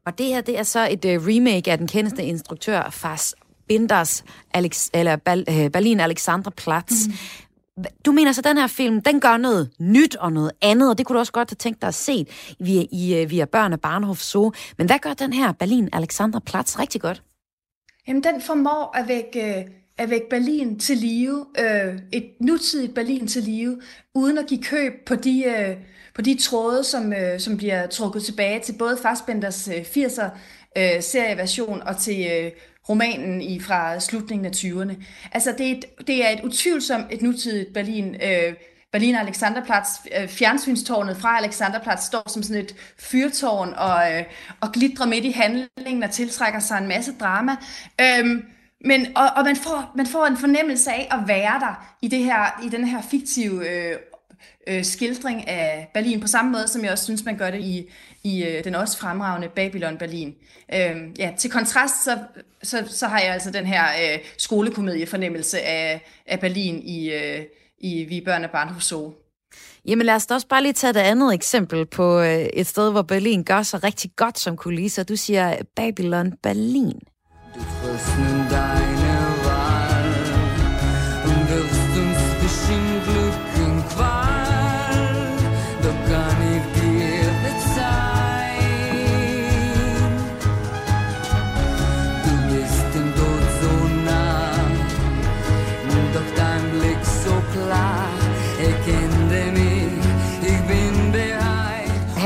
Og 0.06 0.18
det 0.18 0.26
her, 0.26 0.42
det 0.42 0.60
er 0.60 0.64
så 0.64 0.88
et 0.92 1.06
uh, 1.06 1.28
remake 1.28 1.72
af 1.72 1.78
den 1.78 1.88
kendeste 1.88 2.24
instruktør 2.24 2.90
Fars 2.90 3.36
Fassbinders 3.70 4.24
Alex, 4.54 4.90
eller 4.94 5.16
Berlin 5.74 6.00
Alexanderplatz. 6.00 7.08
Mm. 7.08 7.14
Du 8.06 8.12
mener 8.12 8.32
så, 8.32 8.42
at 8.42 8.46
den 8.46 8.58
her 8.58 8.68
film, 8.68 9.02
den 9.02 9.20
gør 9.20 9.38
noget 9.38 9.70
nyt 9.80 10.16
og 10.16 10.34
noget 10.34 10.52
andet, 10.62 10.90
og 10.90 10.98
det 10.98 11.06
kunne 11.06 11.14
du 11.14 11.20
også 11.20 11.32
godt 11.32 11.50
have 11.50 11.56
tænkt 11.56 11.82
dig 11.82 11.88
at 11.88 11.94
se 11.94 12.26
via, 12.60 12.84
i, 12.92 13.16
øh, 13.16 13.30
via 13.30 13.46
Børn 13.46 13.74
af 13.74 13.80
Barnhof 13.80 14.20
Zoo. 14.20 14.52
Men 14.78 14.88
hvad 14.88 15.00
gør 15.00 15.14
den 15.14 15.34
her 15.34 15.52
Berlin 15.52 15.90
Alexanderplatz 15.94 16.80
rigtig 16.80 17.02
godt? 17.02 17.24
Jamen, 18.08 18.24
den 18.24 18.42
formår 18.42 18.98
at 18.98 19.08
vække, 19.08 19.60
øh, 19.60 19.66
at 19.98 20.10
vække 20.10 20.30
Berlin 20.30 20.80
til 20.80 20.98
live, 20.98 21.46
øh, 21.60 22.00
et 22.12 22.30
nutidigt 22.42 22.96
Berlin 22.96 23.28
til 23.28 23.44
live, 23.44 23.82
uden 24.16 24.38
at 24.38 24.48
give 24.48 24.64
køb 24.64 24.94
på 25.06 25.16
de, 25.16 25.44
øh, 25.46 25.78
på 26.16 26.22
de 26.22 26.38
tråde, 26.42 26.84
som, 26.84 27.14
øh, 27.14 27.40
som 27.40 27.58
bliver 27.58 27.88
trukket 27.88 28.24
tilbage 28.24 28.60
til 28.60 28.74
både 28.80 28.98
Fassbenders 28.98 29.68
øh, 29.68 29.82
80'er 29.82 30.30
øh, 30.78 31.02
serieversion 31.02 31.82
og 31.82 31.98
til 31.98 32.28
øh, 32.32 32.52
romanen 32.90 33.42
i 33.42 33.60
fra 33.60 34.00
slutningen 34.00 34.46
af 34.46 34.52
20'erne. 34.52 35.04
Altså, 35.32 35.56
det 35.58 35.68
er 35.68 35.72
et, 35.72 36.08
det 36.08 36.26
er 36.26 36.30
et 36.30 36.44
utvivlsomt 36.44 37.06
et 37.12 37.22
nutidigt 37.22 37.74
Berlin. 37.74 38.16
Øh, 38.16 38.54
Berlin 38.92 39.16
Alexanderplatz, 39.16 39.90
øh, 40.20 40.28
fjernsynstårnet 40.28 41.18
fra 41.18 41.38
Alexanderplatz 41.38 42.04
står 42.04 42.30
som 42.30 42.44
sådan 42.44 42.62
et 42.62 42.76
fyrtårn 42.98 43.74
og, 43.78 44.14
øh, 44.14 44.24
og 44.62 44.72
glitrer 44.72 45.06
midt 45.06 45.26
i 45.26 45.32
handlingen 45.32 46.04
og 46.04 46.12
tiltrækker 46.12 46.60
sig 46.60 46.78
en 46.78 46.88
masse 46.88 47.14
drama. 47.20 47.56
Øhm, 48.02 48.44
men, 48.86 49.08
og, 49.18 49.30
og 49.36 49.44
man, 49.44 49.56
får, 49.56 49.92
man 49.96 50.08
får 50.08 50.26
en 50.26 50.38
fornemmelse 50.38 50.92
af 50.92 51.08
at 51.12 51.28
være 51.28 51.60
der 51.60 51.96
i, 52.02 52.08
det 52.08 52.24
her, 52.24 52.62
i 52.66 52.70
den 52.70 52.86
her 52.86 53.02
fiktive 53.02 53.70
øh, 53.70 53.96
øh, 54.68 54.84
skildring 54.84 55.48
af 55.48 55.92
Berlin, 55.94 56.22
på 56.22 56.28
samme 56.28 56.52
måde 56.52 56.68
som 56.68 56.84
jeg 56.84 56.92
også 56.92 57.04
synes, 57.04 57.26
man 57.26 57.38
gør 57.38 57.52
det 57.52 57.62
i, 57.62 57.90
i 58.24 58.44
øh, 58.44 58.64
den 58.64 58.76
også 58.76 58.98
fremragende 58.98 59.50
Babylon 59.50 59.98
Berlin. 59.98 60.36
Øh, 60.74 60.98
ja, 61.20 61.32
til 61.38 61.52
kontrast, 61.52 62.04
så, 62.04 62.18
så, 62.64 62.84
så 62.88 63.08
har 63.08 63.20
jeg 63.20 63.34
altså 63.34 63.52
den 63.52 63.66
her 63.66 63.84
øh, 63.84 64.20
skolekomedie-fornemmelse 64.38 65.62
af, 65.62 66.06
af 66.26 66.40
Berlin 66.40 66.82
i, 66.84 67.12
øh, 67.12 67.42
i 67.80 68.04
Vi 68.04 68.22
Børn 68.26 68.44
af 68.44 68.50
Barnhus 68.50 68.94
Jamen 69.86 70.06
lad 70.06 70.16
os 70.16 70.26
da 70.26 70.34
også 70.34 70.48
bare 70.48 70.62
lige 70.62 70.74
tage 70.74 70.94
det 70.94 71.00
andet 71.00 71.34
eksempel 71.34 71.86
på 71.86 72.20
øh, 72.20 72.46
et 72.54 72.68
sted, 72.68 72.92
hvor 72.92 73.02
Berlin 73.02 73.44
gør 73.44 73.64
sig 73.64 73.84
rigtig 73.84 74.12
godt 74.16 74.40
som 74.40 74.58
kulisser. 74.58 75.04
Du 75.04 75.16
siger 75.16 75.56
Babylon 75.76 76.34
Berlin. 76.44 77.00
Du 77.56 78.39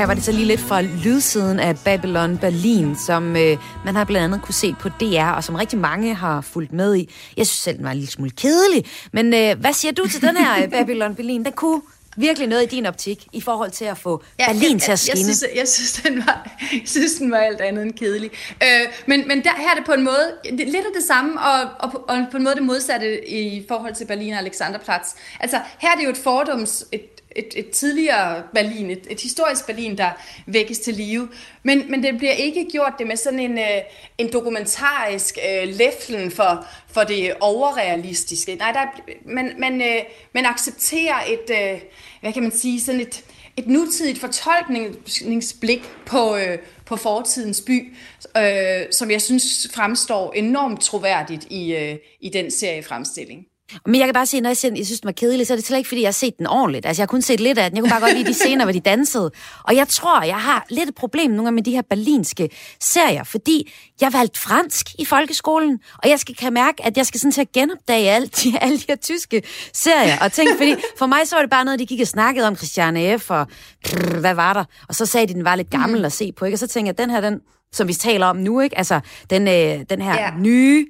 her 0.04 0.08
var 0.08 0.14
det 0.14 0.24
så 0.24 0.32
lige 0.32 0.46
lidt 0.46 0.60
fra 0.60 0.82
lydsiden 0.82 1.60
af 1.60 1.78
Babylon 1.86 2.38
Berlin, 2.38 2.96
som 3.06 3.36
øh, 3.36 3.58
man 3.86 3.96
har 3.96 4.04
blandt 4.04 4.24
andet 4.24 4.42
kunne 4.42 4.56
se 4.56 4.76
på 4.80 4.90
DR, 4.90 5.32
og 5.36 5.44
som 5.44 5.56
rigtig 5.56 5.80
mange 5.80 6.16
har 6.16 6.42
fulgt 6.42 6.74
med 6.74 6.96
i. 6.96 7.10
Jeg 7.38 7.48
synes 7.48 7.60
selv, 7.60 7.78
den 7.78 7.86
var 7.86 7.92
en 7.92 7.98
lille 7.98 8.12
smule 8.12 8.32
kedelig. 8.32 8.86
Men 9.12 9.34
øh, 9.34 9.60
hvad 9.60 9.74
siger 9.74 9.92
du 9.92 10.08
til 10.08 10.22
den 10.22 10.38
her 10.38 10.64
øh, 10.64 10.72
Babylon 10.72 11.16
Berlin? 11.16 11.46
Den 11.46 11.52
kunne 11.52 11.82
virkelig 12.18 12.48
noget 12.48 12.64
i 12.64 12.66
din 12.66 12.86
optik 12.86 13.28
i 13.34 13.42
forhold 13.42 13.72
til 13.72 13.86
at 13.86 13.98
få 13.98 14.24
ja, 14.40 14.48
Berlin 14.48 14.80
til 14.80 14.92
at 14.92 15.00
skinne? 15.00 15.20
Jeg, 15.20 15.28
jeg, 15.28 15.36
synes, 15.36 15.56
jeg, 15.56 15.68
synes, 15.68 15.94
den 15.94 16.18
var, 16.18 16.58
jeg 16.74 16.82
synes, 16.86 17.14
den 17.14 17.32
var 17.32 17.38
alt 17.38 17.62
andet 17.62 17.84
end 17.84 17.94
kedelig. 17.94 18.32
Øh, 18.64 18.68
men 19.06 19.28
men 19.28 19.44
der, 19.44 19.50
her 19.58 19.72
er 19.72 19.76
det 19.76 19.86
på 19.86 19.94
en 19.94 20.04
måde 20.04 20.34
lidt 20.52 20.76
af 20.76 20.94
det 20.96 21.04
samme, 21.08 21.42
og, 21.42 21.70
og, 21.80 21.92
på, 21.92 21.98
og 21.98 22.26
på 22.32 22.38
en 22.38 22.44
måde 22.44 22.56
det 22.56 22.64
modsatte 22.64 23.30
i 23.30 23.66
forhold 23.68 23.96
til 23.96 24.06
Berlin 24.06 24.34
og 24.34 24.40
Alexanderplatz. 24.40 25.08
Altså, 25.40 25.60
her 25.78 25.92
er 25.92 25.96
det 25.96 26.06
jo 26.06 26.10
et 26.10 26.18
fordoms, 26.18 26.86
et 26.92 27.13
et, 27.36 27.54
et 27.56 27.70
tidligere 27.70 28.44
Berlin, 28.54 28.90
et, 28.90 29.08
et 29.10 29.22
historisk 29.22 29.66
Berlin, 29.66 29.98
der 29.98 30.10
vækkes 30.46 30.80
til 30.80 30.94
live. 30.94 31.30
Men, 31.64 31.92
men 31.92 32.04
det 32.04 32.18
bliver 32.18 32.34
ikke 32.34 32.68
gjort 32.72 32.94
det 33.00 33.08
med 33.08 33.16
sådan 33.16 33.40
en, 33.40 33.58
øh, 33.58 33.82
en 34.18 34.34
dokumentarisk 34.34 35.38
øh, 35.50 35.68
læflen 35.68 36.32
for, 36.32 36.66
for 36.88 37.04
det 37.04 37.34
overrealistiske. 37.40 38.56
Nej, 38.56 38.72
der, 38.72 38.86
man, 39.26 39.54
man, 39.60 39.82
øh, 39.82 40.04
man 40.34 40.46
accepterer 40.46 41.16
et, 41.28 41.74
øh, 41.74 41.82
hvad 42.22 42.34
kan 42.34 42.44
man 42.44 42.52
sige, 42.52 42.82
sådan 42.82 43.02
et, 43.02 43.24
et 43.58 43.68
nutidigt 43.68 44.20
fortolkningsblik 44.20 45.90
på, 46.06 46.36
øh, 46.36 46.58
på 46.86 46.96
fortidens 46.96 47.62
by, 47.62 47.96
øh, 48.38 48.86
som 48.92 49.12
jeg 49.12 49.22
synes 49.22 49.68
fremstår 49.74 50.34
enormt 50.34 50.82
troværdigt 50.82 51.48
i, 51.50 51.76
øh, 51.76 51.96
i 52.22 52.30
den 52.30 52.52
serie 52.52 52.84
fremstilling. 52.84 53.46
Men 53.86 53.96
jeg 53.96 54.08
kan 54.08 54.14
bare 54.14 54.26
sige, 54.26 54.42
når 54.42 54.50
jeg, 54.50 54.58
siger, 54.58 54.74
jeg 54.76 54.86
synes, 54.86 55.00
den 55.02 55.08
var 55.08 55.12
kedelig, 55.12 55.48
så 55.48 55.54
er 55.54 55.58
det 55.58 55.66
slet 55.66 55.78
ikke, 55.78 55.88
fordi 55.88 56.02
jeg 56.02 56.08
har 56.08 56.14
set 56.14 56.38
den 56.38 56.48
ordentligt. 56.48 56.86
Altså, 56.86 57.02
jeg 57.02 57.04
har 57.04 57.08
kun 57.08 57.22
set 57.22 57.40
lidt 57.40 57.58
af 57.58 57.70
den. 57.70 57.78
Jeg 57.78 57.82
kunne 57.84 57.90
bare 57.90 58.00
godt 58.00 58.14
lide 58.18 58.28
de 58.28 58.34
scener, 58.34 58.66
hvor 58.66 58.72
de 58.72 58.80
dansede. 58.80 59.32
Og 59.64 59.76
jeg 59.76 59.88
tror, 59.88 60.24
jeg 60.24 60.42
har 60.42 60.66
lidt 60.70 60.90
et 60.90 60.96
problem 60.96 61.32
nogle 61.32 61.44
gange 61.44 61.56
med 61.56 61.64
de 61.64 61.72
her 61.72 61.82
berlinske 61.90 62.50
serier, 62.80 63.24
fordi 63.24 63.72
jeg 64.02 64.14
valgte 64.14 64.40
fransk 64.40 64.88
i 65.00 65.06
folkeskolen, 65.06 65.80
og 66.04 66.10
jeg 66.10 66.20
skal 66.20 66.36
kan 66.36 66.54
mærke, 66.54 66.86
at 66.86 66.98
jeg 66.98 67.06
skal 67.06 67.20
sådan 67.20 67.32
til 67.32 67.42
at 67.42 67.52
genopdage 67.52 68.10
alle 68.10 68.28
de, 68.28 68.54
alle 68.62 68.78
de 68.78 68.86
her 68.90 68.96
tyske 68.96 69.44
serier 69.74 70.20
og 70.22 70.32
ting, 70.32 70.50
fordi 70.58 70.76
for 70.98 71.06
mig 71.06 71.28
så 71.28 71.36
var 71.36 71.42
det 71.42 71.50
bare 71.50 71.66
noget, 71.66 71.80
de 71.80 71.86
gik 71.86 72.02
og 72.02 72.08
snakkede 72.08 72.48
om 72.48 72.56
Christiane 72.56 73.20
F. 73.20 73.32
og 73.32 73.48
prr, 73.86 74.20
hvad 74.20 74.34
var 74.34 74.54
der? 74.54 74.64
Og 74.90 74.96
så 74.96 75.06
sagde 75.06 75.28
de, 75.28 75.34
den 75.34 75.46
var 75.46 75.56
lidt 75.56 75.70
gammel 75.70 76.00
mm. 76.00 76.06
at 76.06 76.12
se 76.12 76.32
på, 76.32 76.46
ikke? 76.46 76.56
Og 76.56 76.60
så 76.60 76.68
tænkte 76.68 76.88
jeg, 76.88 76.94
at 76.94 76.98
den 76.98 77.10
her, 77.10 77.22
den, 77.22 77.40
som 77.72 77.88
vi 77.88 77.94
taler 77.94 78.26
om 78.26 78.36
nu, 78.36 78.60
ikke? 78.60 78.78
Altså, 78.78 79.00
den, 79.30 79.48
øh, 79.48 79.86
den 79.90 80.02
her 80.02 80.14
ja. 80.14 80.32
nye 80.38 80.86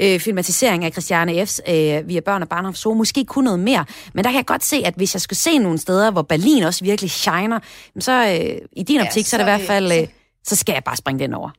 øh, 0.00 0.20
filmatisering 0.20 0.84
af 0.84 0.92
Christiane 0.92 1.42
F's 1.42 1.72
øh, 1.72 2.08
via 2.08 2.20
Børn 2.20 2.42
og 2.42 2.48
Barnhof 2.48 2.74
så 2.74 2.94
måske 2.94 3.24
kunne 3.24 3.44
noget 3.44 3.60
mere. 3.60 3.84
Men 4.14 4.24
der 4.24 4.30
kan 4.30 4.36
jeg 4.36 4.46
godt 4.46 4.64
se, 4.64 4.76
at 4.84 4.94
hvis 4.94 5.14
jeg 5.14 5.20
skulle 5.20 5.38
se 5.38 5.58
nogle 5.58 5.78
steder, 5.78 6.10
hvor 6.10 6.22
Berlin 6.22 6.62
også 6.62 6.84
virkelig 6.84 7.10
shiner, 7.10 7.58
så 7.98 8.12
øh, 8.12 8.58
i 8.72 8.82
din 8.82 9.00
optik, 9.00 9.20
ja, 9.20 9.24
så, 9.24 9.30
så 9.30 9.36
er 9.36 9.38
det 9.38 9.44
i 9.44 9.56
hvert 9.56 9.66
fald, 9.66 9.92
øh, 9.92 10.08
så 10.44 10.56
skal 10.56 10.72
jeg 10.72 10.84
bare 10.84 10.96
springe 10.96 11.18
den 11.18 11.34
over. 11.34 11.50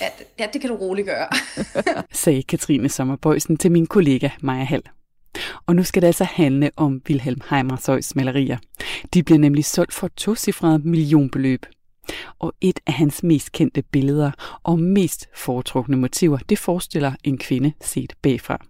Ja, 0.00 0.08
ja 0.38 0.46
det 0.52 0.60
kan 0.60 0.70
du 0.70 0.76
roligt 0.76 1.06
gøre. 1.06 1.28
sagde 2.12 2.42
Katrine 2.42 2.88
Sommerbøjsen 2.88 3.56
til 3.56 3.72
min 3.72 3.86
kollega 3.86 4.28
Maja 4.40 4.64
Hall. 4.64 4.82
Og 5.66 5.76
nu 5.76 5.84
skal 5.84 6.02
det 6.02 6.06
altså 6.06 6.24
handle 6.24 6.70
om 6.76 7.00
Wilhelm 7.08 7.40
Heimershøjs 7.50 8.16
malerier. 8.16 8.56
De 9.14 9.22
bliver 9.22 9.38
nemlig 9.38 9.64
solgt 9.64 9.94
for 9.94 10.08
to 10.08 10.34
millionbeløb. 10.84 11.66
Og 12.38 12.52
et 12.60 12.80
af 12.86 12.92
hans 12.92 13.22
mest 13.22 13.52
kendte 13.52 13.82
billeder 13.82 14.30
og 14.62 14.78
mest 14.78 15.28
foretrukne 15.34 15.96
motiver, 15.96 16.38
det 16.38 16.58
forestiller 16.58 17.12
en 17.24 17.38
kvinde 17.38 17.72
set 17.80 18.12
bagfra. 18.22 18.66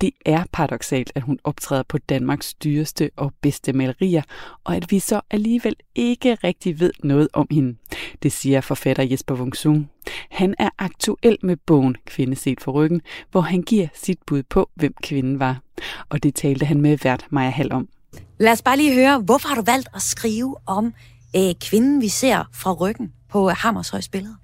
Det 0.00 0.10
er 0.26 0.44
paradoxalt, 0.52 1.12
at 1.14 1.22
hun 1.22 1.38
optræder 1.44 1.82
på 1.88 1.98
Danmarks 1.98 2.54
dyreste 2.54 3.10
og 3.16 3.32
bedste 3.42 3.72
malerier, 3.72 4.22
og 4.64 4.76
at 4.76 4.90
vi 4.90 4.98
så 4.98 5.20
alligevel 5.30 5.76
ikke 5.94 6.34
rigtig 6.34 6.80
ved 6.80 6.92
noget 7.04 7.28
om 7.32 7.46
hende. 7.50 7.76
Det 8.22 8.32
siger 8.32 8.60
forfatter 8.60 9.02
Jesper 9.02 9.34
Wungsung. 9.34 9.90
Han 10.30 10.54
er 10.58 10.70
aktuel 10.78 11.38
med 11.42 11.56
bogen 11.66 11.96
Kvinde 12.06 12.36
set 12.36 12.60
for 12.60 12.72
ryggen, 12.72 13.00
hvor 13.30 13.40
han 13.40 13.62
giver 13.62 13.88
sit 13.94 14.18
bud 14.26 14.42
på, 14.42 14.70
hvem 14.74 14.94
kvinden 15.02 15.38
var. 15.38 15.60
Og 16.08 16.22
det 16.22 16.34
talte 16.34 16.66
han 16.66 16.80
med 16.80 16.98
vært 17.02 17.26
Maja 17.30 17.50
Hall 17.50 17.72
om. 17.72 17.88
Lad 18.38 18.52
os 18.52 18.62
bare 18.62 18.76
lige 18.76 18.94
høre, 18.94 19.18
hvorfor 19.18 19.48
har 19.48 19.56
du 19.56 19.62
valgt 19.62 19.88
at 19.94 20.02
skrive 20.02 20.56
om 20.66 20.94
øh, 21.36 21.54
kvinden, 21.60 22.00
vi 22.00 22.08
ser 22.08 22.44
fra 22.52 22.72
ryggen 22.72 23.12
på 23.28 23.48
Hammershøjs 23.48 24.08
billede? 24.08 24.34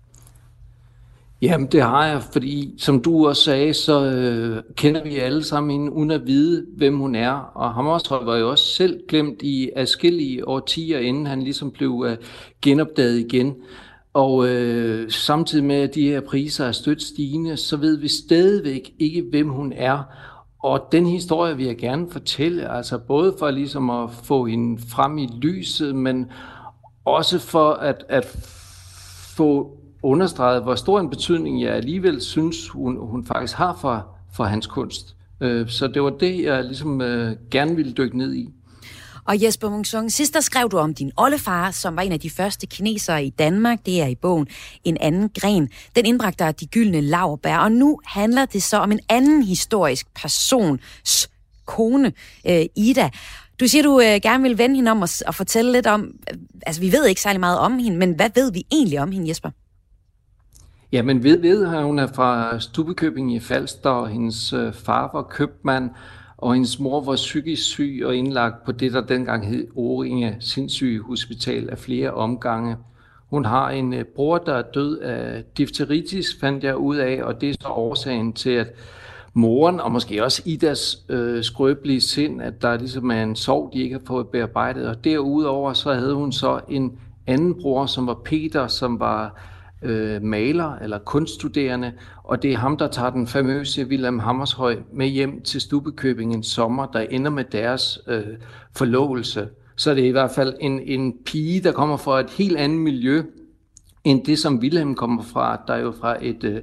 Jamen, 1.43 1.67
det 1.67 1.83
har 1.83 2.07
jeg, 2.07 2.23
fordi 2.23 2.75
som 2.79 3.03
du 3.03 3.29
også 3.29 3.43
sagde, 3.43 3.75
så 3.75 4.05
øh, 4.05 4.63
kender 4.77 5.03
vi 5.03 5.17
alle 5.17 5.45
sammen 5.45 5.71
hende, 5.71 5.93
uden 5.93 6.11
at 6.11 6.27
vide, 6.27 6.67
hvem 6.77 6.99
hun 6.99 7.15
er. 7.15 7.31
Og 7.33 7.75
Hammershøj 7.75 8.25
var 8.25 8.37
jo 8.37 8.51
også 8.51 8.65
selv 8.65 9.01
glemt 9.09 9.43
i 9.43 9.71
adskillige 9.77 10.49
årtier, 10.49 10.99
inden 10.99 11.27
han 11.27 11.43
ligesom 11.43 11.71
blev 11.71 12.05
øh, 12.09 12.17
genopdaget 12.63 13.19
igen. 13.19 13.55
Og 14.13 14.49
øh, 14.49 15.11
samtidig 15.11 15.65
med, 15.65 15.77
at 15.77 15.95
de 15.95 16.09
her 16.09 16.21
priser 16.21 16.65
er 16.65 16.73
stødt 16.73 17.03
stigende, 17.03 17.57
så 17.57 17.77
ved 17.77 17.97
vi 17.97 18.09
stadigvæk 18.09 18.93
ikke, 18.99 19.25
hvem 19.31 19.49
hun 19.49 19.73
er. 19.77 20.03
Og 20.63 20.89
den 20.93 21.07
historie 21.07 21.57
vil 21.57 21.67
jeg 21.67 21.77
gerne 21.77 22.11
fortælle, 22.11 22.77
altså 22.77 22.99
både 22.99 23.35
for 23.39 23.51
ligesom 23.51 23.91
at 23.91 24.11
få 24.23 24.47
hende 24.47 24.83
frem 24.89 25.19
i 25.19 25.29
lyset, 25.41 25.95
men 25.95 26.27
også 27.05 27.39
for 27.39 27.73
at, 27.73 28.05
at 28.09 28.27
få 29.37 29.79
understreget, 30.03 30.63
hvor 30.63 30.75
stor 30.75 31.01
en 31.01 31.11
betydning 31.11 31.63
jeg 31.63 31.75
alligevel 31.75 32.21
synes, 32.21 32.69
hun, 32.69 32.97
hun 32.97 33.27
faktisk 33.27 33.55
har 33.55 33.79
for, 33.81 34.07
for 34.35 34.45
hans 34.45 34.67
kunst. 34.67 35.17
Øh, 35.41 35.69
så 35.69 35.89
det 35.89 36.03
var 36.03 36.11
det, 36.11 36.45
jeg 36.45 36.65
ligesom 36.65 37.01
øh, 37.01 37.37
gerne 37.51 37.77
ville 37.77 37.93
dykke 37.93 38.19
ned 38.19 38.35
i. 38.35 38.49
Og 39.25 39.43
Jesper 39.43 39.71
Mungsung, 39.71 40.13
sidst 40.13 40.35
der 40.35 40.41
skrev 40.41 40.69
du 40.71 40.79
om 40.79 40.95
din 40.95 41.13
oldefar, 41.17 41.71
som 41.71 41.97
var 41.97 42.03
en 42.03 42.13
af 42.13 42.21
de 42.21 42.31
første 42.31 42.67
kinesere 42.67 43.25
i 43.25 43.31
Danmark. 43.31 43.87
Det 43.87 44.03
er 44.03 44.07
i 44.07 44.15
bogen 44.15 44.47
En 44.85 44.97
anden 45.01 45.31
gren. 45.41 45.69
Den 45.97 46.07
indbragte 46.07 46.45
dig 46.45 46.61
de 46.61 46.67
gyldne 46.67 47.01
laverbær, 47.01 47.59
og 47.59 47.73
nu 47.73 48.01
handler 48.05 48.45
det 48.45 48.63
så 48.63 48.77
om 48.77 48.93
en 48.93 49.01
anden 49.09 49.43
historisk 49.43 50.07
persons 50.15 51.29
kone, 51.67 52.13
øh, 52.47 52.65
Ida. 52.77 53.11
Du 53.63 53.69
siger, 53.69 53.83
du 53.83 54.01
øh, 54.01 54.21
gerne 54.23 54.43
vil 54.43 54.59
vende 54.59 54.77
hende 54.77 54.91
om 54.91 55.03
og, 55.03 55.09
og 55.27 55.35
fortælle 55.35 55.73
lidt 55.73 55.87
om, 55.87 56.15
øh, 56.31 56.39
altså 56.67 56.81
vi 56.81 56.93
ved 56.93 57.07
ikke 57.07 57.21
særlig 57.21 57.41
meget 57.41 57.59
om 57.59 57.79
hende, 57.79 57.99
men 57.99 58.15
hvad 58.15 58.31
ved 58.35 58.53
vi 58.53 58.67
egentlig 58.73 59.01
om 59.01 59.13
hende, 59.13 59.29
Jesper? 59.29 59.51
Jamen 60.93 61.25
ved, 61.25 61.39
ved 61.41 61.67
at 61.67 61.83
hun 61.83 61.99
er 61.99 62.07
fra 62.07 62.61
Stubekøbing 62.61 63.35
i 63.35 63.41
Falster, 63.41 63.91
og 63.91 64.09
hendes 64.09 64.53
øh, 64.53 64.73
far 64.73 65.11
var 65.13 65.23
købmand, 65.23 65.91
og 66.37 66.55
hendes 66.55 66.79
mor 66.79 67.05
var 67.05 67.17
psykisk 67.17 67.63
syg 67.63 68.03
og 68.05 68.17
indlagt 68.17 68.65
på 68.65 68.73
det, 68.73 68.93
der 68.93 69.01
dengang 69.01 69.49
hed 69.49 69.67
Oringe 69.77 70.37
Sindssyge 70.41 71.03
Hospital 71.03 71.71
af 71.71 71.79
flere 71.79 72.11
omgange. 72.11 72.77
Hun 73.31 73.45
har 73.45 73.71
en 73.71 73.95
øh, 73.95 74.05
bror, 74.05 74.39
der 74.39 74.55
er 74.55 74.63
død 74.75 74.99
af 74.99 75.45
difteritis, 75.59 76.27
fandt 76.41 76.65
jeg 76.65 76.77
ud 76.77 76.97
af, 76.97 77.23
og 77.23 77.41
det 77.41 77.51
er 77.51 77.55
så 77.61 77.69
årsagen 77.69 78.33
til, 78.33 78.51
at 78.51 78.75
moren, 79.35 79.81
og 79.81 79.93
måske 79.93 80.25
også 80.25 80.43
Idas 80.45 80.99
øh, 81.09 81.45
skrøbelige 81.45 82.01
sind, 82.01 82.43
at 82.43 82.63
der 82.63 82.79
ligesom 82.79 83.11
er 83.11 83.23
en 83.23 83.37
sorg, 83.37 83.71
de 83.73 83.83
ikke 83.83 83.95
har 83.95 84.03
fået 84.07 84.29
bearbejdet. 84.29 84.89
Og 84.89 85.05
derudover 85.05 85.73
så 85.73 85.93
havde 85.93 86.15
hun 86.15 86.33
så 86.33 86.61
en 86.69 86.99
anden 87.27 87.55
bror, 87.63 87.87
som 87.87 88.07
var 88.07 88.21
Peter, 88.25 88.67
som 88.67 89.01
var 89.01 89.41
øh, 89.83 90.23
maler 90.23 90.77
eller 90.77 90.99
kunststuderende, 90.99 91.93
og 92.25 92.43
det 92.43 92.53
er 92.53 92.57
ham, 92.57 92.77
der 92.77 92.89
tager 92.89 93.11
den 93.11 93.27
famøse 93.27 93.87
Wilhelm 93.87 94.19
Hammershøj 94.19 94.77
med 94.93 95.07
hjem 95.07 95.43
til 95.43 95.61
Stubekøbing 95.61 96.35
en 96.35 96.43
sommer, 96.43 96.87
der 96.87 97.01
ender 97.01 97.31
med 97.31 97.45
deres 97.45 97.99
øh, 98.09 98.23
forlovelse. 98.77 99.49
Så 99.77 99.95
det 99.95 100.05
er 100.05 100.09
i 100.09 100.11
hvert 100.13 100.31
fald 100.31 100.55
en, 100.61 100.81
en 100.81 101.15
pige, 101.27 101.61
der 101.61 101.73
kommer 101.73 101.97
fra 101.97 102.21
et 102.21 102.31
helt 102.31 102.57
andet 102.57 102.79
miljø, 102.79 103.23
end 104.05 104.25
det, 104.25 104.39
som 104.39 104.59
Wilhelm 104.59 104.95
kommer 104.95 105.23
fra. 105.23 105.61
Der 105.67 105.75
er 105.75 105.81
jo 105.81 105.93
fra 106.01 106.17
et, 106.27 106.45
øh, 106.45 106.61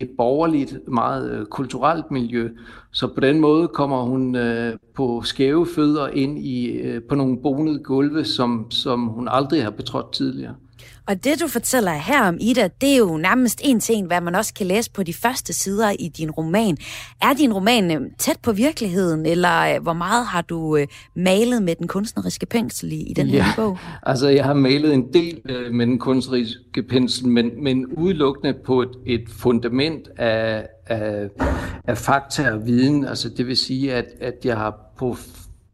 et 0.00 0.10
borgerligt, 0.16 0.88
meget 0.88 1.30
øh, 1.30 1.46
kulturelt 1.46 2.10
miljø. 2.10 2.50
Så 2.92 3.06
på 3.06 3.20
den 3.20 3.40
måde 3.40 3.68
kommer 3.68 4.02
hun 4.02 4.36
øh, 4.36 4.74
på 4.94 5.22
skæve 5.24 5.66
fødder 5.66 6.08
ind 6.08 6.38
i 6.38 6.66
øh, 6.66 7.02
på 7.02 7.14
nogle 7.14 7.42
bonede 7.42 7.78
gulve, 7.78 8.24
som, 8.24 8.70
som 8.70 9.06
hun 9.06 9.28
aldrig 9.28 9.62
har 9.62 9.70
betrådt 9.70 10.12
tidligere. 10.12 10.54
Og 11.08 11.24
det, 11.24 11.40
du 11.40 11.48
fortæller 11.48 11.92
her 11.92 12.28
om 12.28 12.36
Ida, 12.40 12.68
det 12.80 12.92
er 12.92 12.96
jo 12.96 13.16
nærmest 13.16 13.60
en 13.64 13.80
en, 13.90 14.06
hvad 14.06 14.20
man 14.20 14.34
også 14.34 14.54
kan 14.54 14.66
læse 14.66 14.90
på 14.90 15.02
de 15.02 15.14
første 15.14 15.52
sider 15.52 15.90
i 15.98 16.08
din 16.08 16.30
roman. 16.30 16.76
Er 17.22 17.34
din 17.34 17.52
roman 17.52 17.90
øh, 17.90 18.10
tæt 18.18 18.36
på 18.42 18.52
virkeligheden, 18.52 19.26
eller 19.26 19.74
øh, 19.74 19.82
hvor 19.82 19.92
meget 19.92 20.26
har 20.26 20.42
du 20.42 20.76
øh, 20.76 20.86
malet 21.16 21.62
med 21.62 21.74
den 21.74 21.88
kunstneriske 21.88 22.46
pensel 22.46 22.92
i, 22.92 23.00
i 23.02 23.12
den 23.12 23.26
ja, 23.26 23.42
her 23.42 23.52
bog? 23.56 23.78
altså 24.02 24.28
jeg 24.28 24.44
har 24.44 24.54
malet 24.54 24.94
en 24.94 25.12
del 25.12 25.40
med 25.72 25.86
den 25.86 25.98
kunstneriske 25.98 26.82
pensel, 26.82 27.28
men, 27.28 27.64
men 27.64 27.86
udelukkende 27.86 28.54
på 28.64 28.82
et, 28.82 28.90
et 29.06 29.24
fundament 29.28 30.08
af, 30.16 30.66
af, 30.86 31.28
af 31.84 31.98
fakta 31.98 32.52
og 32.52 32.66
viden. 32.66 33.04
Altså 33.04 33.28
det 33.28 33.46
vil 33.46 33.56
sige, 33.56 33.94
at, 33.94 34.06
at 34.20 34.34
jeg 34.44 34.56
har 34.56 34.74
på 34.98 35.16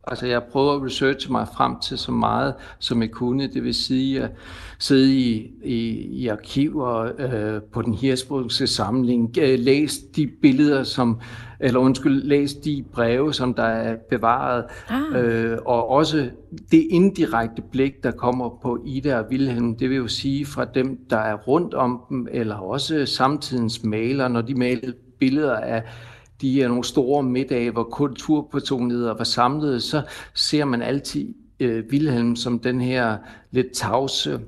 Altså 0.07 0.26
jeg 0.26 0.42
prøver 0.42 0.72
at 0.72 0.82
researche 0.82 1.32
mig 1.32 1.46
frem 1.57 1.80
til 1.80 1.98
så 1.98 2.12
meget, 2.12 2.55
som 2.78 3.03
jeg 3.03 3.11
kunne. 3.11 3.46
Det 3.46 3.64
vil 3.64 3.74
sige 3.74 4.22
at 4.22 4.30
sidde 4.78 5.14
i, 5.14 5.50
i, 5.64 5.78
i 6.22 6.28
arkiver 6.28 7.11
øh, 7.18 7.62
på 7.62 7.82
den 7.82 7.94
hirsbrugske 7.94 8.66
samling, 8.66 9.38
øh, 9.40 9.59
læse 9.59 10.00
de 10.16 10.26
billeder, 10.26 10.82
som, 10.82 11.20
eller 11.61 11.80
undskyld, 11.80 12.22
læse 12.22 12.61
de 12.61 12.84
breve, 12.92 13.34
som 13.34 13.55
der 13.55 13.62
er 13.62 13.96
bevaret, 14.11 14.64
ah. 14.88 15.24
øh, 15.24 15.59
og 15.64 15.88
også 15.88 16.30
det 16.70 16.86
indirekte 16.90 17.62
blik, 17.62 18.03
der 18.03 18.11
kommer 18.11 18.48
på 18.62 18.82
Ida 18.86 19.18
og 19.18 19.24
Wilhelm, 19.30 19.76
det 19.76 19.90
vil 19.90 19.96
jo 19.96 20.09
sige 20.09 20.46
fra 20.46 20.64
dem, 20.64 20.98
der 21.11 21.18
er 21.18 21.34
rundt 21.34 21.74
om 21.74 22.00
dem, 22.09 22.28
eller 22.30 22.57
også 22.57 23.07
samtidens 23.07 23.84
maler, 23.84 24.28
når 24.28 24.40
de 24.40 24.55
malede 24.55 24.94
billeder 25.18 25.57
af 25.57 25.82
de 26.43 26.62
er 26.62 26.68
nogle 26.68 26.84
store 26.84 27.22
middage, 27.22 27.70
hvor 27.70 27.84
kulturpersonligheder 27.84 29.14
var 29.14 29.24
samlet, 29.24 29.82
så 29.82 30.03
ser 30.34 30.64
man 30.64 30.82
altid 30.82 31.34
øh, 31.61 31.84
Wilhelm 31.90 32.36
som 32.36 32.59
den 32.59 32.80
her 32.80 33.16
lidt 33.51 33.72
tavse 33.72 34.40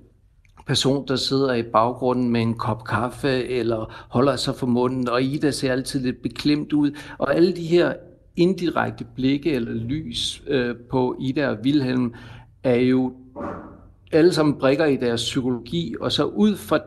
person, 0.67 1.09
der 1.09 1.17
sidder 1.17 1.55
i 1.55 1.63
baggrunden 1.63 2.31
med 2.31 2.43
en 2.43 2.55
kop 2.55 2.85
kaffe 2.85 3.45
eller 3.45 4.07
holder 4.09 4.37
sig 4.37 4.55
for 4.55 4.67
munden, 4.67 5.09
og 5.09 5.23
Ida 5.23 5.51
ser 5.51 5.73
altid 5.73 6.01
lidt 6.01 6.23
beklemt 6.23 6.73
ud. 6.73 6.91
Og 7.19 7.35
alle 7.35 7.57
de 7.57 7.67
her 7.67 7.93
indirekte 8.37 9.07
blikke 9.15 9.53
eller 9.53 9.73
lys 9.73 10.43
øh, 10.47 10.77
på 10.91 11.17
Ida 11.21 11.49
og 11.49 11.59
Wilhelm 11.65 12.15
er 12.63 12.77
jo 12.77 13.13
alle 14.13 14.33
sammen 14.33 14.55
brikker 14.55 14.85
i 14.85 14.97
deres 14.97 15.23
psykologi, 15.23 15.95
og 16.01 16.13
så 16.13 16.25
ud 16.25 16.57
fra 16.57 16.79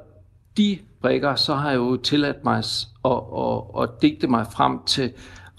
de 0.58 0.78
brikker, 1.02 1.36
så 1.36 1.54
har 1.56 1.70
jeg 1.70 1.78
jo 1.78 1.98
tilladt 1.98 2.44
mig 2.44 2.58
at, 3.06 3.12
at, 3.38 3.84
at 3.84 3.90
digte 4.02 4.28
mig 4.28 4.46
frem 4.52 4.80
til 4.86 5.12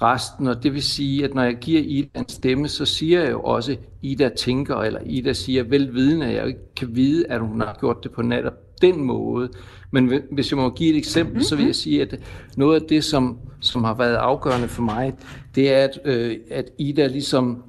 resten, 0.03 0.47
og 0.47 0.63
det 0.63 0.75
vil 0.75 0.83
sige, 0.83 1.25
at 1.25 1.35
når 1.35 1.43
jeg 1.43 1.57
giver 1.57 1.83
Ida 1.83 2.19
en 2.19 2.29
stemme, 2.29 2.69
så 2.69 2.85
siger 2.85 3.23
jeg 3.23 3.31
jo 3.31 3.41
også, 3.41 3.77
Ida 4.03 4.29
tænker, 4.29 4.77
eller 4.77 5.01
Ida 5.07 5.33
siger 5.33 5.63
velvidende, 5.63 6.27
at 6.27 6.35
jeg 6.35 6.47
ikke 6.47 6.75
kan 6.77 6.97
vide, 6.97 7.27
at 7.29 7.41
hun 7.41 7.61
har 7.61 7.77
gjort 7.81 8.03
det 8.03 8.13
på 8.13 8.23
netop 8.23 8.53
den 8.83 9.03
måde. 9.03 9.49
Men 9.91 10.13
hvis 10.31 10.51
jeg 10.51 10.59
må 10.59 10.71
give 10.71 10.91
et 10.91 10.97
eksempel, 10.97 11.45
så 11.45 11.57
vil 11.57 11.67
jeg 11.67 11.75
sige, 11.75 12.03
at 12.03 12.21
noget 12.57 12.81
af 12.81 12.89
det, 12.89 13.05
som, 13.05 13.39
som 13.61 13.85
har 13.85 13.95
været 13.95 14.15
afgørende 14.15 14.69
for 14.69 14.83
mig, 14.83 15.15
det 15.55 15.75
er, 15.75 15.85
at, 15.85 15.99
øh, 16.05 16.37
at 16.51 16.71
Ida 16.79 17.07
ligesom, 17.07 17.63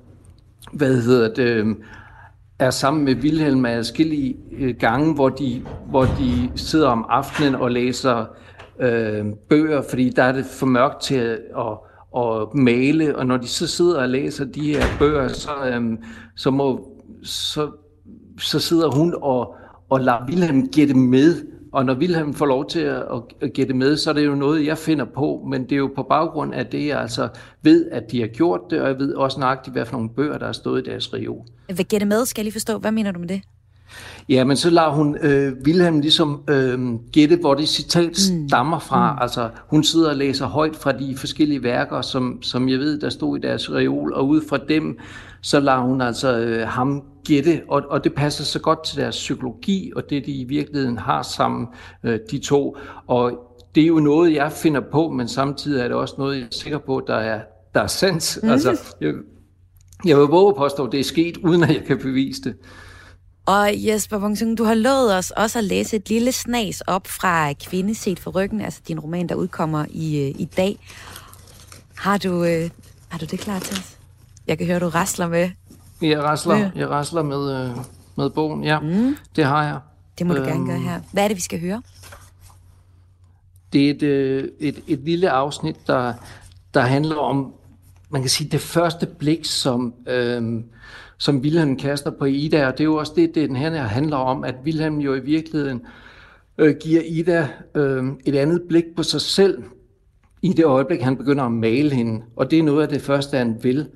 hvad 0.74 1.02
hedder 1.02 1.34
det, 1.34 1.44
øh, 1.44 1.76
er 2.60 2.70
sammen 2.70 3.06
med 3.06 3.16
Vilhelm 3.16 3.66
adskillige 3.66 4.36
øh, 4.52 4.76
gange, 4.80 5.14
hvor 5.14 5.30
de, 5.30 5.62
hvor 5.90 6.04
de 6.04 6.52
sidder 6.56 6.88
om 6.88 7.06
aftenen 7.10 7.56
og 7.56 7.72
læser 7.72 8.26
øh, 8.80 9.26
bøger, 9.50 9.82
fordi 9.90 10.10
der 10.10 10.24
er 10.24 10.32
det 10.32 10.46
for 10.46 10.66
mørkt 10.66 11.02
til 11.02 11.16
at, 11.16 11.40
at, 11.58 11.78
at 12.18 12.54
male, 12.54 13.18
og 13.18 13.26
når 13.26 13.38
de 13.38 13.48
så 13.48 13.68
sidder 13.68 14.02
og 14.02 14.10
læser 14.10 14.46
de 14.46 14.62
her 14.62 14.84
bøger, 15.00 15.28
så, 15.28 15.52
øh, 15.66 15.98
så, 16.36 16.52
må, 16.52 16.88
så, 17.24 17.72
så 18.40 18.60
sidder 18.60 18.92
hun 18.92 19.16
og, 19.22 19.56
og 19.90 20.00
lader 20.00 20.26
Vilhelm 20.26 20.68
gætte 20.68 20.94
med 20.94 21.36
og 21.72 21.86
når 21.86 21.96
Wilhelm 21.96 22.34
får 22.34 22.46
lov 22.46 22.70
til 22.70 22.80
at, 22.80 23.04
at 23.42 23.54
gætte 23.54 23.74
med, 23.74 23.98
så 23.98 24.10
er 24.10 24.14
det 24.14 24.26
jo 24.26 24.36
noget, 24.36 24.66
jeg 24.66 24.78
finder 24.78 25.06
på, 25.06 25.46
men 25.50 25.64
det 25.64 25.72
er 25.72 25.78
jo 25.78 25.92
på 25.96 26.04
baggrund 26.04 26.54
af 26.54 26.66
det, 26.66 26.88
jeg 26.88 27.02
altså 27.02 27.28
ved, 27.62 27.90
at 27.92 28.12
de 28.12 28.20
har 28.20 28.28
gjort 28.28 28.62
det, 28.70 28.82
og 28.82 28.88
jeg 28.88 29.00
ved 29.00 29.14
også 29.14 29.40
nøjagtigt, 29.40 29.74
hvad 29.74 29.86
for 29.86 29.94
nogle 29.94 30.10
bøger, 30.10 30.38
der 30.38 30.46
er 30.48 30.52
stået 30.52 30.88
i 30.88 30.90
deres 30.90 31.14
reol. 31.14 31.46
Hvad 31.74 31.86
gætte 31.86 32.06
med, 32.06 32.26
skal 32.26 32.42
jeg 32.42 32.46
lige 32.46 32.54
forstå. 32.54 32.78
Hvad 32.78 32.92
mener 32.92 33.12
du 33.12 33.20
med 33.20 33.28
det? 33.28 33.42
Ja, 34.30 34.44
men 34.44 34.58
så 34.58 34.70
lader 34.70 34.90
hun 34.90 35.18
øh, 35.22 35.54
Wilhelm 35.66 36.00
ligesom 36.00 36.42
øh, 36.50 36.80
gætte, 37.12 37.36
hvor 37.36 37.54
det 37.54 37.70
citat 37.70 38.10
mm. 38.32 38.48
stammer 38.48 38.80
fra. 38.80 39.14
Mm. 39.14 39.20
Altså, 39.22 39.50
hun 39.68 39.84
sidder 39.84 40.10
og 40.10 40.16
læser 40.16 40.46
højt 40.46 40.76
fra 40.76 40.92
de 40.92 41.18
forskellige 41.18 41.64
værker, 41.64 42.02
som, 42.02 42.42
som 42.42 42.70
jeg 42.70 42.80
ved, 42.80 43.00
der 43.00 43.10
stod 43.10 43.38
i 43.38 43.42
deres 43.42 43.72
reol, 43.72 44.14
og 44.14 44.28
ud 44.28 44.42
fra 44.50 44.58
dem, 44.70 44.98
så 45.42 45.60
lader 45.60 45.80
hun 45.80 46.02
altså 46.02 46.40
øh, 46.40 46.68
ham 46.68 47.04
gætte, 47.30 47.62
og, 47.68 47.84
og 47.90 48.04
det 48.04 48.14
passer 48.14 48.44
så 48.44 48.60
godt 48.60 48.84
til 48.84 48.98
deres 48.98 49.16
psykologi, 49.16 49.92
og 49.96 50.04
det 50.10 50.26
de 50.26 50.32
i 50.32 50.44
virkeligheden 50.44 50.98
har 50.98 51.24
sammen, 51.24 51.68
øh, 52.04 52.20
de 52.32 52.40
to. 52.40 52.78
Og 53.08 53.32
det 53.76 53.84
er 53.84 53.88
jo 53.88 54.00
noget, 54.00 54.34
jeg 54.34 54.52
finder 54.52 54.82
på, 54.92 55.10
men 55.10 55.28
samtidig 55.28 55.82
er 55.82 55.88
det 55.88 55.98
også 55.98 56.16
noget, 56.18 56.38
jeg 56.38 56.44
er 56.44 56.48
sikker 56.52 56.78
på, 56.78 57.04
der 57.08 57.16
er, 57.16 57.42
der 57.74 57.82
er 57.82 57.88
sandt. 57.88 58.40
Mm. 58.44 58.50
Altså, 58.50 58.80
jeg, 59.02 59.14
jeg 60.06 60.18
vil 60.18 60.26
våge 60.26 60.54
påstå, 60.58 60.86
at 60.86 60.92
det 60.92 61.00
er 61.00 61.04
sket, 61.04 61.38
uden 61.38 61.64
at 61.64 61.70
jeg 61.70 61.84
kan 61.84 61.98
bevise 61.98 62.42
det. 62.42 62.56
Og 63.46 63.70
Jesper 63.74 64.18
Wungsung, 64.18 64.58
du 64.58 64.64
har 64.64 64.74
lovet 64.74 65.18
os 65.18 65.32
også 65.32 65.60
at 65.60 65.64
læse 65.66 65.96
et 65.96 66.10
lille 66.10 66.32
snas 66.32 66.82
op 66.82 67.08
fra 67.08 67.54
Kvinde 67.54 67.96
set 67.96 68.20
for 68.20 68.32
ryggen, 68.32 68.62
altså 68.62 68.82
din 68.88 69.00
roman, 69.00 69.30
der 69.30 69.36
udkommer 69.36 69.86
i, 69.90 70.20
øh, 70.20 70.42
i 70.42 70.46
dag. 70.46 70.80
Har 71.98 72.18
du, 72.18 72.44
øh, 72.44 72.70
har 73.08 73.20
du 73.20 73.26
det 73.26 73.40
klar 73.40 73.60
til 73.60 73.78
os? 73.78 73.98
Jeg 74.48 74.58
kan 74.58 74.68
høre, 74.68 74.80
du 74.80 74.90
rasler 74.90 75.28
med. 75.28 75.50
Jeg 76.02 76.24
rasler, 76.24 76.56
ja. 76.56 76.72
jeg 76.76 76.90
rasler 76.90 77.24
med, 77.24 77.70
øh, 77.70 77.78
med 78.16 78.30
bogen, 78.30 78.64
ja. 78.64 78.80
Mm. 78.80 79.16
Det 79.36 79.46
har 79.46 79.64
jeg. 79.64 79.80
Det 80.20 80.28
må 80.28 80.34
du 80.34 80.40
øhm, 80.40 80.50
gerne 80.50 80.66
gøre 80.66 80.80
her. 80.80 81.00
Hvad 81.14 81.24
er 81.24 81.28
det, 81.28 81.38
vi 81.38 81.42
skal 81.42 81.60
høre? 81.60 81.82
Det 83.74 83.86
er 83.86 83.90
et, 83.90 84.04
øh, 84.04 84.50
et, 84.60 84.84
et 84.88 85.00
lille 85.00 85.30
afsnit, 85.30 85.76
der, 85.88 86.14
der 86.74 86.82
handler 86.82 87.16
om, 87.16 87.54
man 88.10 88.22
kan 88.22 88.30
sige, 88.30 88.50
det 88.50 88.62
første 88.62 89.06
blik, 89.06 89.46
som, 89.46 89.94
øh, 90.08 90.64
som 91.18 91.38
Wilhelm 91.38 91.78
kaster 91.78 92.12
på 92.12 92.26
Ida, 92.26 92.68
og 92.68 92.74
det 92.74 92.80
er 92.80 92.86
jo 92.86 92.96
også 92.96 93.14
det, 93.16 93.36
det 93.36 93.50
den 93.50 93.56
her 93.56 93.84
handler 93.84 94.18
om, 94.18 94.44
at 94.44 94.56
Wilhelm 94.66 94.98
jo 95.00 95.16
i 95.16 95.20
virkeligheden 95.20 95.82
øh, 96.58 96.76
giver 96.82 97.02
Ida 97.02 97.48
øh, 97.76 98.04
et 98.26 98.36
andet 98.36 98.62
blik 98.70 98.86
på 98.96 99.04
sig 99.04 99.22
selv, 99.22 99.64
i 100.42 100.54
det 100.54 100.66
øjeblik, 100.66 101.02
han 101.02 101.18
begynder 101.18 101.44
at 101.44 101.52
male 101.52 101.96
hende. 101.96 102.22
Og 102.36 102.52
det 102.52 102.60
er 102.60 102.64
noget 102.64 102.84
af 102.84 102.90
det 102.90 103.02
første, 103.02 103.38
han 103.38 103.58
vil. 103.62 103.88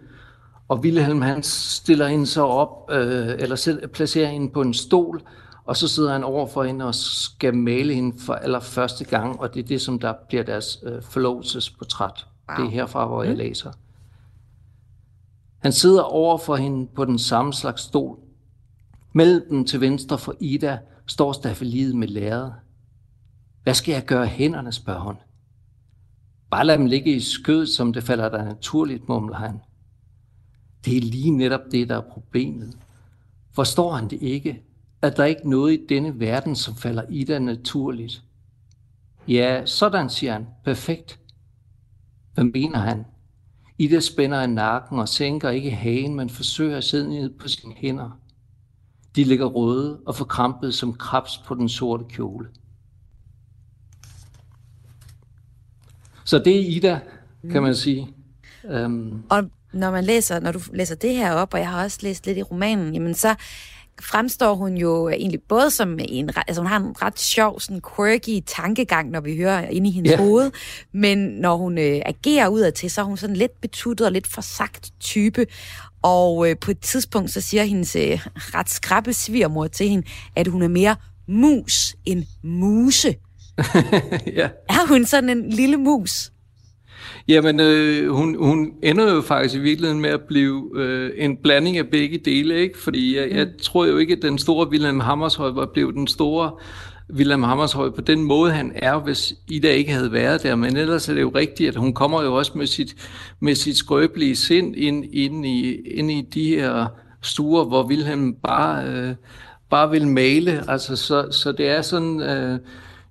Og 0.73 0.79
Wilhelm 0.79 1.21
han 1.21 1.43
stiller 1.43 2.07
hende 2.07 2.27
så 2.27 2.41
op, 2.41 2.91
øh, 2.91 3.27
eller 3.39 3.55
selv, 3.55 3.87
placerer 3.87 4.29
hende 4.29 4.49
på 4.49 4.61
en 4.61 4.73
stol, 4.73 5.21
og 5.65 5.77
så 5.77 5.87
sidder 5.87 6.11
han 6.11 6.23
over 6.23 6.47
for 6.47 6.63
hende 6.63 6.85
og 6.85 6.95
skal 6.95 7.55
male 7.55 7.93
hende 7.93 8.19
for 8.19 8.33
allerførste 8.33 9.05
gang, 9.05 9.39
og 9.39 9.53
det 9.53 9.63
er 9.63 9.67
det, 9.67 9.81
som 9.81 9.99
der 9.99 10.13
bliver 10.27 10.43
deres 10.43 10.79
øh, 10.83 11.01
forlovelsesportræt. 11.01 12.27
Wow. 12.49 12.57
Det 12.57 12.65
er 12.65 12.75
herfra, 12.75 13.07
hvor 13.07 13.23
jeg 13.23 13.31
mm. 13.31 13.37
læser. 13.37 13.71
Han 15.59 15.71
sidder 15.71 16.01
over 16.01 16.37
for 16.37 16.55
hende 16.55 16.87
på 16.95 17.05
den 17.05 17.19
samme 17.19 17.53
slags 17.53 17.81
stol. 17.81 18.17
Mellem 19.13 19.45
dem 19.49 19.65
til 19.65 19.81
venstre 19.81 20.17
for 20.17 20.35
Ida 20.39 20.79
står 21.07 21.31
stafeliet 21.31 21.95
med 21.95 22.07
læret. 22.07 22.53
Hvad 23.63 23.73
skal 23.73 23.93
jeg 23.93 24.05
gøre 24.05 24.25
hænderne, 24.25 24.71
spørger 24.71 25.01
hun. 25.01 25.15
Bare 26.51 26.65
lad 26.65 26.77
dem 26.77 26.85
ligge 26.85 27.11
i 27.15 27.19
skød, 27.19 27.67
som 27.67 27.93
det 27.93 28.03
falder 28.03 28.29
dig 28.29 28.45
naturligt, 28.45 29.09
mumler 29.09 29.37
han. 29.37 29.59
Det 30.85 30.97
er 30.97 31.01
lige 31.01 31.31
netop 31.31 31.61
det, 31.71 31.89
der 31.89 31.97
er 31.97 32.09
problemet. 32.11 32.77
Forstår 33.51 33.93
han 33.93 34.09
det 34.09 34.21
ikke, 34.21 34.63
at 35.01 35.17
der 35.17 35.25
ikke 35.25 35.49
noget 35.49 35.73
i 35.73 35.85
denne 35.89 36.19
verden, 36.19 36.55
som 36.55 36.75
falder 36.75 37.03
i 37.09 37.23
dig 37.23 37.39
naturligt? 37.39 38.23
Ja, 39.27 39.65
sådan 39.65 40.09
siger 40.09 40.33
han. 40.33 40.47
Perfekt. 40.63 41.19
Hvad 42.33 42.43
mener 42.43 42.79
han? 42.79 43.05
Ida 43.77 43.99
spænder 43.99 44.39
af 44.39 44.49
nakken 44.49 44.99
og 44.99 45.09
sænker 45.09 45.49
ikke 45.49 45.71
hagen, 45.71 46.15
men 46.15 46.29
forsøger 46.29 46.77
at 46.77 46.83
sidde 46.83 47.09
ned 47.09 47.29
på 47.39 47.47
sine 47.47 47.73
hænder. 47.73 48.19
De 49.15 49.23
ligger 49.23 49.45
røde 49.45 49.99
og 50.05 50.15
forkrampet 50.15 50.73
som 50.73 50.93
krabs 50.93 51.37
på 51.37 51.55
den 51.55 51.69
sorte 51.69 52.05
kjole. 52.09 52.47
Så 56.25 56.39
det 56.39 56.55
er 56.55 56.75
Ida, 56.75 56.99
kan 57.51 57.63
man 57.63 57.75
sige. 57.75 58.07
Um, 58.63 59.23
Og 59.29 59.49
når 59.73 59.91
man 59.91 60.03
læser, 60.03 60.39
når 60.39 60.51
du 60.51 60.59
læser 60.73 60.95
det 60.95 61.15
her 61.15 61.31
op, 61.31 61.53
og 61.53 61.59
jeg 61.59 61.69
har 61.69 61.83
også 61.83 61.97
læst 62.01 62.25
lidt 62.25 62.37
i 62.37 62.43
romanen, 62.43 62.93
jamen 62.93 63.13
så 63.13 63.35
fremstår 64.01 64.55
hun 64.55 64.77
jo 64.77 65.09
egentlig 65.09 65.41
både 65.41 65.71
som 65.71 65.99
en, 66.01 66.29
altså 66.47 66.61
hun 66.61 66.71
har 66.71 66.77
en 66.79 67.01
ret 67.01 67.19
sjov, 67.19 67.59
sådan 67.59 67.81
quirky 67.95 68.43
tankegang, 68.47 69.09
når 69.09 69.21
vi 69.21 69.37
hører 69.37 69.67
inde 69.69 69.89
i 69.89 69.91
hendes 69.91 70.09
yeah. 70.09 70.19
hoved, 70.19 70.51
men 70.93 71.17
når 71.17 71.55
hun 71.55 71.77
øh, 71.77 72.01
agerer 72.05 72.47
udadtil, 72.47 72.91
så 72.91 73.01
er 73.01 73.05
hun 73.05 73.17
sådan 73.17 73.35
lidt 73.35 73.61
betuttet 73.61 74.07
og 74.07 74.11
lidt 74.13 74.27
forsagt 74.27 74.91
type, 74.99 75.45
og 76.01 76.49
øh, 76.49 76.57
på 76.57 76.71
et 76.71 76.79
tidspunkt, 76.79 77.31
så 77.31 77.41
siger 77.41 77.63
hendes 77.63 77.95
øh, 77.95 78.19
ret 78.35 78.69
skrappe 78.69 79.13
svigermor 79.13 79.67
til 79.67 79.89
hende, 79.89 80.07
at 80.35 80.47
hun 80.47 80.61
er 80.61 80.67
mere 80.67 80.95
mus 81.27 81.95
end 82.05 82.23
muse. 82.43 83.15
ja. 84.39 84.49
Er 84.69 84.87
hun 84.87 85.05
sådan 85.05 85.29
en 85.29 85.49
lille 85.49 85.77
mus? 85.77 86.31
Jamen, 87.27 87.59
øh, 87.59 88.09
hun, 88.09 88.35
hun 88.35 88.71
ender 88.83 89.13
jo 89.13 89.21
faktisk 89.21 89.55
i 89.55 89.59
virkeligheden 89.59 90.01
med 90.01 90.09
at 90.09 90.21
blive 90.21 90.71
øh, 90.75 91.11
en 91.17 91.37
blanding 91.37 91.77
af 91.77 91.87
begge 91.87 92.17
dele, 92.17 92.55
ikke? 92.55 92.79
Fordi 92.79 93.17
jeg, 93.17 93.31
jeg 93.31 93.47
tror 93.61 93.85
jo 93.85 93.97
ikke, 93.97 94.13
at 94.13 94.21
den 94.21 94.37
store 94.37 94.69
Wilhelm 94.69 94.99
Hammershøj 94.99 95.51
var 95.51 95.65
blevet 95.65 95.95
den 95.95 96.07
store 96.07 96.51
Wilhelm 97.13 97.43
Hammershøj 97.43 97.89
på 97.89 98.01
den 98.01 98.23
måde, 98.23 98.51
han 98.51 98.71
er, 98.75 98.99
hvis 98.99 99.33
Ida 99.47 99.71
ikke 99.71 99.91
havde 99.91 100.11
været 100.11 100.43
der. 100.43 100.55
Men 100.55 100.77
ellers 100.77 101.09
er 101.09 101.13
det 101.13 101.21
jo 101.21 101.31
rigtigt, 101.35 101.69
at 101.69 101.75
hun 101.75 101.93
kommer 101.93 102.23
jo 102.23 102.35
også 102.35 102.51
med 102.55 102.67
sit, 102.67 102.95
med 103.39 103.55
sit 103.55 103.77
skrøbelige 103.77 104.35
sind 104.35 104.75
ind, 104.75 105.05
ind, 105.13 105.45
i, 105.45 105.75
ind 105.75 106.11
i 106.11 106.21
de 106.33 106.49
her 106.49 106.87
stuer, 107.21 107.65
hvor 107.65 107.83
Wilhelm 107.83 108.33
bare, 108.33 108.87
øh, 108.87 109.15
bare 109.69 109.91
vil 109.91 110.07
male. 110.07 110.63
Altså, 110.67 110.95
så, 110.95 111.27
så 111.31 111.51
det 111.51 111.69
er 111.69 111.81
sådan... 111.81 112.21
Øh, 112.21 112.59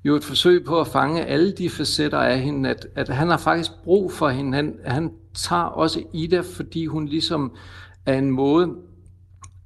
jo 0.05 0.17
et 0.17 0.25
forsøg 0.25 0.65
på 0.65 0.81
at 0.81 0.87
fange 0.87 1.25
alle 1.25 1.53
de 1.53 1.71
facetter 1.71 2.19
af 2.19 2.41
hende, 2.41 2.71
at, 2.71 2.87
at 2.95 3.09
han 3.09 3.29
har 3.29 3.37
faktisk 3.37 3.71
brug 3.85 4.13
for 4.13 4.29
hende. 4.29 4.57
Han, 4.57 4.75
han 4.85 5.11
tager 5.35 5.63
også 5.63 6.03
Ida, 6.13 6.41
fordi 6.41 6.87
hun 6.87 7.07
ligesom 7.07 7.53
er 8.07 8.19
en 8.19 8.31
måde, 8.31 8.71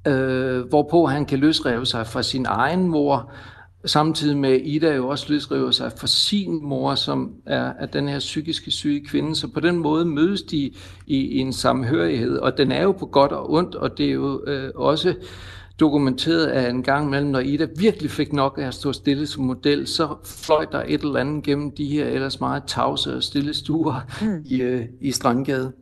øh, 0.07 0.61
hvorpå 0.68 1.07
han 1.07 1.26
kan 1.26 1.39
løsrive 1.39 1.87
sig 1.87 2.07
fra 2.07 2.22
sin 2.22 2.47
egen 2.49 2.89
mor, 2.89 3.32
samtidig 3.84 4.37
med 4.37 4.61
Ida 4.61 4.95
jo 4.95 5.09
også 5.09 5.32
løsriver 5.32 5.70
sig 5.70 5.93
fra 5.97 6.07
sin 6.07 6.64
mor, 6.64 6.95
som 6.95 7.32
er, 7.47 7.72
er 7.78 7.87
den 7.87 8.09
her 8.09 8.18
psykiske 8.18 8.70
syge 8.70 9.07
kvinde. 9.07 9.37
Så 9.37 9.49
på 9.49 9.61
den 9.61 9.76
måde 9.76 10.05
mødes 10.05 10.43
de 10.43 10.57
i, 10.57 10.72
i 11.07 11.39
en 11.39 11.53
samhørighed, 11.53 12.39
og 12.39 12.59
den 12.59 12.72
er 12.72 12.82
jo 12.82 12.93
på 12.93 13.07
godt 13.07 13.32
og 13.32 13.53
ondt, 13.53 13.74
og 13.74 13.99
det 13.99 14.07
er 14.07 14.12
jo 14.12 14.45
øh, 14.47 14.70
også 14.74 15.14
dokumenteret 15.81 16.47
af 16.47 16.70
en 16.70 16.83
gang 16.83 17.07
imellem, 17.07 17.31
når 17.31 17.41
Ida 17.41 17.66
virkelig 17.79 18.11
fik 18.11 18.33
nok 18.33 18.59
af 18.62 18.66
at 18.66 18.74
stå 18.74 18.93
stille 18.93 19.27
som 19.27 19.45
model, 19.45 19.87
så 19.87 20.16
fløj 20.24 20.64
der 20.64 20.83
et 20.87 21.01
eller 21.01 21.20
andet 21.20 21.45
gennem 21.45 21.70
de 21.70 21.87
her 21.87 22.07
ellers 22.07 22.41
meget 22.41 22.62
tavse 22.66 23.16
og 23.16 23.22
stille 23.22 23.55
stuer 23.55 24.01
mm. 24.20 24.43
i, 24.45 24.61
øh, 24.61 24.85
i 25.01 25.12
Strandgade. 25.12 25.72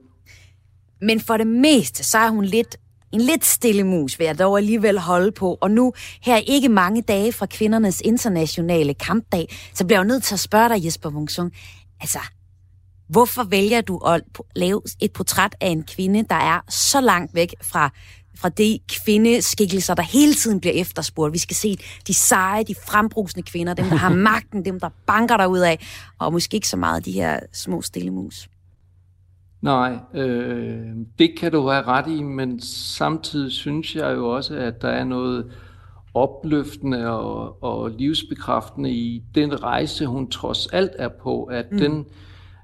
Men 1.01 1.21
for 1.21 1.37
det 1.37 1.47
meste, 1.47 2.05
så 2.05 2.19
er 2.19 2.29
hun 2.29 2.45
lidt 2.45 2.77
en 3.13 3.21
lidt 3.21 3.45
stille 3.45 3.85
mus, 3.85 4.19
vil 4.19 4.25
jeg 4.25 4.39
dog 4.39 4.59
alligevel 4.59 4.99
holde 4.99 5.33
på. 5.33 5.59
Og 5.61 5.71
nu, 5.71 5.93
her 6.23 6.37
ikke 6.37 6.69
mange 6.69 7.03
dage 7.03 7.33
fra 7.33 7.47
kvindernes 7.47 8.01
internationale 8.01 8.95
kampdag, 8.95 9.57
så 9.75 9.87
bliver 9.87 9.99
jeg 9.99 10.05
jo 10.05 10.09
nødt 10.09 10.23
til 10.23 10.35
at 10.35 10.41
spørge 10.41 10.69
dig, 10.69 10.85
Jesper 10.85 11.11
Wungsung, 11.11 11.53
altså, 12.01 12.19
hvorfor 13.09 13.43
vælger 13.43 13.81
du 13.81 13.99
at 13.99 14.23
lave 14.57 14.83
et 15.01 15.13
portræt 15.13 15.55
af 15.61 15.69
en 15.69 15.83
kvinde, 15.83 16.25
der 16.29 16.35
er 16.35 16.61
så 16.69 17.01
langt 17.01 17.35
væk 17.35 17.55
fra 17.63 17.91
fra 18.37 18.49
de 18.49 18.79
kvindeskikkelser, 18.89 19.95
der 19.95 20.03
hele 20.03 20.35
tiden 20.35 20.61
bliver 20.61 20.75
efterspurgt. 20.75 21.33
Vi 21.33 21.39
skal 21.39 21.57
se 21.57 21.77
de 22.07 22.15
seje, 22.15 22.65
de 22.65 22.75
frembrusende 22.89 23.43
kvinder, 23.43 23.75
dem, 23.75 23.85
der 23.85 23.97
har 23.97 24.15
magten, 24.31 24.65
dem, 24.65 24.81
der 24.81 24.89
banker 25.07 25.37
derud 25.37 25.59
af, 25.59 25.79
og 26.19 26.33
måske 26.33 26.55
ikke 26.55 26.69
så 26.69 26.77
meget 26.77 27.05
de 27.05 27.13
her 27.13 27.41
små 27.53 27.83
stille 27.83 28.11
mus. 28.11 28.49
Nej, 29.63 29.99
øh, 30.15 30.87
det 31.19 31.39
kan 31.39 31.53
du 31.53 31.69
have 31.69 31.83
ret 31.83 32.11
i, 32.11 32.23
men 32.23 32.61
samtidig 32.97 33.53
synes 33.53 33.97
jeg 33.97 34.17
jo 34.17 34.29
også, 34.29 34.57
at 34.57 34.83
der 34.83 34.89
er 34.89 35.05
noget 35.05 35.53
opløftende 36.15 37.11
og, 37.11 37.63
og 37.63 37.91
livsbekræftende 37.91 38.91
i 38.91 39.23
den 39.35 39.63
rejse, 39.63 40.07
hun 40.07 40.31
trods 40.31 40.67
alt 40.67 40.93
er 40.99 41.09
på, 41.23 41.45
at 41.45 41.67
mm. 41.73 41.79
den 41.79 42.07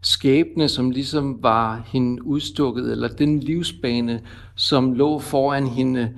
skæbne, 0.03 0.69
som 0.69 0.91
ligesom 0.91 1.43
var 1.43 1.83
hende 1.87 2.27
udstukket, 2.27 2.93
eller 2.93 3.09
den 3.09 3.41
livsbane, 3.41 4.21
som 4.55 4.93
lå 4.93 5.19
foran 5.19 5.67
hende 5.67 6.15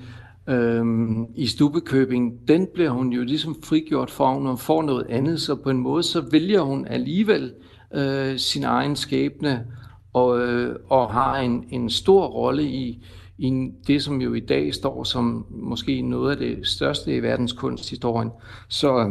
øhm, 0.48 1.26
i 1.34 1.46
Stubekøbing, 1.46 2.48
den 2.48 2.68
bliver 2.74 2.90
hun 2.90 3.12
jo 3.12 3.22
ligesom 3.22 3.56
frigjort 3.64 4.10
for, 4.10 4.40
når 4.40 4.50
hun 4.50 4.58
får 4.58 4.82
noget 4.82 5.06
andet, 5.08 5.40
så 5.40 5.54
på 5.54 5.70
en 5.70 5.78
måde, 5.78 6.02
så 6.02 6.20
vælger 6.30 6.60
hun 6.60 6.86
alligevel 6.86 7.52
øh, 7.94 8.38
sin 8.38 8.64
egen 8.64 8.96
skæbne, 8.96 9.66
og, 10.12 10.40
øh, 10.40 10.76
og 10.88 11.12
har 11.12 11.36
en, 11.36 11.64
en 11.70 11.90
stor 11.90 12.26
rolle 12.26 12.64
i, 12.64 13.04
i 13.38 13.70
det, 13.86 14.02
som 14.02 14.20
jo 14.20 14.34
i 14.34 14.40
dag 14.40 14.74
står 14.74 15.04
som 15.04 15.46
måske 15.50 16.02
noget 16.02 16.30
af 16.30 16.36
det 16.36 16.66
største 16.66 17.16
i 17.16 17.22
verdenskunsthistorien. 17.22 18.30
Så 18.68 18.98
øh, 18.98 19.10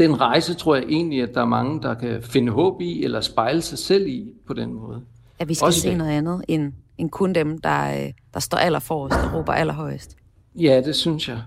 den 0.00 0.20
rejse 0.20 0.54
tror 0.54 0.74
jeg 0.74 0.84
egentlig, 0.88 1.22
at 1.22 1.34
der 1.34 1.40
er 1.40 1.46
mange, 1.46 1.82
der 1.82 1.94
kan 1.94 2.22
finde 2.22 2.52
håb 2.52 2.80
i, 2.80 3.04
eller 3.04 3.20
spejle 3.20 3.62
sig 3.62 3.78
selv 3.78 4.06
i 4.06 4.32
på 4.46 4.52
den 4.52 4.74
måde. 4.74 5.00
At 5.38 5.48
vi 5.48 5.54
skal 5.54 5.66
Også 5.66 5.80
se 5.80 5.94
noget 5.94 6.10
andet, 6.10 6.44
end, 6.48 6.72
end 6.98 7.10
kun 7.10 7.32
dem, 7.32 7.58
der, 7.58 8.04
øh, 8.04 8.12
der 8.34 8.40
står 8.40 8.58
allerforrest 8.58 9.16
og 9.16 9.34
råber 9.34 9.52
allerhøjest. 9.52 10.16
Ja, 10.54 10.80
det 10.84 10.96
synes 10.96 11.28
jeg. 11.28 11.38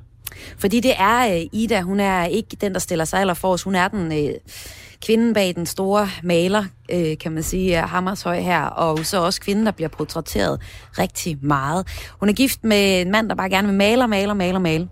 Fordi 0.58 0.80
det 0.80 0.92
er 0.98 1.36
øh, 1.36 1.42
Ida, 1.52 1.82
hun 1.82 2.00
er 2.00 2.26
ikke 2.26 2.58
den, 2.62 2.74
der 2.74 2.80
stiller 2.80 3.06
sig 3.06 3.20
allerforrest. 3.20 3.64
Hun 3.64 3.76
er 3.76 3.88
den 3.88 4.12
øh, 4.12 4.34
kvinden 5.04 5.34
bag 5.34 5.56
den 5.56 5.66
store 5.66 6.08
maler, 6.24 6.66
øh, 6.92 7.18
kan 7.18 7.32
man 7.32 7.44
sige, 7.44 7.78
Hammershøj 7.78 8.40
her, 8.40 8.62
og 8.66 9.06
så 9.06 9.24
også 9.24 9.42
kvinden, 9.42 9.66
der 9.66 9.72
bliver 9.72 9.90
portrætteret 9.90 10.62
rigtig 11.00 11.38
meget. 11.42 11.88
Hun 12.20 12.30
er 12.30 12.34
gift 12.34 12.64
med 12.64 13.02
en 13.02 13.12
mand, 13.12 13.30
der 13.30 13.36
bare 13.36 13.50
gerne 13.50 13.68
vil 13.68 13.78
male, 13.78 14.08
male, 14.08 14.36
male, 14.36 14.60
male. 14.60 14.90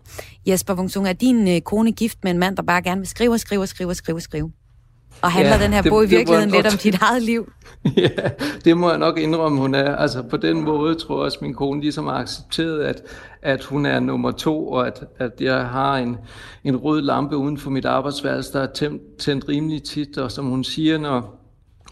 Jesper 0.47 0.75
Wungsung, 0.75 1.07
er 1.07 1.13
din 1.13 1.47
øh, 1.47 1.61
kone 1.61 1.91
gift 1.91 2.17
med 2.23 2.31
en 2.31 2.37
mand, 2.37 2.57
der 2.57 2.63
bare 2.63 2.81
gerne 2.81 3.01
vil 3.01 3.07
skrive, 3.07 3.37
skrive, 3.37 3.67
skrive, 3.67 3.95
skrive, 3.95 4.21
skrive? 4.21 4.51
Og 5.21 5.31
handler 5.31 5.55
Ja, 5.57 5.63
den 5.63 5.73
her 5.73 5.81
det- 5.81 5.91
bog 5.91 6.03
i 6.03 6.07
virkeligheden 6.07 6.49
lidt 6.51 6.65
om 6.67 6.77
dit 6.83 6.95
eget 7.01 7.21
liv? 7.23 7.51
ja, 7.97 8.07
det 8.65 8.77
må 8.77 8.89
jeg 8.89 8.99
nok 8.99 9.19
indrømme, 9.19 9.59
hun 9.59 9.75
er. 9.75 9.95
Altså 9.95 10.21
på 10.23 10.37
den 10.37 10.61
måde 10.63 10.95
tror 10.95 11.15
jeg 11.17 11.25
også, 11.25 11.37
min 11.41 11.53
kone 11.53 11.81
ligesom 11.81 12.07
har 12.07 12.13
accepteret, 12.13 12.79
at, 12.83 13.01
at 13.41 13.63
hun 13.63 13.85
er 13.85 13.99
nummer 13.99 14.31
to, 14.31 14.67
og 14.67 14.87
at, 14.87 15.03
at 15.19 15.31
jeg 15.41 15.65
har 15.67 15.97
en, 15.97 16.17
en 16.63 16.77
rød 16.77 17.01
lampe 17.01 17.37
uden 17.37 17.57
for 17.57 17.69
mit 17.69 17.85
arbejdsværelse, 17.85 18.53
der 18.53 18.59
er 18.61 18.67
tændt, 18.73 19.01
tændt 19.19 19.49
rimelig 19.49 19.83
tit, 19.83 20.17
og 20.17 20.31
som 20.31 20.45
hun 20.45 20.63
siger, 20.63 20.97
når, 20.97 21.40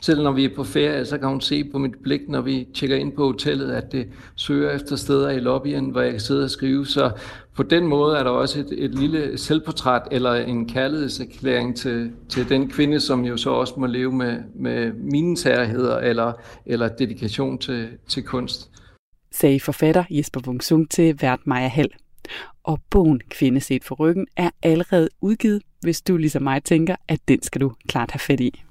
selv 0.02 0.24
når 0.24 0.32
vi 0.32 0.45
er 0.45 0.56
på 0.56 0.64
ferie, 0.64 1.06
så 1.06 1.18
kan 1.18 1.28
hun 1.28 1.41
se 1.41 1.64
på 1.64 1.78
mit 1.78 1.95
blik, 2.04 2.22
når 2.28 2.41
vi 2.41 2.68
tjekker 2.74 2.95
ind 2.95 3.12
på 3.12 3.26
hotellet, 3.26 3.72
at 3.72 3.91
det 3.91 4.08
søger 4.36 4.72
efter 4.72 4.95
steder 4.95 5.30
i 5.30 5.39
lobbyen, 5.39 5.89
hvor 5.89 6.02
jeg 6.02 6.12
kan 6.12 6.20
sidde 6.20 6.43
og 6.43 6.50
skrive. 6.50 6.86
Så 6.86 7.12
på 7.56 7.64
den 7.64 7.88
måde 7.88 8.18
er 8.18 8.24
der 8.24 8.32
også 8.32 8.60
et, 8.60 8.68
et 8.72 8.95
lille 8.95 9.38
selvportræt 9.38 10.02
eller 10.12 10.34
en 10.34 10.70
kærlighedserklæring 10.70 11.78
til, 11.78 12.12
til 12.30 12.50
den 12.50 12.70
kvinde, 12.70 13.00
som 13.00 13.26
jo 13.26 13.38
så 13.38 13.50
også 13.50 13.74
må 13.78 13.86
leve 13.86 14.12
med, 14.12 14.38
med 14.56 14.93
mine 14.93 15.38
særheder 15.38 15.97
eller, 15.97 16.34
eller 16.66 16.88
dedikation 16.88 17.58
til, 17.58 17.88
til 18.08 18.24
kunst. 18.24 18.70
sagde 19.32 19.60
forfatter 19.60 20.04
Jesper 20.10 20.41
Wungsung 20.47 20.89
til 20.91 21.22
vært 21.22 21.39
Maja 21.45 21.68
Hall. 21.68 21.89
Og 22.64 22.80
bogen 22.89 23.22
Kvinde 23.30 23.62
set 23.62 23.84
for 23.84 23.95
ryggen 23.95 24.28
er 24.36 24.50
allerede 24.64 25.10
udgivet, 25.22 25.62
hvis 25.82 26.02
du 26.02 26.18
ligesom 26.18 26.43
mig 26.43 26.64
tænker, 26.64 26.95
at 27.08 27.20
den 27.28 27.43
skal 27.43 27.62
du 27.62 27.74
klart 27.88 28.12
have 28.12 28.20
fat 28.20 28.39
i. 28.39 28.62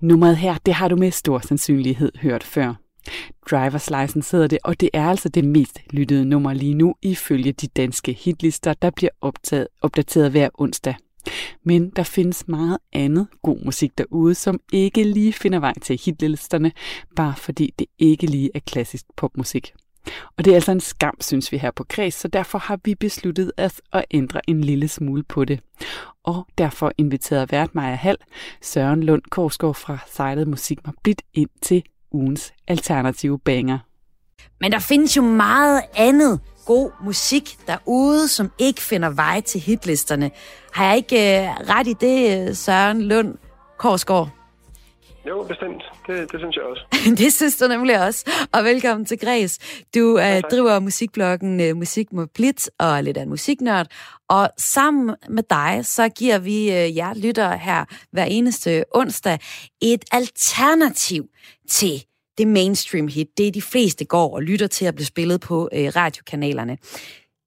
Nummeret 0.00 0.36
her, 0.36 0.58
det 0.66 0.74
har 0.74 0.88
du 0.88 0.96
med 0.96 1.10
stor 1.10 1.38
sandsynlighed 1.38 2.12
hørt 2.20 2.44
før. 2.44 2.74
Drivers 3.50 3.90
License 3.90 4.36
hedder 4.36 4.48
det, 4.48 4.58
og 4.64 4.80
det 4.80 4.90
er 4.92 5.08
altså 5.08 5.28
det 5.28 5.44
mest 5.44 5.80
lyttede 5.90 6.24
nummer 6.24 6.52
lige 6.52 6.74
nu, 6.74 6.94
ifølge 7.02 7.52
de 7.52 7.66
danske 7.66 8.12
hitlister, 8.12 8.74
der 8.74 8.90
bliver 8.90 9.10
optaget, 9.20 9.66
opdateret 9.82 10.30
hver 10.30 10.48
onsdag. 10.54 10.94
Men 11.64 11.90
der 11.90 12.02
findes 12.02 12.48
meget 12.48 12.78
andet 12.92 13.26
god 13.42 13.64
musik 13.64 13.98
derude, 13.98 14.34
som 14.34 14.60
ikke 14.72 15.04
lige 15.04 15.32
finder 15.32 15.58
vej 15.58 15.74
til 15.82 16.00
hitlisterne, 16.04 16.72
bare 17.16 17.34
fordi 17.36 17.74
det 17.78 17.86
ikke 17.98 18.26
lige 18.26 18.50
er 18.54 18.60
klassisk 18.66 19.04
popmusik. 19.16 19.72
Og 20.38 20.44
det 20.44 20.50
er 20.50 20.54
altså 20.54 20.72
en 20.72 20.80
skam, 20.80 21.14
synes 21.20 21.52
vi 21.52 21.58
her 21.58 21.70
på 21.70 21.84
Kreds, 21.88 22.14
så 22.14 22.28
derfor 22.28 22.58
har 22.58 22.78
vi 22.84 22.94
besluttet 22.94 23.52
os 23.58 23.80
at 23.92 24.04
ændre 24.10 24.40
en 24.48 24.64
lille 24.64 24.88
smule 24.88 25.22
på 25.22 25.44
det. 25.44 25.60
Og 26.24 26.46
derfor 26.58 26.92
inviterede 26.98 27.52
vært 27.52 27.74
Maja 27.74 27.94
Hall, 27.94 28.16
Søren 28.62 29.02
Lund 29.02 29.22
Korsgaard 29.30 29.74
fra 29.74 29.98
Sejlet 30.06 30.48
Musik 30.48 30.78
mig 30.86 31.14
ind 31.34 31.50
til 31.62 31.82
ugens 32.12 32.52
alternative 32.68 33.38
banger. 33.38 33.78
Men 34.60 34.72
der 34.72 34.78
findes 34.78 35.16
jo 35.16 35.22
meget 35.22 35.82
andet 35.94 36.40
god 36.66 36.90
musik 37.04 37.58
derude, 37.66 38.28
som 38.28 38.52
ikke 38.58 38.80
finder 38.80 39.10
vej 39.10 39.40
til 39.40 39.60
hitlisterne. 39.60 40.30
Har 40.72 40.84
jeg 40.86 40.96
ikke 40.96 41.42
øh, 41.42 41.48
ret 41.48 41.86
i 41.86 41.92
det, 41.92 42.48
øh, 42.48 42.54
Søren 42.54 43.02
Lund 43.02 43.34
Korsgaard? 43.78 44.39
Jo, 45.28 45.42
bestemt. 45.42 45.82
Det, 46.06 46.32
det 46.32 46.40
synes 46.40 46.56
jeg 46.56 46.64
også. 46.64 46.82
det 47.24 47.32
synes 47.32 47.56
du 47.56 47.68
nemlig 47.68 48.06
også. 48.06 48.48
Og 48.52 48.64
velkommen 48.64 49.06
til 49.06 49.18
Græs. 49.18 49.58
Du 49.94 50.18
øh, 50.18 50.40
driver 50.50 50.80
musikbloggen 50.80 51.60
øh, 51.60 51.76
Musik 51.76 52.12
med 52.12 52.26
Blitz 52.34 52.66
og 52.78 52.86
er 52.86 53.00
lidt 53.00 53.16
af 53.16 53.22
en 53.22 53.28
musiknørd. 53.28 53.86
Og 54.28 54.50
sammen 54.58 55.16
med 55.28 55.42
dig, 55.50 55.80
så 55.86 56.08
giver 56.08 56.38
vi 56.38 56.72
øh, 56.72 56.96
jer 56.96 57.14
lyttere 57.14 57.58
her 57.58 57.84
hver 58.12 58.24
eneste 58.24 58.84
onsdag 58.94 59.38
et 59.82 60.04
alternativ 60.12 61.24
til 61.70 62.04
det 62.38 62.48
mainstream 62.48 63.08
hit. 63.08 63.28
Det 63.38 63.46
er 63.46 63.52
de 63.52 63.62
fleste 63.62 64.04
går 64.04 64.34
og 64.34 64.42
lytter 64.42 64.66
til 64.66 64.84
at 64.84 64.94
blive 64.94 65.06
spillet 65.06 65.40
på 65.40 65.68
øh, 65.72 65.92
radiokanalerne. 65.96 66.78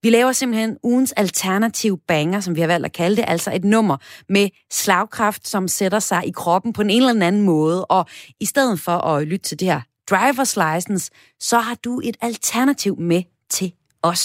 Vi 0.03 0.09
laver 0.09 0.31
simpelthen 0.31 0.77
ugens 0.83 1.13
alternativ 1.23 1.93
banger, 2.07 2.39
som 2.39 2.55
vi 2.55 2.61
har 2.61 2.67
valgt 2.67 2.85
at 2.85 2.93
kalde 2.93 3.15
det, 3.15 3.25
altså 3.27 3.49
et 3.55 3.65
nummer 3.75 3.97
med 4.35 4.45
slagkraft, 4.69 5.47
som 5.47 5.67
sætter 5.67 5.99
sig 5.99 6.21
i 6.27 6.33
kroppen 6.41 6.73
på 6.73 6.81
en 6.81 6.89
eller 6.89 7.27
anden 7.27 7.45
måde. 7.53 7.85
Og 7.85 8.03
i 8.45 8.45
stedet 8.45 8.77
for 8.85 8.97
at 9.11 9.27
lytte 9.27 9.45
til 9.49 9.59
det 9.59 9.67
her 9.71 9.81
driver's 10.11 10.55
license, 10.65 11.11
så 11.39 11.57
har 11.67 11.77
du 11.85 11.93
et 12.09 12.17
alternativ 12.21 12.93
med 12.99 13.21
til 13.49 13.69
os. 14.11 14.23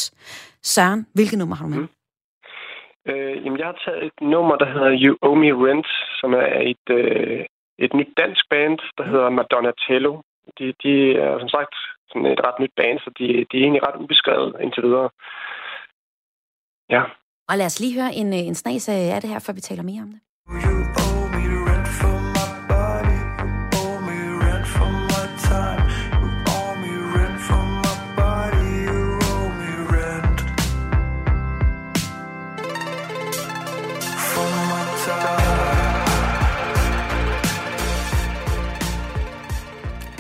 Søren, 0.63 1.07
hvilket 1.15 1.39
nummer 1.39 1.57
har 1.57 1.65
du 1.65 1.71
med? 1.71 1.79
Mm. 1.79 1.89
Øh, 3.11 3.37
jamen, 3.45 3.59
jeg 3.59 3.67
har 3.67 3.79
taget 3.85 4.05
et 4.05 4.19
nummer, 4.21 4.57
der 4.57 4.69
hedder 4.73 4.91
You 5.03 5.17
Owe 5.23 5.39
Me 5.43 5.51
Rent, 5.65 5.91
som 6.21 6.31
er 6.33 6.61
et, 6.73 6.87
øh, 6.99 7.45
et 7.79 7.93
nyt 7.95 8.13
dansk 8.17 8.45
band, 8.51 8.79
der 8.99 9.05
hedder 9.11 9.31
Madonna 9.31 9.73
Tello. 9.87 10.13
De, 10.59 10.65
de 10.83 10.95
er 11.25 11.39
som 11.39 11.49
sagt 11.49 11.75
sådan 12.09 12.27
et 12.27 12.41
ret 12.47 12.59
nyt 12.63 12.75
band, 12.77 12.99
så 12.99 13.11
de, 13.19 13.27
de 13.49 13.55
er 13.57 13.65
egentlig 13.65 13.87
ret 13.89 14.01
ubeskrevet 14.03 14.57
indtil 14.63 14.83
videre. 14.83 15.11
Ja. 16.91 17.03
Og 17.49 17.59
lad 17.59 17.67
os 17.67 17.81
lige 17.81 17.95
høre 17.95 18.15
en, 18.15 18.33
øh, 18.33 18.39
en 18.39 18.55
snas 18.55 18.89
af 18.89 19.21
det 19.21 19.31
her, 19.31 19.39
før 19.39 19.53
vi 19.53 19.61
taler 19.61 19.83
mere 19.83 20.03
om 20.03 20.11
det. 20.13 20.21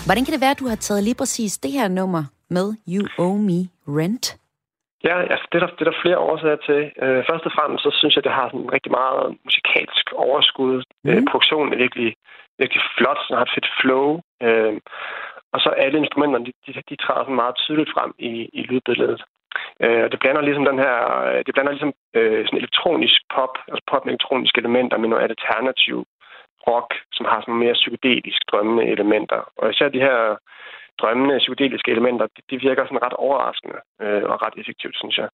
Hvordan 0.04 0.24
kan 0.24 0.32
det 0.32 0.40
være, 0.40 0.50
at 0.50 0.58
du 0.58 0.68
har 0.68 0.74
taget 0.76 1.04
lige 1.04 1.14
præcis 1.14 1.58
det 1.58 1.72
her 1.72 1.88
nummer 1.88 2.24
med 2.50 2.74
You 2.88 3.08
Owe 3.18 3.42
Me 3.42 3.68
Rent? 3.88 4.37
Ja, 5.04 5.14
altså 5.32 5.46
det, 5.52 5.62
er 5.62 5.66
der, 5.66 5.72
det 5.74 5.82
er 5.86 5.90
der 5.90 6.02
flere 6.02 6.18
årsager 6.18 6.60
til. 6.68 6.80
Øh, 7.02 7.20
først 7.30 7.44
og 7.48 7.52
fremmest, 7.56 7.82
så 7.82 7.90
synes 7.98 8.14
jeg, 8.16 8.24
det 8.24 8.32
har 8.32 8.48
sådan 8.48 8.72
rigtig 8.72 8.92
meget 8.92 9.36
musikalsk 9.44 10.04
overskud. 10.12 10.82
Mm. 11.04 11.10
Øh, 11.10 11.22
produktionen 11.30 11.72
er 11.72 11.78
virkelig, 11.84 12.10
virkelig 12.58 12.82
flot, 12.96 13.20
så 13.26 13.34
har 13.34 13.44
et 13.44 13.54
fedt 13.54 13.68
flow. 13.80 14.20
Øh, 14.46 14.74
og 15.52 15.58
så 15.60 15.68
alle 15.68 15.98
instrumenterne, 15.98 16.46
de, 16.46 16.52
de, 16.66 16.82
de 16.90 16.96
træder 16.96 17.24
sådan 17.24 17.42
meget 17.42 17.56
tydeligt 17.56 17.92
frem 17.94 18.10
i, 18.18 18.32
i 18.52 18.62
lydbilledet. 18.62 19.20
Øh, 19.82 20.02
og 20.04 20.12
det 20.12 20.20
blander 20.20 20.42
ligesom 20.42 20.64
den 20.64 20.78
her, 20.84 20.96
det 21.46 21.54
blander 21.54 21.72
ligesom 21.72 21.94
øh, 22.14 22.46
sådan 22.46 22.58
elektronisk 22.58 23.20
pop, 23.34 23.54
altså 23.68 23.82
pop 23.90 24.04
med 24.04 24.12
elektroniske 24.12 24.58
elementer 24.58 24.96
med 24.98 25.08
noget 25.08 25.30
alternativ 25.30 25.98
rock, 26.68 26.90
som 27.12 27.26
har 27.30 27.40
sådan 27.40 27.62
mere 27.64 27.80
psykedelisk 27.80 28.40
drømmende 28.50 28.84
elementer. 28.94 29.40
Og 29.58 29.70
især 29.70 29.88
de 29.88 30.06
her 30.08 30.18
drømmende 31.00 31.38
psykedeliske 31.38 31.90
elementer, 31.90 32.26
de, 32.34 32.40
de 32.50 32.56
virker 32.68 32.84
sådan 32.84 33.04
ret 33.06 33.16
overraskende 33.26 33.78
øh, 34.02 34.24
og 34.30 34.36
ret 34.44 34.56
effektivt, 34.62 34.96
synes 34.96 35.16
jeg. 35.18 35.28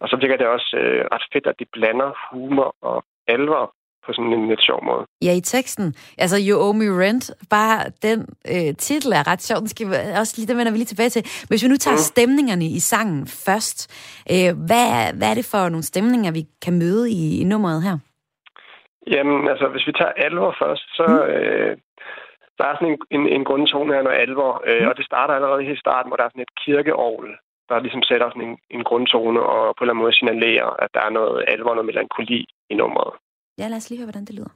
Og 0.00 0.08
så 0.08 0.16
virker 0.22 0.36
det 0.36 0.46
også 0.46 0.70
øh, 0.82 1.04
ret 1.12 1.26
fedt, 1.32 1.46
at 1.46 1.58
de 1.60 1.66
blander 1.76 2.10
humor 2.30 2.74
og 2.82 2.98
alvor 3.28 3.64
på 4.08 4.12
sådan 4.12 4.32
en 4.32 4.48
lidt 4.48 4.62
sjov 4.68 4.84
måde. 4.84 5.04
Ja, 5.22 5.32
i 5.40 5.40
teksten. 5.40 5.86
Altså, 6.18 6.36
You 6.46 6.54
Owe 6.64 6.78
Me 6.80 6.88
Rent, 7.02 7.24
bare 7.50 7.78
den 8.06 8.18
øh, 8.54 8.70
titel 8.86 9.12
er 9.12 9.24
ret 9.32 9.42
sjov. 9.42 9.58
Den 9.58 9.68
skal 9.68 9.86
vi 9.86 9.94
også 10.20 10.34
lige, 10.36 10.48
den 10.50 10.58
vender 10.58 10.72
vi 10.72 10.78
lige 10.78 10.92
tilbage 10.94 11.12
til. 11.16 11.22
Hvis 11.48 11.62
vi 11.64 11.68
nu 11.68 11.76
tager 11.76 12.00
mm. 12.00 12.08
stemningerne 12.12 12.64
i 12.78 12.80
sangen 12.92 13.26
først, 13.46 13.78
øh, 14.32 14.50
hvad, 14.68 14.86
hvad 15.18 15.28
er 15.30 15.36
det 15.40 15.46
for 15.52 15.62
nogle 15.68 15.90
stemninger, 15.92 16.30
vi 16.38 16.42
kan 16.64 16.74
møde 16.82 17.04
i, 17.10 17.40
i 17.42 17.44
nummeret 17.44 17.82
her? 17.82 17.96
Jamen, 19.14 19.48
altså, 19.52 19.66
hvis 19.68 19.86
vi 19.86 19.92
tager 19.92 20.14
alvor 20.26 20.56
først, 20.62 20.84
så 20.98 21.04
mm. 21.08 21.32
øh, 21.34 21.76
der 22.58 22.64
er 22.68 22.74
sådan 22.76 22.92
en, 22.94 22.98
en, 23.16 23.22
en 23.36 23.44
grundtone 23.48 23.94
her, 23.94 24.02
noget 24.02 24.22
alvor, 24.24 24.52
øh, 24.68 24.82
mm. 24.82 24.88
og 24.88 24.94
det 24.98 25.04
starter 25.10 25.34
allerede 25.34 25.64
helt 25.68 25.78
i 25.78 25.84
starten, 25.86 26.08
hvor 26.08 26.16
der 26.16 26.24
er 26.24 26.32
sådan 26.32 26.46
et 26.46 26.56
kirkeovl, 26.64 27.28
der 27.68 27.84
ligesom 27.84 28.02
sætter 28.02 28.28
sådan 28.30 28.48
en, 28.48 28.58
en 28.76 28.84
grundtone 28.88 29.40
og 29.52 29.62
på 29.76 29.80
en 29.80 29.84
eller 29.84 29.92
anden 29.92 30.04
måde 30.04 30.18
signalerer, 30.18 30.70
at 30.84 30.90
der 30.94 31.02
er 31.06 31.12
noget 31.18 31.44
alvor, 31.52 31.74
noget 31.74 31.90
melankoli 31.90 32.40
i 32.70 32.74
nummeret. 32.74 33.12
Ja, 33.58 33.66
lad 33.68 33.76
os 33.80 33.90
lige 33.90 33.98
høre, 34.00 34.10
hvordan 34.10 34.26
det 34.28 34.34
lyder. 34.34 34.52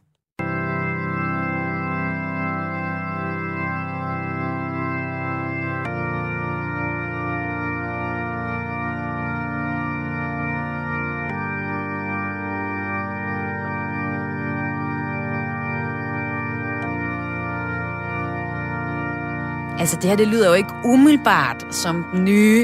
Altså, 19.83 19.97
det 20.01 20.11
her, 20.11 20.17
det 20.17 20.29
lyder 20.35 20.49
jo 20.53 20.55
ikke 20.63 20.75
umiddelbart 20.93 21.61
som 21.83 21.95
den 22.13 22.25
nye 22.25 22.63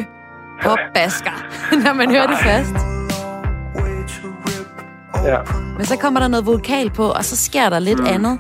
popbasker, 0.65 1.37
når 1.85 1.93
man 2.01 2.07
hører 2.15 2.29
det 2.33 2.39
først. 2.49 2.77
Ja. 5.31 5.39
Men 5.79 5.85
så 5.93 5.97
kommer 6.03 6.21
der 6.21 6.29
noget 6.35 6.47
vokal 6.55 6.89
på, 6.99 7.07
og 7.19 7.23
så 7.31 7.37
sker 7.49 7.67
der 7.75 7.81
lidt 7.89 8.03
mm. 8.05 8.15
andet. 8.15 8.35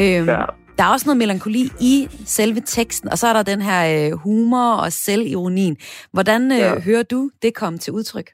Øhm, 0.00 0.28
ja. 0.34 0.42
Der 0.76 0.82
er 0.86 0.90
også 0.94 1.06
noget 1.08 1.20
melankoli 1.22 1.64
i 1.92 1.94
selve 2.38 2.60
teksten, 2.76 3.08
og 3.12 3.16
så 3.20 3.26
er 3.30 3.34
der 3.36 3.42
den 3.52 3.60
her 3.68 3.80
øh, 3.94 4.10
humor 4.24 4.68
og 4.84 4.90
selvironien. 5.06 5.74
Hvordan 6.14 6.42
øh, 6.58 6.58
ja. 6.58 6.80
hører 6.88 7.06
du 7.14 7.20
det 7.42 7.50
komme 7.60 7.78
til 7.84 7.92
udtryk? 7.98 8.28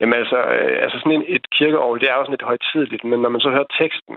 Jamen 0.00 0.16
altså, 0.22 0.38
øh, 0.56 0.76
altså 0.84 0.96
sådan 0.98 1.16
en, 1.18 1.24
et 1.36 1.44
kirkeovl, 1.58 2.00
det 2.00 2.08
er 2.08 2.16
jo 2.16 2.24
sådan 2.24 2.36
lidt 2.36 2.50
højtidligt, 2.50 3.04
men 3.10 3.18
når 3.22 3.30
man 3.34 3.40
så 3.44 3.50
hører 3.54 3.68
teksten, 3.80 4.16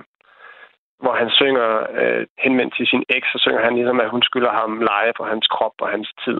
hvor 1.05 1.15
han 1.21 1.29
synger 1.39 1.69
øh, 1.99 2.23
henvendt 2.45 2.73
til 2.75 2.87
sin 2.87 3.03
eks, 3.15 3.27
så 3.33 3.39
synger 3.45 3.61
han 3.67 3.75
ligesom, 3.75 3.99
at 4.03 4.13
hun 4.13 4.23
skylder 4.29 4.53
ham 4.59 4.71
leje 4.91 5.13
for 5.17 5.25
hans 5.33 5.47
krop 5.55 5.75
og 5.83 5.89
hans 5.95 6.09
tid. 6.25 6.39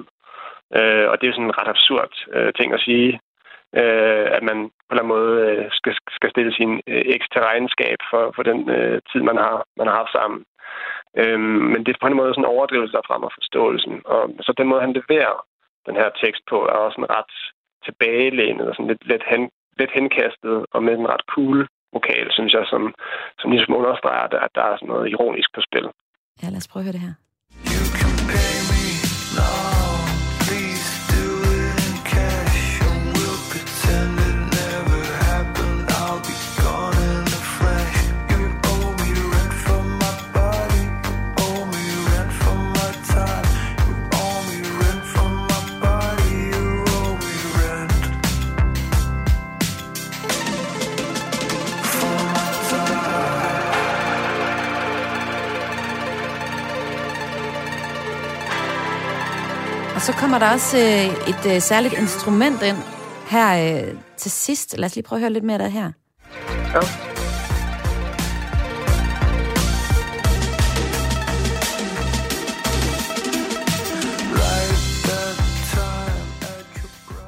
Øh, 0.78 1.05
og 1.09 1.13
det 1.16 1.24
er 1.24 1.32
jo 1.32 1.38
sådan 1.38 1.49
en 1.49 1.59
ret 1.59 1.74
absurd 1.76 2.13
øh, 2.36 2.53
ting 2.59 2.70
at 2.74 2.84
sige, 2.88 3.11
øh, 3.80 4.26
at 4.38 4.43
man 4.49 4.57
på 4.88 4.91
en 4.91 4.93
eller 4.93 5.03
anden 5.03 5.16
måde 5.18 5.34
øh, 5.47 5.66
skal, 5.80 5.93
skal 6.18 6.30
stille 6.32 6.53
sin 6.59 6.72
øh, 6.91 7.03
eks 7.13 7.28
til 7.30 7.41
regnskab 7.49 7.99
for, 8.09 8.24
for 8.36 8.43
den 8.49 8.59
øh, 8.78 8.97
tid, 9.09 9.22
man 9.30 9.38
har, 9.45 9.57
man 9.80 9.88
har 9.88 9.95
haft 10.01 10.13
sammen. 10.20 10.41
Øh, 11.22 11.39
men 11.72 11.80
det 11.84 11.91
er 11.91 12.01
på 12.01 12.07
en 12.07 12.20
måde 12.20 12.34
sådan 12.34 12.45
en 12.45 12.55
overdrivelse 12.55 13.07
frem 13.09 13.24
af 13.28 13.32
forståelsen. 13.38 13.95
Og 14.13 14.22
så 14.45 14.51
den 14.59 14.68
måde, 14.68 14.86
han 14.86 14.97
leverer 14.99 15.36
den 15.88 15.95
her 15.99 16.09
tekst 16.24 16.43
på, 16.51 16.57
er 16.74 16.78
også 16.86 16.97
en 17.01 17.11
ret 17.18 17.34
tilbagelænet 17.86 18.66
og 18.70 18.76
sådan 18.76 18.91
lidt, 18.91 19.03
lidt, 19.11 19.24
hen, 19.32 19.43
lidt 19.80 19.91
henkastet 19.97 20.66
og 20.74 20.84
med 20.84 20.93
en 20.93 21.09
ret 21.13 21.26
cool 21.36 21.68
vokal, 21.98 22.26
synes 22.38 22.52
jeg, 22.58 22.64
som, 22.72 22.82
som 23.39 23.48
ligesom 23.54 23.74
understreger, 23.80 24.24
at 24.46 24.52
der 24.58 24.64
er 24.70 24.76
sådan 24.78 24.91
noget 24.93 25.06
ironisk 25.14 25.50
på 25.56 25.62
spil. 25.68 25.86
Ja, 26.41 26.48
lad 26.54 26.62
os 26.64 26.70
prøve 26.72 26.82
at 26.82 26.88
høre 26.88 26.98
det 26.98 27.06
her. 27.08 27.16
Og 28.64 28.64
så 60.10 60.14
kommer 60.22 60.39
der 60.39 60.49
også 60.58 60.78
øh, 60.78 61.08
et 61.32 61.43
øh, 61.51 61.60
særligt 61.70 61.95
instrument 62.03 62.60
ind 62.70 62.80
her 63.34 63.47
øh, 63.64 63.93
til 64.18 64.32
sidst. 64.32 64.78
Lad 64.78 64.86
os 64.86 64.95
lige 64.95 65.08
prøve 65.08 65.18
at 65.18 65.22
høre 65.22 65.34
lidt 65.34 65.43
mere 65.43 65.58
af 65.60 65.64
det 65.64 65.72
her. 65.72 65.89
Ja. 66.76 66.82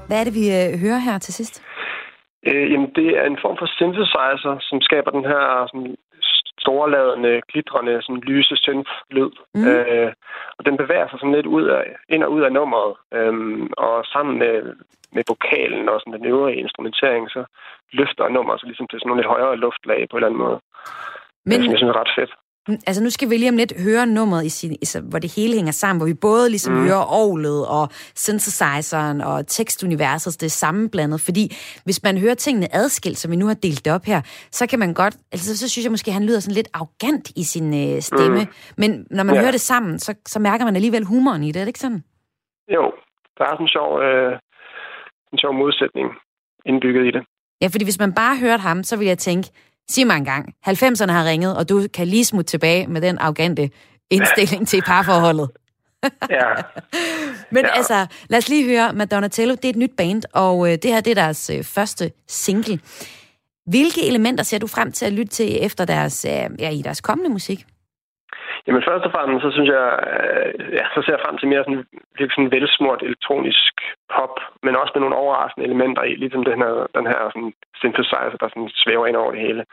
Hvad 0.07 0.19
er 0.19 0.23
det, 0.23 0.35
vi 0.39 0.45
øh, 0.59 0.69
hører 0.83 0.99
her 1.07 1.17
til 1.17 1.33
sidst? 1.33 1.55
Øh, 2.47 2.71
jamen, 2.71 2.89
det 2.95 3.07
er 3.19 3.25
en 3.31 3.39
form 3.43 3.55
for 3.61 3.67
synthesizer, 3.77 4.55
som 4.69 4.81
skaber 4.81 5.11
den 5.17 5.25
her 5.31 5.41
sådan, 5.69 5.95
storladende, 6.67 7.33
glitrende, 7.51 8.01
sådan 8.01 8.21
lyse 8.31 8.55
synth-lyd. 8.65 9.31
Mm. 9.55 9.67
Øh, 9.67 10.11
og 10.57 10.61
den 10.67 10.75
bevæger 10.81 11.07
sig 11.09 11.19
sådan 11.19 11.37
lidt 11.37 11.45
ud 11.57 11.65
af, 11.79 11.85
ind 12.13 12.23
og 12.23 12.31
ud 12.35 12.41
af 12.47 12.51
nummeret. 12.51 12.93
Øhm, 13.17 13.67
og 13.85 13.95
sammen 14.13 14.33
med, 14.43 14.55
med 15.15 15.23
vokalen 15.31 15.89
og 15.89 15.97
sådan 15.99 16.19
den 16.19 16.25
øvrige 16.33 16.61
instrumentering, 16.65 17.23
så 17.35 17.41
løfter 17.99 18.29
nummeret 18.29 18.59
sig 18.59 18.67
ligesom 18.67 18.87
til 18.87 18.99
sådan 18.99 19.07
nogle 19.09 19.21
lidt 19.21 19.33
højere 19.35 19.55
luftlag 19.65 20.01
på 20.09 20.15
en 20.17 20.19
eller 20.19 20.27
anden 20.29 20.43
måde. 20.45 20.59
Men- 21.45 21.49
Men... 21.49 21.63
Som 21.63 21.71
jeg 21.71 21.79
synes 21.79 21.93
er 21.95 21.99
ret 22.01 22.15
fedt. 22.19 22.33
Altså 22.67 23.03
nu 23.03 23.09
skal 23.09 23.29
vi 23.29 23.37
lige 23.37 23.49
om 23.49 23.57
lidt 23.57 23.73
høre 23.83 24.05
nummeret, 24.05 24.45
i 24.45 24.49
sin, 24.49 24.71
altså, 24.71 25.01
hvor 25.01 25.19
det 25.19 25.35
hele 25.35 25.53
hænger 25.55 25.71
sammen, 25.71 25.99
hvor 25.99 26.05
vi 26.05 26.13
både 26.13 26.49
ligesom 26.49 26.73
mm. 26.73 26.83
Hører 26.83 27.05
orglet 27.23 27.67
og 27.67 27.89
synthesizeren 28.15 29.21
og 29.21 29.47
tekstuniverset, 29.47 30.41
det 30.41 30.45
er 30.45 30.49
sammenblandet. 30.49 31.21
Fordi 31.21 31.55
hvis 31.83 32.03
man 32.03 32.17
hører 32.17 32.33
tingene 32.35 32.75
adskilt, 32.75 33.17
som 33.17 33.31
vi 33.31 33.35
nu 33.35 33.47
har 33.47 33.53
delt 33.53 33.85
det 33.85 33.93
op 33.93 34.05
her, 34.05 34.21
så 34.51 34.67
kan 34.67 34.79
man 34.79 34.93
godt, 34.93 35.15
altså 35.31 35.57
så 35.57 35.69
synes 35.69 35.85
jeg 35.85 35.91
måske, 35.91 36.11
han 36.11 36.23
lyder 36.25 36.39
sådan 36.39 36.55
lidt 36.55 36.67
arrogant 36.73 37.31
i 37.35 37.43
sin 37.43 37.95
øh, 37.95 38.01
stemme. 38.01 38.39
Mm. 38.39 38.47
Men 38.77 39.07
når 39.11 39.23
man 39.23 39.35
Ja. 39.35 39.41
hører 39.41 39.51
det 39.51 39.61
sammen, 39.61 39.99
så, 39.99 40.13
så 40.27 40.39
mærker 40.39 40.65
man 40.65 40.75
alligevel 40.75 41.03
humoren 41.03 41.43
i 41.43 41.51
det, 41.51 41.59
er 41.59 41.63
det 41.63 41.67
ikke 41.67 41.79
sådan? 41.79 42.03
Jo, 42.75 42.91
der 43.37 43.43
er 43.43 43.53
sådan 43.53 43.63
en 43.65 43.69
sjov, 43.77 44.01
øh, 44.01 44.39
en 45.33 45.37
sjov 45.39 45.53
modsætning 45.53 46.07
indbygget 46.65 47.05
i 47.07 47.11
det. 47.11 47.23
Ja, 47.61 47.67
fordi 47.67 47.83
hvis 47.83 47.99
man 47.99 48.13
bare 48.13 48.37
hørte 48.37 48.61
ham, 48.61 48.83
så 48.83 48.97
vil 48.97 49.07
jeg 49.07 49.17
tænke, 49.17 49.49
sig 49.89 50.07
mig 50.07 50.17
engang, 50.17 50.53
90'erne 50.67 51.11
har 51.11 51.25
ringet, 51.25 51.57
og 51.57 51.69
du 51.69 51.87
kan 51.93 52.07
lige 52.07 52.25
smutte 52.25 52.51
tilbage 52.51 52.87
med 52.87 53.01
den 53.01 53.17
arrogante 53.17 53.69
indstilling 54.09 54.67
til 54.67 54.81
parforholdet. 54.81 55.49
Ja. 56.29 56.53
Men 57.51 57.65
ja. 57.65 57.75
altså, 57.75 58.05
lad 58.29 58.37
os 58.37 58.49
lige 58.49 58.65
høre 58.65 58.93
Madonna 58.93 59.27
Tello. 59.27 59.55
Det 59.55 59.65
er 59.65 59.69
et 59.69 59.75
nyt 59.75 59.91
band, 59.97 60.23
og 60.33 60.71
øh, 60.71 60.77
det 60.83 60.93
her 60.93 61.01
det 61.01 61.11
er 61.11 61.15
deres 61.15 61.49
øh, 61.49 61.63
første 61.63 62.11
single. 62.27 62.79
Hvilke 63.65 64.07
elementer 64.07 64.43
ser 64.43 64.57
du 64.57 64.67
frem 64.67 64.91
til 64.91 65.05
at 65.05 65.13
lytte 65.13 65.31
til 65.31 65.65
efter 65.65 65.85
deres, 65.85 66.25
øh, 66.25 66.49
ja, 66.59 66.69
i 66.69 66.81
deres 66.81 67.01
kommende 67.01 67.29
musik? 67.29 67.65
Jamen 68.67 68.83
først 68.87 69.05
og 69.05 69.11
fremmest, 69.11 69.43
så 69.45 69.51
synes 69.51 69.69
jeg, 69.77 69.87
øh, 70.11 70.53
ja, 70.77 70.85
så 70.93 70.99
ser 71.01 71.13
jeg 71.15 71.23
frem 71.25 71.37
til 71.37 71.47
mere 71.47 71.63
sådan, 71.63 71.85
sådan 72.35 72.51
velsmurt 72.51 73.01
elektronisk 73.07 73.73
pop, 74.13 74.35
men 74.63 74.75
også 74.75 74.91
med 74.95 75.01
nogle 75.01 75.15
overraskende 75.15 75.67
elementer 75.67 76.03
i, 76.03 76.15
ligesom 76.15 76.43
den 76.43 76.59
her, 76.61 76.73
den 76.97 77.05
her 77.11 77.19
sådan 77.33 77.53
synthesizer, 77.81 78.37
der 78.41 78.47
sådan 78.49 78.69
svæver 78.83 79.07
ind 79.07 79.17
over 79.21 79.31
det 79.31 79.41
hele. 79.47 79.63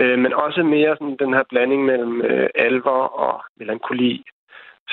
Øh, 0.00 0.18
men 0.18 0.32
også 0.44 0.62
mere 0.62 0.96
sådan 0.96 1.16
den 1.24 1.32
her 1.34 1.44
blanding 1.50 1.84
mellem 1.84 2.22
øh, 2.22 2.48
alvor 2.54 3.02
og 3.24 3.34
melankoli, 3.58 4.24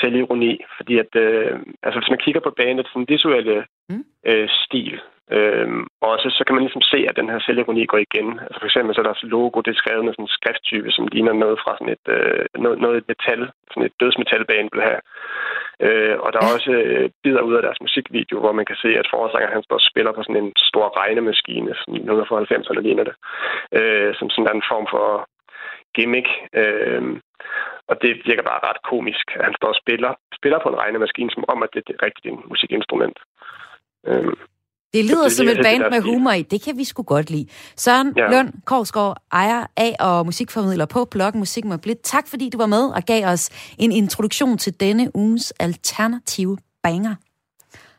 selvironi, 0.01 0.53
fordi 0.77 0.97
at, 1.03 1.15
øh, 1.15 1.59
altså 1.83 1.99
hvis 1.99 2.09
man 2.09 2.23
kigger 2.25 2.41
på 2.41 2.53
bandet, 2.57 2.87
sådan 2.87 3.09
visuelle 3.09 3.65
Mm. 3.89 4.05
øh, 4.25 4.49
stil, 4.49 5.01
øh, 5.31 5.67
også 6.01 6.27
så 6.37 6.43
kan 6.43 6.55
man 6.55 6.63
ligesom 6.63 6.81
se, 6.81 6.99
at 7.09 7.15
den 7.15 7.29
her 7.29 7.39
selvironi 7.39 7.85
går 7.85 8.01
igen. 8.07 8.39
Altså 8.45 8.59
for 8.59 8.65
eksempel 8.65 8.95
så 8.95 9.01
er 9.01 9.09
deres 9.09 9.23
logo, 9.35 9.61
det 9.61 9.71
er 9.71 9.81
skrevet 9.81 10.05
med 10.05 10.13
sådan 10.13 10.25
en 10.25 10.37
skrifttype, 10.37 10.91
som 10.91 11.07
ligner 11.07 11.33
noget 11.33 11.57
fra 11.63 11.73
sådan 11.77 11.93
et, 11.95 12.05
øh, 12.15 12.45
noget, 12.63 12.77
noget 12.79 12.97
et 12.97 13.07
metal, 13.07 13.41
sådan 13.71 13.87
et 13.87 13.99
dødsmetalband 13.99 14.69
vil 14.73 14.87
have. 14.89 15.01
Øh, 15.85 16.15
og 16.23 16.29
der 16.33 16.39
er 16.41 16.49
også 16.57 16.71
øh, 16.71 17.09
bidder 17.23 17.41
ud 17.41 17.55
af 17.55 17.61
deres 17.61 17.81
musikvideo, 17.81 18.39
hvor 18.39 18.53
man 18.59 18.65
kan 18.65 18.75
se, 18.83 18.89
at 19.01 19.11
forsangeren 19.13 19.53
han 19.53 19.63
står 19.63 19.79
og 19.81 19.87
spiller 19.91 20.11
på 20.13 20.23
sådan 20.23 20.43
en 20.43 20.51
stor 20.57 20.87
regnemaskine, 21.01 21.71
sådan 21.75 22.05
noget 22.09 22.27
fra 22.27 22.41
90'erne 22.41 22.81
ligner 22.81 23.03
det, 23.09 23.15
øh, 23.79 24.15
som 24.15 24.29
sådan 24.29 24.55
en 24.55 24.69
form 24.71 24.87
for 24.93 25.07
gimmick. 25.95 26.29
Øh, 26.61 27.03
og 27.89 27.95
det 28.01 28.11
virker 28.29 28.43
bare 28.43 28.65
ret 28.69 28.81
komisk, 28.91 29.25
at 29.35 29.45
han 29.47 29.55
står 29.59 29.69
og 29.73 29.79
spiller, 29.83 30.11
spiller 30.39 30.59
på 30.59 30.69
en 30.69 30.81
regnemaskine, 30.83 31.31
som 31.31 31.43
om, 31.47 31.63
at 31.63 31.69
det, 31.73 31.87
det 31.87 31.95
er 31.95 32.05
rigtigt 32.05 32.25
en 32.25 32.43
musikinstrument. 32.51 33.17
Øh, 34.07 34.33
Det 34.93 35.05
lyder 35.05 35.29
Så 35.29 35.35
som 35.35 35.45
det 35.45 35.59
et 35.59 35.65
band 35.65 35.83
det, 35.83 35.91
med 35.91 36.01
humor 36.01 36.31
i. 36.31 36.41
Det 36.41 36.61
kan 36.61 36.77
vi 36.77 36.83
sgu 36.83 37.03
godt 37.03 37.29
lide. 37.29 37.45
Søren 37.77 38.13
ja. 38.17 38.31
Lund 38.31 38.53
Korsgaard, 38.65 39.17
ejer 39.31 39.65
af 39.77 39.95
og 39.99 40.25
musikformidler 40.25 40.85
på 40.85 41.05
bloggen 41.05 41.39
Musik 41.39 41.65
med 41.65 41.77
Blidt. 41.77 42.01
Tak 42.03 42.27
fordi 42.27 42.49
du 42.49 42.57
var 42.57 42.65
med 42.65 42.83
og 42.83 43.03
gav 43.03 43.25
os 43.27 43.49
en 43.77 43.91
introduktion 43.91 44.57
til 44.57 44.79
denne 44.79 45.15
ugens 45.15 45.53
alternative 45.59 46.57
banger. 46.83 47.15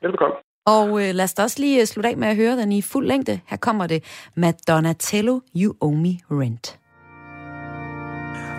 Velbekomme. 0.03 0.35
Og 0.67 0.89
øh, 1.03 1.15
lad 1.15 1.25
os 1.25 1.35
da 1.35 1.43
også 1.43 1.61
lige 1.61 1.81
øh, 1.81 1.87
slutte 1.87 2.09
af 2.09 2.17
med 2.17 2.29
at 2.29 2.37
høre 2.37 2.57
den 2.57 2.73
i 2.73 2.83
fuld 2.83 3.07
længde. 3.07 3.41
Her 3.47 3.57
kommer 3.57 3.87
det 3.87 4.05
Madonna 4.37 4.93
Tello, 4.93 5.41
You 5.57 5.75
Owe 5.81 5.97
Me 5.97 6.19
Rent. 6.31 6.79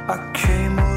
I 0.10 0.38
came 0.38 0.95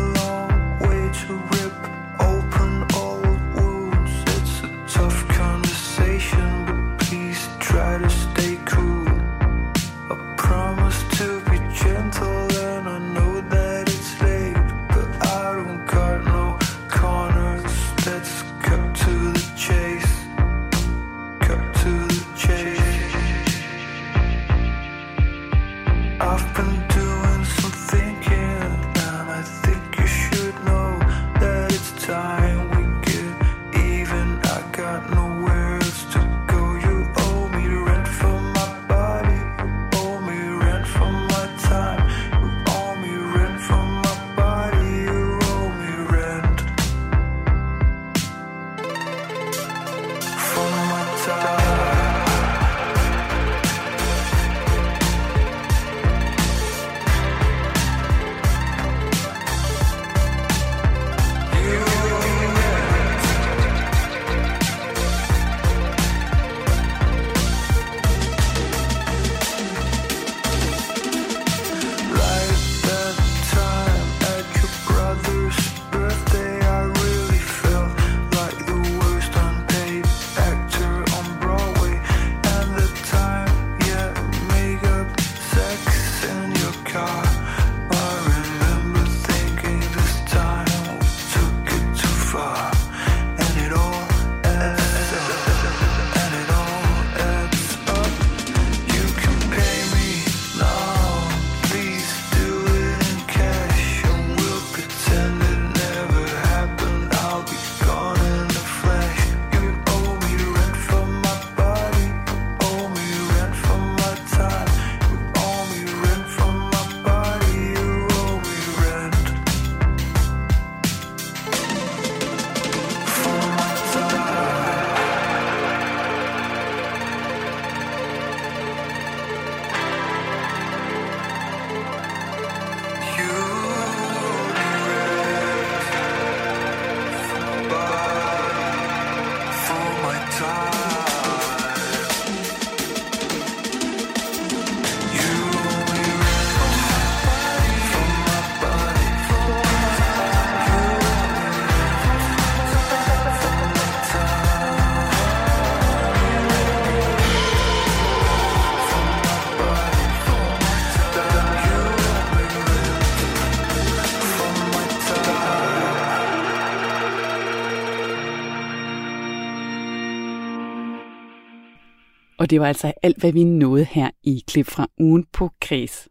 Og 172.49 172.51
det 172.51 172.61
var 172.61 172.66
altså 172.66 172.92
alt, 173.03 173.18
hvad 173.18 173.32
vi 173.32 173.44
nåede 173.44 173.84
her 173.84 174.11
i 174.22 174.42
klip 174.46 174.66
fra 174.66 174.86
ugen 174.99 175.24
på 175.32 175.51
Kreds. 175.61 176.09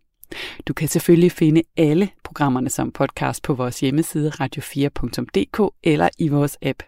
Du 0.68 0.74
kan 0.74 0.88
selvfølgelig 0.88 1.32
finde 1.32 1.62
alle 1.78 2.10
programmerne 2.24 2.70
som 2.70 2.92
podcast 2.92 3.44
på 3.44 3.54
vores 3.54 3.80
hjemmeside 3.80 4.30
radio4.dk 4.30 5.76
eller 5.84 6.10
i 6.20 6.28
vores 6.28 6.58
app. 6.62 6.84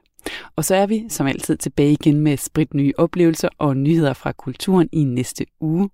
Og 0.55 0.65
så 0.65 0.75
er 0.75 0.85
vi 0.85 1.05
som 1.09 1.27
altid 1.27 1.57
tilbage 1.57 1.91
igen 1.91 2.21
med 2.21 2.37
sprit 2.37 2.73
nye 2.73 2.93
oplevelser 2.97 3.49
og 3.57 3.77
nyheder 3.77 4.13
fra 4.13 4.31
kulturen 4.31 4.89
i 4.91 5.03
næste 5.03 5.45
uge. 5.59 5.89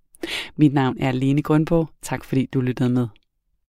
Mit 0.56 0.74
navn 0.74 0.98
er 1.00 1.12
Lene 1.12 1.42
Grundborg. 1.42 1.90
Tak 2.02 2.24
fordi 2.24 2.46
du 2.54 2.62
lyttede 2.62 2.90
med. 2.90 3.08